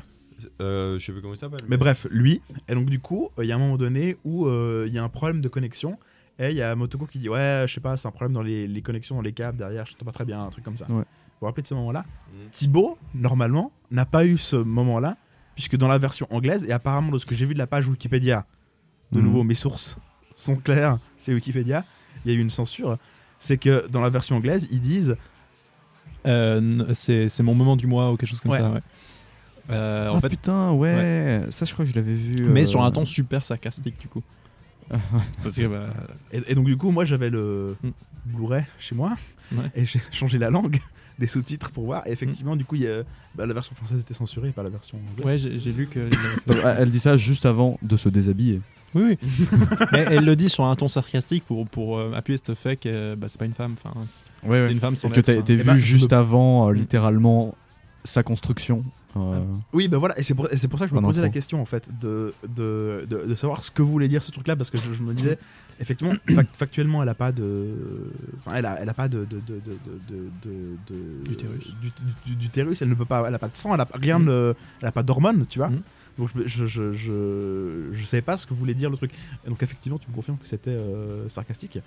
[0.62, 1.62] Euh, je sais plus comment il s'appelle.
[1.68, 4.46] Mais bref, lui, et donc du coup, euh, il y a un moment donné où
[4.46, 5.98] euh, il y a un problème de connexion,
[6.40, 8.44] et il y a Motoko qui dit Ouais, je sais pas, c'est un problème dans
[8.44, 10.78] les, les connexions, dans les câbles derrière, je t'entends pas très bien, un truc comme
[10.78, 10.86] ça.
[10.90, 11.04] Ouais.
[11.40, 12.50] Vous vous rappelez de ce moment-là Mm.
[12.52, 15.16] Thibaut, normalement, n'a pas eu ce moment-là,
[15.56, 17.88] puisque dans la version anglaise, et apparemment de ce que j'ai vu de la page
[17.88, 18.46] Wikipédia,
[19.12, 19.26] de Mhm.
[19.26, 19.98] nouveau, mes sources
[20.36, 21.86] sont claires, c'est Wikipédia,
[22.26, 22.98] il y a eu une censure.
[23.40, 25.16] c'est que dans la version anglaise, ils disent
[26.26, 28.58] Euh, c'est c'est mon moment du mois ou quelque chose comme Ouais.
[28.60, 28.70] ça.
[28.72, 28.82] Ouais.
[29.70, 31.44] Euh, en Ah fait, putain, ouais.
[31.52, 32.44] Ça, je crois que je l'avais vu.
[32.46, 34.24] mais euh, sur un ton super sarcastique du coup.
[35.44, 35.86] Parce que bah,
[36.32, 37.90] Et, et donc du coup, moi j'avais le Mm.
[38.26, 39.14] Blu-ray chez moi
[39.54, 39.72] Ouais.
[39.76, 40.80] et j'ai changé la langue
[41.20, 42.06] des sous-titres pour voir.
[42.08, 43.04] Et effectivement, du coup, il y a-
[43.36, 45.46] bah, la version française était censurée, pas la version anglaise.
[45.46, 46.10] ouais, j'ai lu que.
[46.48, 48.62] Donc, elle dit ça juste avant de se déshabiller.
[48.96, 49.48] Oui, oui.
[49.92, 53.16] mais elle le dit sur un ton sarcastique pour, pour euh, appuyer ce fait que
[53.16, 53.74] bah, c'est pas une femme.
[53.74, 55.44] Enfin, c'est Ouais, c'est une femme sans Et que été hein.
[55.46, 56.76] vu Eh ben, je juste avant, euh, Mm.
[56.76, 57.56] littéralement,
[58.04, 58.84] sa construction.
[59.18, 59.42] Euh,
[59.74, 61.66] Oui, ben voilà, et c'est pour, pour ça que je me posais la question en
[61.66, 64.94] fait, de, de, de, de savoir ce que voulait dire ce truc-là, parce que je,
[64.94, 65.40] je me disais,
[65.80, 67.74] effectivement, fac- factuellement, elle a pas de.
[68.40, 69.20] Enfin, elle a, elle a pas de.
[69.26, 69.60] de, de,
[70.88, 71.74] de, D'utérus.
[71.82, 71.92] du-
[72.26, 73.26] du- D'utérus, elle ne peut pas.
[73.28, 74.56] Elle a pas de sang, elle a rien de.
[74.82, 75.70] Elle a pas d'hormones, tu vois.
[75.70, 75.82] Mhm.
[76.18, 79.12] Donc je, je, je, je, savais pas ce que voulait dire le truc.
[79.46, 81.80] Et donc effectivement, tu me confirmes que c'était euh, sarcastique.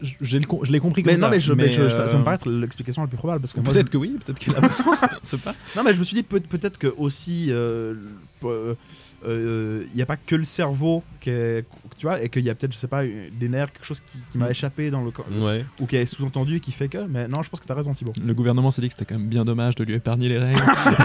[0.00, 1.30] Je- l'ai compris comme Mais non, ça.
[1.30, 3.42] mais, je, mais ça, ça me euh, paraît être l'explication la plus probable.
[3.42, 4.96] Parce que Peut-être que oui, peut-être qu'elle a besoin.
[5.22, 5.54] c'est pas.
[5.76, 7.96] Non, mais je me suis dit peut- peut-être que aussi euh,
[8.44, 8.74] euh,
[9.26, 11.66] euh, il n'y a pas que le cerveau qui est,
[12.00, 14.16] tu vois, et qu'il y a peut-être, je sais pas, des nerfs, quelque chose qui,
[14.30, 15.66] qui m'a échappé dans le corps, Ouais.
[15.80, 17.04] ou qui est sous-entendu et qui fait que.
[17.06, 18.12] Mais non, je pense que t'as raison, Thibaut.
[18.24, 20.62] Le gouvernement s'est dit que c'était quand même bien dommage de lui épargner les règles.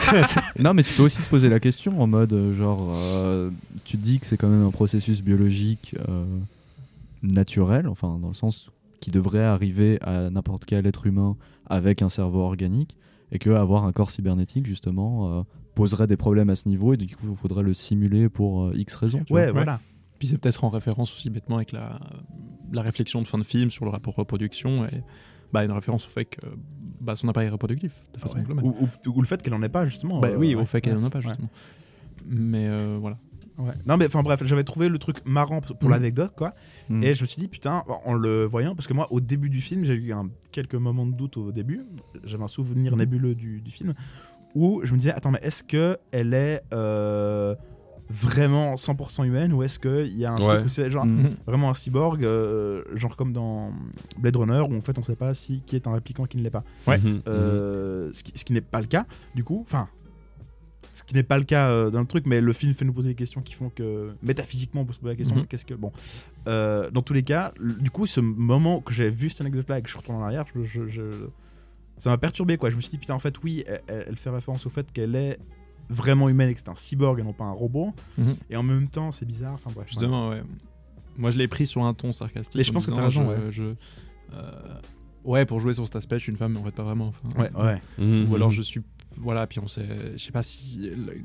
[0.60, 3.52] Non, mais tu peux aussi te poser la question en mode euh, genre, euh,
[3.84, 6.24] tu te dis que c'est quand même un processus biologique euh,
[7.24, 8.70] naturel, enfin dans le sens
[9.00, 11.36] qui devrait arriver à n'importe quel être humain
[11.68, 12.96] avec un cerveau organique,
[13.32, 15.44] et que avoir un corps cybernétique justement euh,
[15.76, 18.72] poserait des problèmes à ce niveau, et du coup il faudrait le simuler pour euh,
[18.76, 19.24] X raisons.
[19.26, 19.64] tu Ouais, vois.
[19.64, 19.80] voilà.
[20.26, 22.00] Puis c'est peut-être en référence aussi bêtement avec la,
[22.72, 25.04] la réflexion de fin de film sur le rapport reproduction et
[25.54, 26.40] bah, une référence au fait que
[27.00, 28.64] bah, son appareil est reproductif de façon Ouais.
[28.64, 28.70] Ou,
[29.06, 30.20] ou- ou le fait qu'elle en ait pas, justement.
[30.20, 30.64] Bah euh, oui, ouais.
[30.64, 31.26] au fait qu'elle n'en a pas Ouais.
[31.28, 31.50] justement.
[32.26, 33.18] Mais euh, voilà.
[33.86, 35.90] Non, mais enfin bref, j'avais trouvé le truc marrant pour Mhm.
[35.92, 36.56] l'anecdote, quoi.
[36.90, 37.04] Mm.
[37.04, 39.62] Et je me suis dit, putain, en le voyant, parce que moi, au début du
[39.62, 41.86] film, j'ai eu un, quelques moments de doute au début.
[42.24, 43.94] J'avais un souvenir nébuleux du, du film
[44.56, 47.54] où je me disais, attends, mais est-ce que elle est euh,
[48.10, 50.56] vraiment 100% humaine ou est-ce qu'il y a un Ouais.
[50.56, 51.30] truc où c'est genre Mm.
[51.48, 53.72] vraiment un cyborg, euh, genre comme dans
[54.20, 56.44] Blade Runner, où en fait on sait pas si qui est un répliquant, qui ne
[56.44, 56.64] l'est pas.
[56.88, 56.98] Ouais.
[57.00, 57.22] Mhm.
[57.28, 59.64] Euh, ce qui, ce qui n'est pas le cas, du coup.
[59.68, 59.88] Enfin,
[60.94, 62.94] ce qui n'est pas le cas euh, dans le truc, mais le film fait nous
[62.94, 65.48] poser des questions qui font que métaphysiquement on peut se poser la question Mhm.
[65.48, 65.74] qu'est-ce que.
[65.74, 65.92] Bon.
[66.48, 69.82] Euh, dans tous les cas, du coup, ce moment que j'ai vu cette anecdote-là et
[69.82, 71.28] que je suis retourné en arrière, je, je- je-
[71.98, 72.70] ça m'a perturbé quoi.
[72.70, 75.38] Je me suis dit, putain, en fait, oui, elle fait référence au fait qu'elle est
[75.90, 77.94] vraiment humaine et que c'est un cyborg et non pas un robot.
[78.18, 78.36] Mhm.
[78.50, 79.54] Et en même temps, c'est bizarre.
[79.54, 79.88] Enfin bref.
[79.90, 80.42] Justement, ouais.
[81.18, 82.56] Moi, je l'ai pris sur un ton sarcastique.
[82.58, 83.52] Mais je en pense que t'as raison, je- ouais.
[83.52, 83.76] je-
[84.34, 84.80] euh,
[85.24, 87.14] ouais, pour jouer sur cet aspect, je suis une femme, mais en fait pas vraiment.
[87.26, 87.42] enfin.
[87.42, 87.82] Ouais, ouais.
[87.98, 88.30] Mhm.
[88.32, 88.82] Ou alors je suis.
[89.18, 89.86] Voilà, puis on sait.
[90.16, 90.80] Je sais pas si.
[90.80, 91.22] le-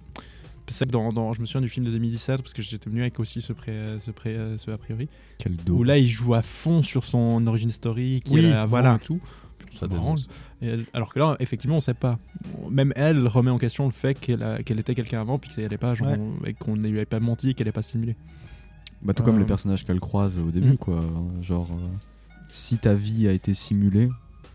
[0.72, 3.00] C'est que dans, dans- Je me souviens du film de 2017, parce que j'étais venu
[3.00, 5.08] avec aussi ce, pré, ce, pré, ce a priori.
[5.38, 5.74] Quel dos.
[5.78, 8.94] Où là, il joue à fond sur son origin story, qui Oui, est avant voilà.
[8.94, 9.20] et tout.
[9.70, 10.26] Ça dénonce.
[10.60, 12.18] Elle- alors que là, effectivement, on sait pas.
[12.70, 16.08] Même elle remet en question le fait qu'elle était quelqu'un avant, puis qu'elle pas, genre,
[16.08, 16.50] Ouais.
[16.50, 18.16] et qu'on ne lui avait pas menti, qu'elle n'est pas simulée.
[19.02, 20.76] Bah, tout comme Euh, les personnages qu'elle croise au début, Mhm.
[20.76, 21.00] quoi.
[21.40, 21.86] Genre, euh,
[22.50, 24.10] si ta vie a été simulée,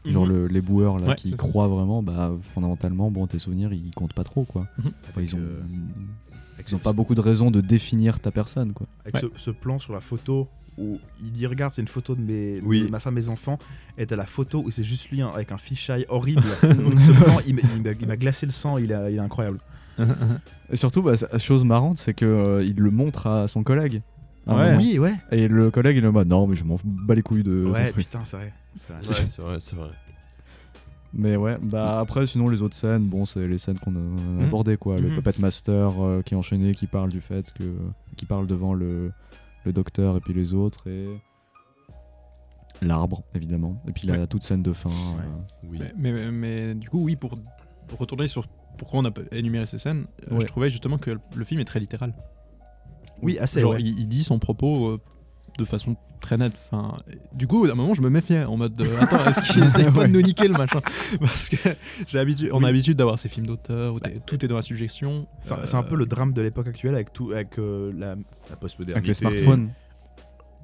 [0.05, 0.32] genre Mhm.
[0.34, 1.38] le- les boueurs là Ouais, qui ça.
[1.38, 4.68] croient vraiment, bah fondamentalement, bon, tes souvenirs ils comptent pas trop, quoi.
[4.78, 4.91] Mhm.
[5.09, 5.61] Enfin, ils ont, euh,
[6.72, 8.86] ils pas beaucoup de raisons de définir ta personne, quoi.
[9.03, 9.22] avec Ouais.
[9.36, 10.47] ce, ce plan sur la photo
[10.78, 12.84] où il dit regarde c'est une photo de, mes, Oui.
[12.84, 13.58] de ma femme et mes enfants
[13.97, 17.37] et t'as la photo où c'est juste lui hein, avec un fisheye horrible ce plan
[17.47, 17.62] il, m'a-
[18.01, 19.59] il glacé le sang il, a- il est incroyable
[20.70, 24.01] Et surtout, bah, la chose marrante, c'est que euh, il le montre à son collègue.
[24.45, 24.75] Ouais.
[24.75, 27.21] oui ouais Et le collègue, il est en mode non, mais je m'en bats les
[27.21, 27.63] couilles de.
[27.66, 29.08] ouais putain c'est vrai, c'est vrai.
[29.54, 29.89] Ouais, c'est vrai.
[31.13, 34.17] Mais ouais, bah après, sinon, les autres scènes, bon, c'est les scènes qu'on a, on
[34.39, 34.43] a Mhm.
[34.47, 34.97] abordées, quoi.
[34.97, 35.16] Le Mhm.
[35.16, 37.63] Puppet Master euh, qui est enchaîné, qui parle du fait que.
[38.17, 39.12] qui parle devant le,
[39.66, 41.08] le docteur et puis les autres, et.
[42.82, 43.82] L'arbre, évidemment.
[43.87, 44.89] Et puis la toute scène de fin.
[44.89, 45.79] euh, Oui.
[45.97, 47.37] Mais, mais, mais du coup, oui, pour,
[47.97, 48.46] retourner sur
[48.78, 50.42] pourquoi on a énuméré ces scènes, euh, Ouais.
[50.42, 52.13] je trouvais justement que le film est très littéral.
[53.21, 53.82] oui assez Genre, ouais.
[53.82, 55.01] il, il dit son propos euh,
[55.57, 56.53] de façon très nette.
[56.71, 56.97] Enfin,
[57.33, 59.86] du coup, à un moment, je me méfiais en mode euh, Attends, est-ce qu'il essaye
[59.91, 60.07] pas Ouais.
[60.07, 60.82] de nous niquer le machin
[61.19, 61.57] Parce que
[62.07, 62.63] j'ai l'habitude, on Oui.
[62.65, 65.27] a l'habitude d'avoir ces films d'auteur où t'es- tout est dans la suggestion.
[65.41, 68.15] c'est Euh, c'est un peu le drame de l'époque actuelle avec tout avec euh, la,
[68.49, 69.69] la postmodernité avec les smartphones,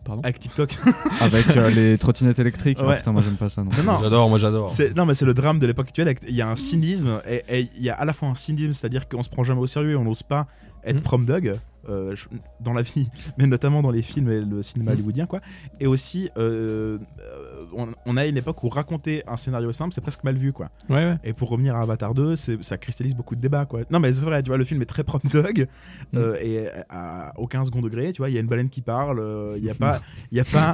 [0.03, 0.76] Pardon avec TikTok
[1.22, 2.80] avec euh, les trottinettes électriques.
[2.81, 3.69] Ah, putain, moi j'aime pas ça non.
[3.77, 3.99] non, non.
[4.01, 4.69] J'adore, moi j'adore.
[4.72, 6.07] C'est- non mais c'est le drame de l'époque actuelle.
[6.07, 8.35] avec- Il y a un cynisme et et il y a à la fois un
[8.35, 10.47] cynisme, c'est-à-dire qu'on se prend jamais au sérieux, on n'ose pas
[10.86, 11.02] être Mhm.
[11.02, 11.58] prom dog
[11.90, 12.26] euh, je-
[12.60, 13.08] dans la vie,
[13.40, 14.94] mais notamment dans les films et le cinéma Mm.
[14.94, 15.41] hollywoodien, quoi.
[15.80, 20.02] Et aussi, euh, euh, on, on a une époque où raconter un scénario simple, c'est
[20.02, 20.69] presque mal vu, quoi.
[20.89, 21.15] Ouais, ouais.
[21.23, 23.81] Et pour revenir à Avatar 2, c'est- ça cristallise beaucoup de débats, quoi.
[23.91, 25.68] Non, mais c'est vrai, tu vois, le film est très prom dog,
[26.15, 29.19] euh, et à aucun second degré, tu vois, il y a une baleine qui parle,
[29.19, 29.99] euh, il y a pas,
[30.31, 30.73] il y a pas,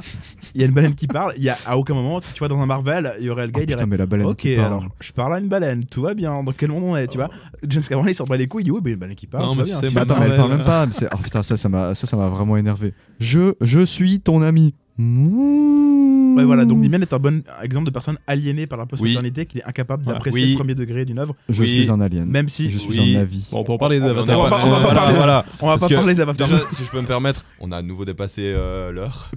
[0.54, 2.48] il y a une baleine qui parle, il y a à aucun moment, tu vois,
[2.48, 4.26] dans un Marvel, il y aurait le gars, Oh, il dirait, putain, mais la baleine
[4.26, 4.66] Ok, qui parle.
[4.66, 6.42] alors je parle à une baleine, tout va bien.
[6.42, 7.28] Dans quel monde on est, tu vois
[7.66, 9.44] James Cameron il s'en bat les couilles, il dit oui, mais une baleine qui parle.
[9.44, 9.76] Non, mais bien.
[9.78, 10.86] attends, mais elle parle même pas.
[10.86, 12.94] mais Oh putain, ça, ça m'a, ça, ça m'a vraiment énervé.
[13.18, 14.74] Je, je suis ton ami.
[14.98, 16.36] Mmh.
[16.36, 19.58] Ouais, voilà, donc Dimian est un bon exemple de personne aliénée par la postmodernité qui
[19.58, 20.18] est incapable Voilà.
[20.18, 20.50] d'apprécier Oui.
[20.50, 21.68] le premier degré d'une œuvre, Je Oui.
[21.68, 22.26] suis un alien.
[22.26, 22.70] même si.
[22.70, 23.16] je suis Oui.
[23.16, 23.48] un avis.
[23.50, 25.18] Bon, pour parler On d'Avatar, n'a va pas- pas- on parler-.
[25.60, 26.48] On va Parce pas parler d'Avatar.
[26.48, 29.30] Déjà, si je peux me permettre, on a à nouveau dépassé euh, l'heure.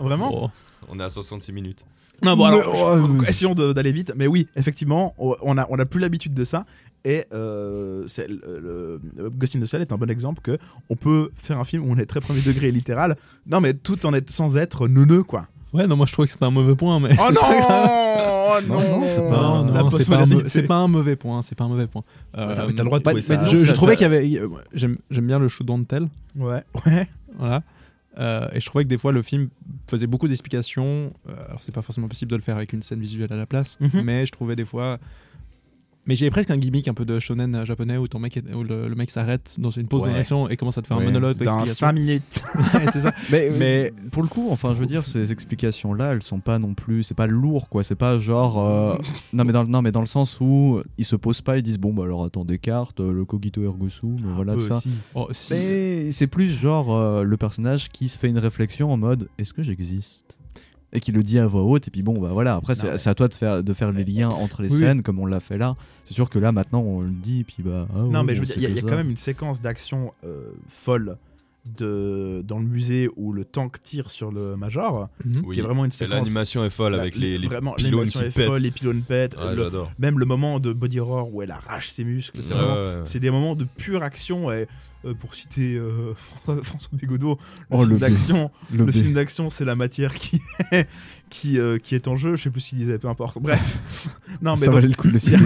[0.00, 0.30] Vraiment?
[0.32, 0.50] Oh.
[0.94, 1.84] On est à 66 minutes.
[2.22, 4.12] Non, bon, Mais- alors, ouais, mais- essayons de- d'aller vite.
[4.14, 6.66] Mais oui, effectivement, on a, on a plus l'habitude de ça.
[7.04, 10.58] Et euh, c'est- le, le- Ghost in the Shell est un bon exemple que
[10.90, 13.16] on peut faire un film où on est très premier degré et littéral.
[13.46, 15.48] Non, mais tout en être, sans être neuneux, quoi.
[15.72, 17.16] Ouais, non, moi je trouvais que c'était un mauvais point, mais.
[17.18, 17.90] Oh c'est non pas grave.
[17.90, 21.40] Oh Non, non, c'est pas- Non, c'est pas, un pas mauvais point.
[21.42, 22.02] C'est pas un mauvais point.
[22.36, 23.46] Euh, t'as- mais t'as le droit de bah, mais ça.
[23.46, 24.38] Je, je trouvais qu'il y avait.
[24.38, 26.06] euh, J'aime j'aime bien le don't tell.
[26.36, 27.08] Ouais, ouais.
[27.38, 27.62] Voilà.
[28.18, 29.48] Euh, et je trouvais que des fois le film
[29.90, 31.12] faisait beaucoup d'explications.
[31.28, 33.46] Euh, alors c'est pas forcément possible de le faire avec une scène visuelle à la
[33.46, 34.02] place, Mhm.
[34.02, 34.98] mais je trouvais des fois.
[36.04, 38.52] Mais j'ai presque un gimmick un peu de shonen euh, japonais où, ton mec est-
[38.52, 40.12] où le, le mec s'arrête dans une pause Ouais.
[40.12, 41.04] d'action et commence à te faire Ouais.
[41.04, 41.86] un monologue Dans d'explication.
[41.86, 42.42] 5 minutes.
[42.74, 43.12] Ouais, ça.
[43.30, 47.04] Mais, pour le coup, enfin, je veux dire, ces explications-là, elles sont pas non plus,
[47.04, 47.84] c'est pas lourd, quoi.
[47.84, 48.96] C'est pas genre, euh,
[49.32, 51.78] non mais dans, non mais dans le sens où ils se posent pas, ils disent
[51.78, 54.80] bon bah alors attends Descartes, euh, le cogito ergo sum, voilà tout Euh, ça.
[54.80, 54.90] si.
[55.14, 55.52] Oh, si.
[55.54, 59.52] Mais c'est plus genre euh, le personnage qui se fait une réflexion en mode est-ce
[59.54, 60.38] que j'existe?
[60.94, 63.08] Et qui le dit à voix haute et puis bon bah voilà après c'est ouais.
[63.08, 65.40] à toi de faire de faire les liens entre les Oui, scènes comme on l'a
[65.40, 65.74] fait là
[66.04, 68.46] c'est sûr que là maintenant on le dit puis bah ah Non, mais je veux
[68.46, 71.16] dire, il y a, y quand même une séquence d'action euh, folle
[71.78, 75.42] de, dans le musée où le tank tire sur le major, Mhm.
[75.46, 75.54] Oui.
[75.54, 76.14] qui est vraiment une Et séquence.
[76.16, 78.46] l'animation est folle avec la- les, les vraiment, pylônes l'animation qui est pètent.
[78.48, 79.36] folle, les pylônes pètent.
[79.38, 79.92] Ouais, le- j'adore.
[79.98, 83.54] même le moment de body horror où elle arrache ses muscles, c'est Ouais, des moments
[83.54, 84.50] de pure action.
[84.50, 84.66] Et,
[85.04, 86.14] euh, pour citer euh,
[86.62, 87.38] François Bégodeau,
[87.70, 90.40] le Oh, film d'action, Le le film d'action, c'est la matière qui
[90.72, 90.86] est,
[91.30, 92.36] qui, euh, qui est en jeu.
[92.36, 93.38] Je sais plus ce qu'il disait, peu importe.
[93.40, 94.08] Bref.
[94.42, 95.36] non, mais ça donc, valait le coup de le citer.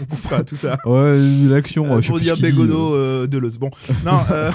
[0.00, 0.76] on coupera tout ça.
[0.86, 1.18] ouais
[1.48, 3.58] l'action Euh, pour dire Bégodeau, euh, Deleuze.
[3.58, 3.70] Bon,
[4.04, 4.20] non.
[4.30, 4.50] euh,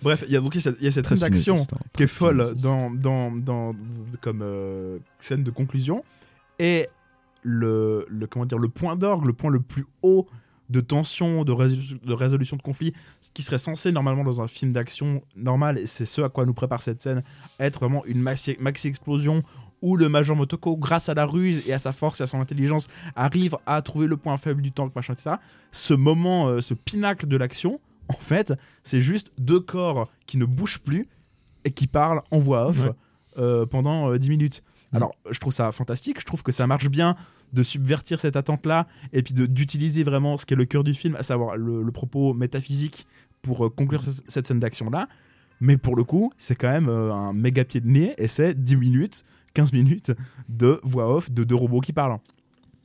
[0.00, 2.88] Bref, il y a donc il y a cette- Très hein, qui est folle dans,
[2.90, 3.74] dans, dans,
[4.20, 4.44] comme
[5.18, 6.04] scène de conclusion.
[6.60, 6.86] Et
[7.42, 10.28] le, le, comment dire, le point d'orgue, le point le plus haut
[10.70, 14.48] de tension, de, résolu- de résolution de conflit, ce qui serait censé normalement dans un
[14.48, 17.22] film d'action normal, et c'est ce à quoi nous prépare cette scène,
[17.58, 19.42] être vraiment une maxi, maxi explosion
[19.80, 22.40] où le Major Motoko, grâce à la ruse et à sa force et à son
[22.40, 25.36] intelligence, arrive à trouver le point faible du tank, machin, etc.
[25.70, 30.44] Ce moment, euh, ce pinacle de l'action, en fait, c'est juste deux corps qui ne
[30.44, 31.06] bougent plus
[31.64, 32.90] et qui parlent en voix off Ouais.
[33.38, 34.62] euh, pendant euh, 10 minutes.
[34.92, 37.14] Alors, je trouve ça fantastique, je trouve que ça marche bien
[37.52, 41.16] de subvertir cette attente-là et puis d'utiliser vraiment ce qui est le cœur du film,
[41.16, 43.06] à savoir le, propos métaphysique
[43.42, 45.08] pour euh, conclure ce- cette scène d'action-là.
[45.60, 48.54] Mais pour le coup, c'est quand même euh, un méga pied de nez et c'est
[48.54, 50.12] 10 minutes, 15 minutes
[50.48, 52.18] de voix off de deux robots qui parlent.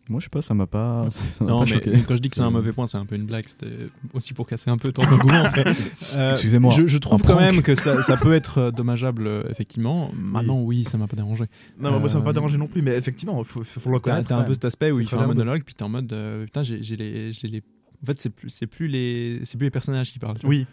[0.09, 1.91] Moi je sais pas ça m'a pas ça Non, pas mais choqué.
[2.07, 3.45] quand je dis que c'est un mauvais point, c'est un peu une blague.
[3.47, 5.43] C'était aussi pour casser un peu ton engouement.
[6.15, 7.39] euh, Excusez-moi, Je, je trouve quand prank.
[7.39, 10.11] même que ça, ça peut être euh, dommageable, euh, effectivement.
[10.13, 11.45] Maintenant, oui, ça m'a pas dérangé.
[11.79, 13.79] Non, mais moi ça m'a pas Euh, dérangé non plus, mais effectivement, il faut, faut,
[13.89, 14.27] le T'as reconnaître.
[14.29, 16.43] t'as un peu cet aspect où il fait un monologue, puis t'es en mode euh,
[16.45, 17.61] putain, j'ai les, j'ai les.
[18.01, 20.35] En fait, c'est plus, c'est plus les, c'est plus les personnages qui parlent.
[20.43, 20.67] Oui.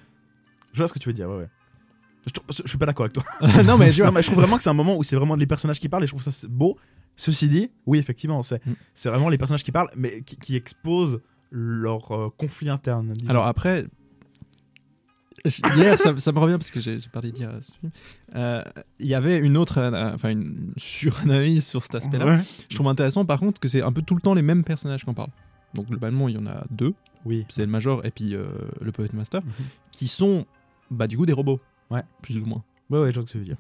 [0.72, 1.48] Je vois ce que tu veux dire, ouais, ouais.
[2.50, 3.22] Je, suis pas d'accord avec toi.
[3.64, 5.36] non, mais je Non, mais je trouve vraiment que c'est un moment où c'est vraiment
[5.36, 6.76] les personnages qui parlent et je trouve ça c'est beau.
[7.20, 8.72] Ceci dit, oui, effectivement, c'est Mm.
[8.94, 11.20] c'est vraiment les personnages qui parlent, mais qui, qui exposent
[11.50, 13.12] leur euh, conflit interne.
[13.12, 13.28] disons.
[13.30, 13.84] Alors après,
[15.76, 17.50] hier, ça, ça me revient parce que j'ai parlé d'hier.
[18.34, 18.62] Euh,
[18.98, 22.26] Il y avait une autre, euh, enfin une suranalyse sur cet aspect-là.
[22.26, 22.38] Ouais.
[22.68, 25.04] Je trouve intéressant par contre que c'est un peu tout le temps les mêmes personnages
[25.04, 25.30] qu'on parle.
[25.74, 26.94] Donc globalement, il y en a deux.
[27.24, 27.44] Oui.
[27.48, 28.46] C'est le Major et puis euh,
[28.80, 29.52] le Puppet Master, Mhm.
[29.92, 30.46] qui sont
[30.90, 31.60] bah, du coup des robots.
[31.90, 32.02] Ouais.
[32.22, 32.62] Plus ou moins.
[32.90, 33.56] Ouais, ouais, je vois ce que tu veux dire.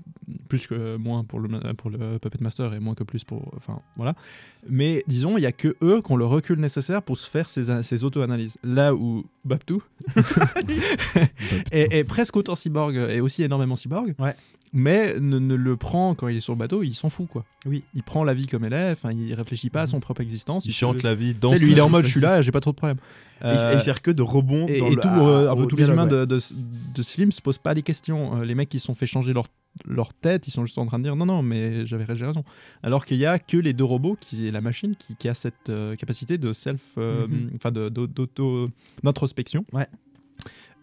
[0.48, 3.52] Plus que moins pour le, pour le Puppet Master et moins que plus pour.
[3.56, 4.14] Enfin, voilà.
[4.68, 7.48] Mais disons, il y a que eux qui ont le recul nécessaire pour se faire
[7.48, 8.58] ces, ces auto-analyses.
[8.64, 9.82] Là où Babtou
[11.70, 14.14] est, est presque autant cyborg et aussi énormément cyborg.
[14.18, 14.34] Ouais.
[14.72, 17.44] Mais ne, ne le prend quand il est sur le bateau, il s'en fout quoi.
[17.66, 17.82] Oui.
[17.94, 20.64] Il prend la vie comme elle est, enfin il réfléchit pas à son propre existence.
[20.64, 22.20] Il chante la vie dans Tu sais, lui, son- il est en mode, je suis
[22.20, 22.98] là, j'ai pas trop de problème.
[23.42, 25.66] Et il- sert que de rebond et, dans et le- tout, euh, un peu au
[25.66, 26.10] tous les humains ouais.
[26.10, 26.38] de, de,
[26.94, 28.36] de ce film se posent pas les questions.
[28.38, 29.46] Euh, les mecs qui se sont fait changer leur,
[29.88, 32.44] leur tête, ils sont juste en train de dire non, non, mais j'avais raison.
[32.82, 35.34] Alors qu'il y a que les deux robots, qui est la machine, qui, qui a
[35.34, 37.50] cette euh, capacité de self, euh, Mhm.
[37.56, 38.68] enfin de- d'au- d'auto,
[39.02, 39.64] d'introspection.
[39.72, 39.86] Ouais.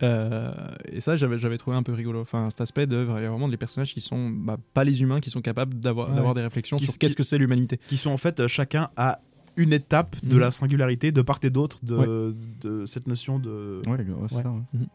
[0.04, 0.52] Euh,
[0.92, 2.22] et ça, j'avais j'avais trouvé un peu rigolo.
[2.22, 5.02] Enfin, cet aspect de il y a vraiment des personnages qui sont bah, pas les
[5.02, 6.16] humains, qui sont capables d'avoir Ouais.
[6.16, 7.80] d'avoir des réflexions Qui- sur qui- qu'est-ce que c'est l'humanité.
[7.88, 9.20] Qui sont en fait euh, chacun à
[9.56, 10.40] une étape de Mhm.
[10.40, 12.36] la singularité de part et d'autre de, Ouais.
[12.62, 13.82] de cette notion de.
[13.88, 14.44] Ouais, ouais, c'est Ouais.
[14.44, 14.62] ça, ouais.
[14.74, 14.86] Mhm.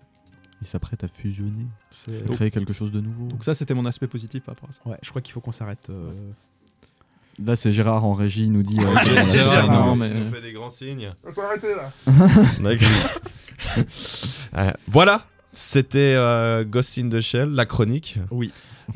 [0.60, 3.26] Il s'apprête à fusionner, C'est- à créer quelque chose de nouveau.
[3.26, 4.80] Donc ça, c'était mon aspect positif par rapport à ça.
[4.88, 5.88] Ouais, je crois qu'il faut qu'on s'arrête.
[5.90, 6.12] euh,
[7.44, 8.76] Là, c'est Gérard en régie, il nous dit.
[8.80, 9.86] euh, là, Gérard, bon.
[9.86, 11.10] non, mais- il nous fait des grands signes.
[11.24, 11.92] là.
[12.60, 12.88] D'accord.
[14.58, 18.18] Euh, voilà, c'était euh, Ghost in the Shell, la chronique.
[18.30, 18.50] Oui.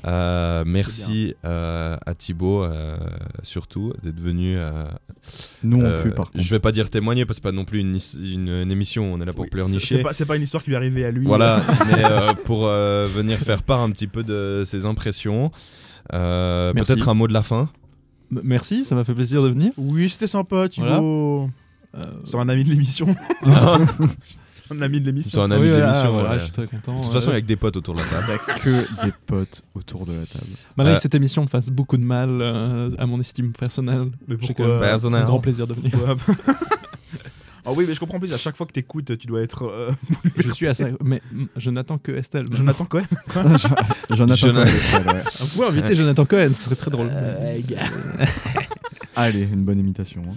[0.05, 2.99] Euh, merci euh, à Thibaut, euh,
[3.43, 4.57] surtout, d'être venu.
[4.59, 4.85] euh,
[5.63, 6.45] Nous, on euh, pue, par contre.
[6.45, 9.15] je vais pas dire témoigner parce que c'est pas non plus une, une- une émission,
[9.15, 9.97] on est là pour Oui, c'est- pleurnicher.
[10.13, 11.25] C'est pas, pas une histoire qui lui est arrivée à lui.
[11.27, 15.51] Voilà, mais euh, pour euh, venir faire part un petit peu de ses impressions.
[16.13, 16.75] Euh.
[16.75, 17.71] Peut-être un mot de la fin.
[18.31, 19.73] Merci, ça m'a fait plaisir de venir.
[19.77, 21.49] Oui, c'était sympa, Thibaut.
[21.97, 23.07] Euh, C'est un ami de l'émission.
[24.47, 25.31] c'est un ami de l'émission.
[25.41, 26.11] C'est un ami oui, de voilà, l'émission.
[26.13, 26.39] voilà, voilà.
[26.41, 26.99] je suis très content.
[26.99, 28.27] De toute façon, Euh, avec des potes autour de la table.
[28.29, 30.45] Il y a que des potes autour de la table.
[30.77, 34.09] Malgré Euh, que cette émission fasse beaucoup de mal euh, à mon estime personnelle.
[34.29, 35.23] Mais pourquoi Personnel.
[35.23, 35.93] un grand plaisir de venir.
[37.67, 38.33] Ah oui, mais je comprends plus.
[38.33, 39.65] À chaque fois que t'écoutes, tu dois être.
[39.65, 39.91] euh,
[40.37, 42.47] Je suis à ça, mais mm, je n'attends que Estelle.
[42.53, 43.03] Jonathan Cohen.
[44.11, 44.65] Jonathan- ouais.
[45.41, 47.11] Vous pouvez inviter Jonathan Cohen, ce serait très drôle.
[49.15, 50.23] Allez, une bonne imitation.
[50.29, 50.35] hein.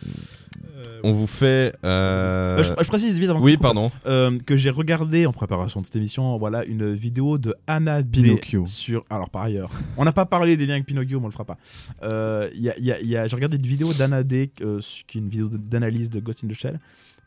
[1.04, 1.74] On vous fait.
[1.86, 3.92] euh, Euh, je, je précise vite avant Oui, qu'on coupe, pardon.
[4.06, 8.22] euh, que j'ai regardé en préparation de cette émission voilà une vidéo de Anna D
[8.24, 8.66] Pinocchio.
[8.66, 11.34] sur alors par ailleurs on n'a pas parlé des liens avec Pinocchio mais on le
[11.34, 11.58] fera pas
[12.04, 14.24] Euh, il y a- il y a- il y a- j'ai regardé une vidéo d'Anna
[14.24, 16.80] D euh, qui est une vidéo d'analyse de Ghost in the Shell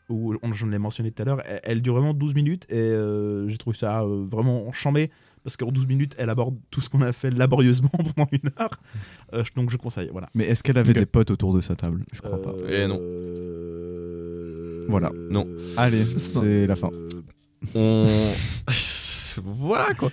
[0.09, 2.75] où on- je l'ai mentionné tout à l'heure elle, elle dure vraiment 12 minutes et
[2.77, 5.09] euh, j'ai trouvé ça euh, vraiment chambé
[5.43, 8.69] parce qu'en 12 minutes elle aborde tout ce qu'on a fait laborieusement pendant une heure
[9.33, 12.03] Euh, donc je conseille voilà Mais est-ce qu'elle avait des potes autour de sa table?
[12.13, 12.53] Je crois pas.
[12.69, 12.99] Eh non.
[13.01, 15.11] Euh, Voilà.
[15.29, 15.47] Non.
[15.77, 16.89] Allez, c'est la fin.
[17.75, 18.07] On.
[19.43, 20.09] voilà quoi.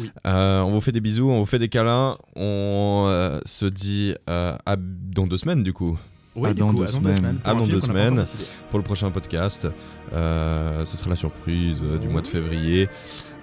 [0.00, 0.10] Oui.
[0.26, 2.16] Euh, on vous fait des bisous, on vous fait des câlins.
[2.34, 5.98] On euh, se dit euh, à dans deux semaines du coup
[6.34, 7.38] Oui, Ah, dans coup, deux dans deux semaines.
[7.44, 8.24] Ah, un dans deux semaines.
[8.70, 9.66] pour le prochain podcast.
[10.12, 12.88] Euh, ce sera la surprise euh, du mois de février.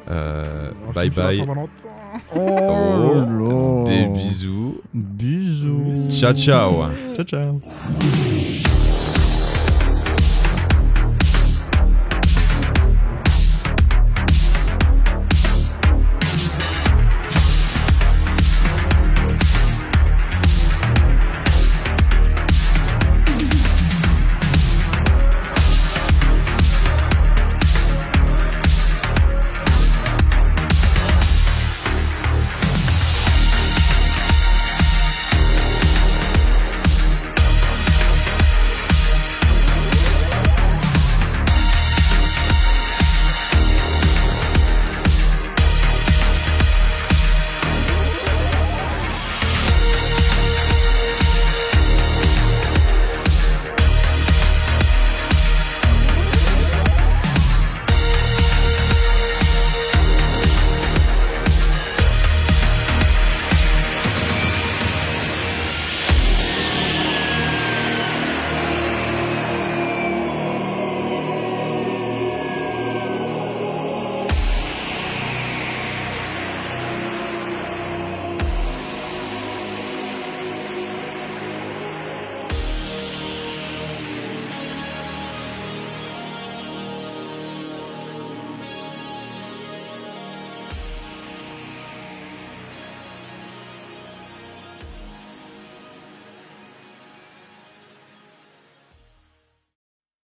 [0.09, 1.45] Euh, Un bye bye.
[2.35, 3.83] Oh, là.
[3.85, 4.81] Des bisous.
[4.93, 6.07] Bisous.
[6.09, 6.85] Ciao ciao.
[7.15, 7.61] Ciao, ciao.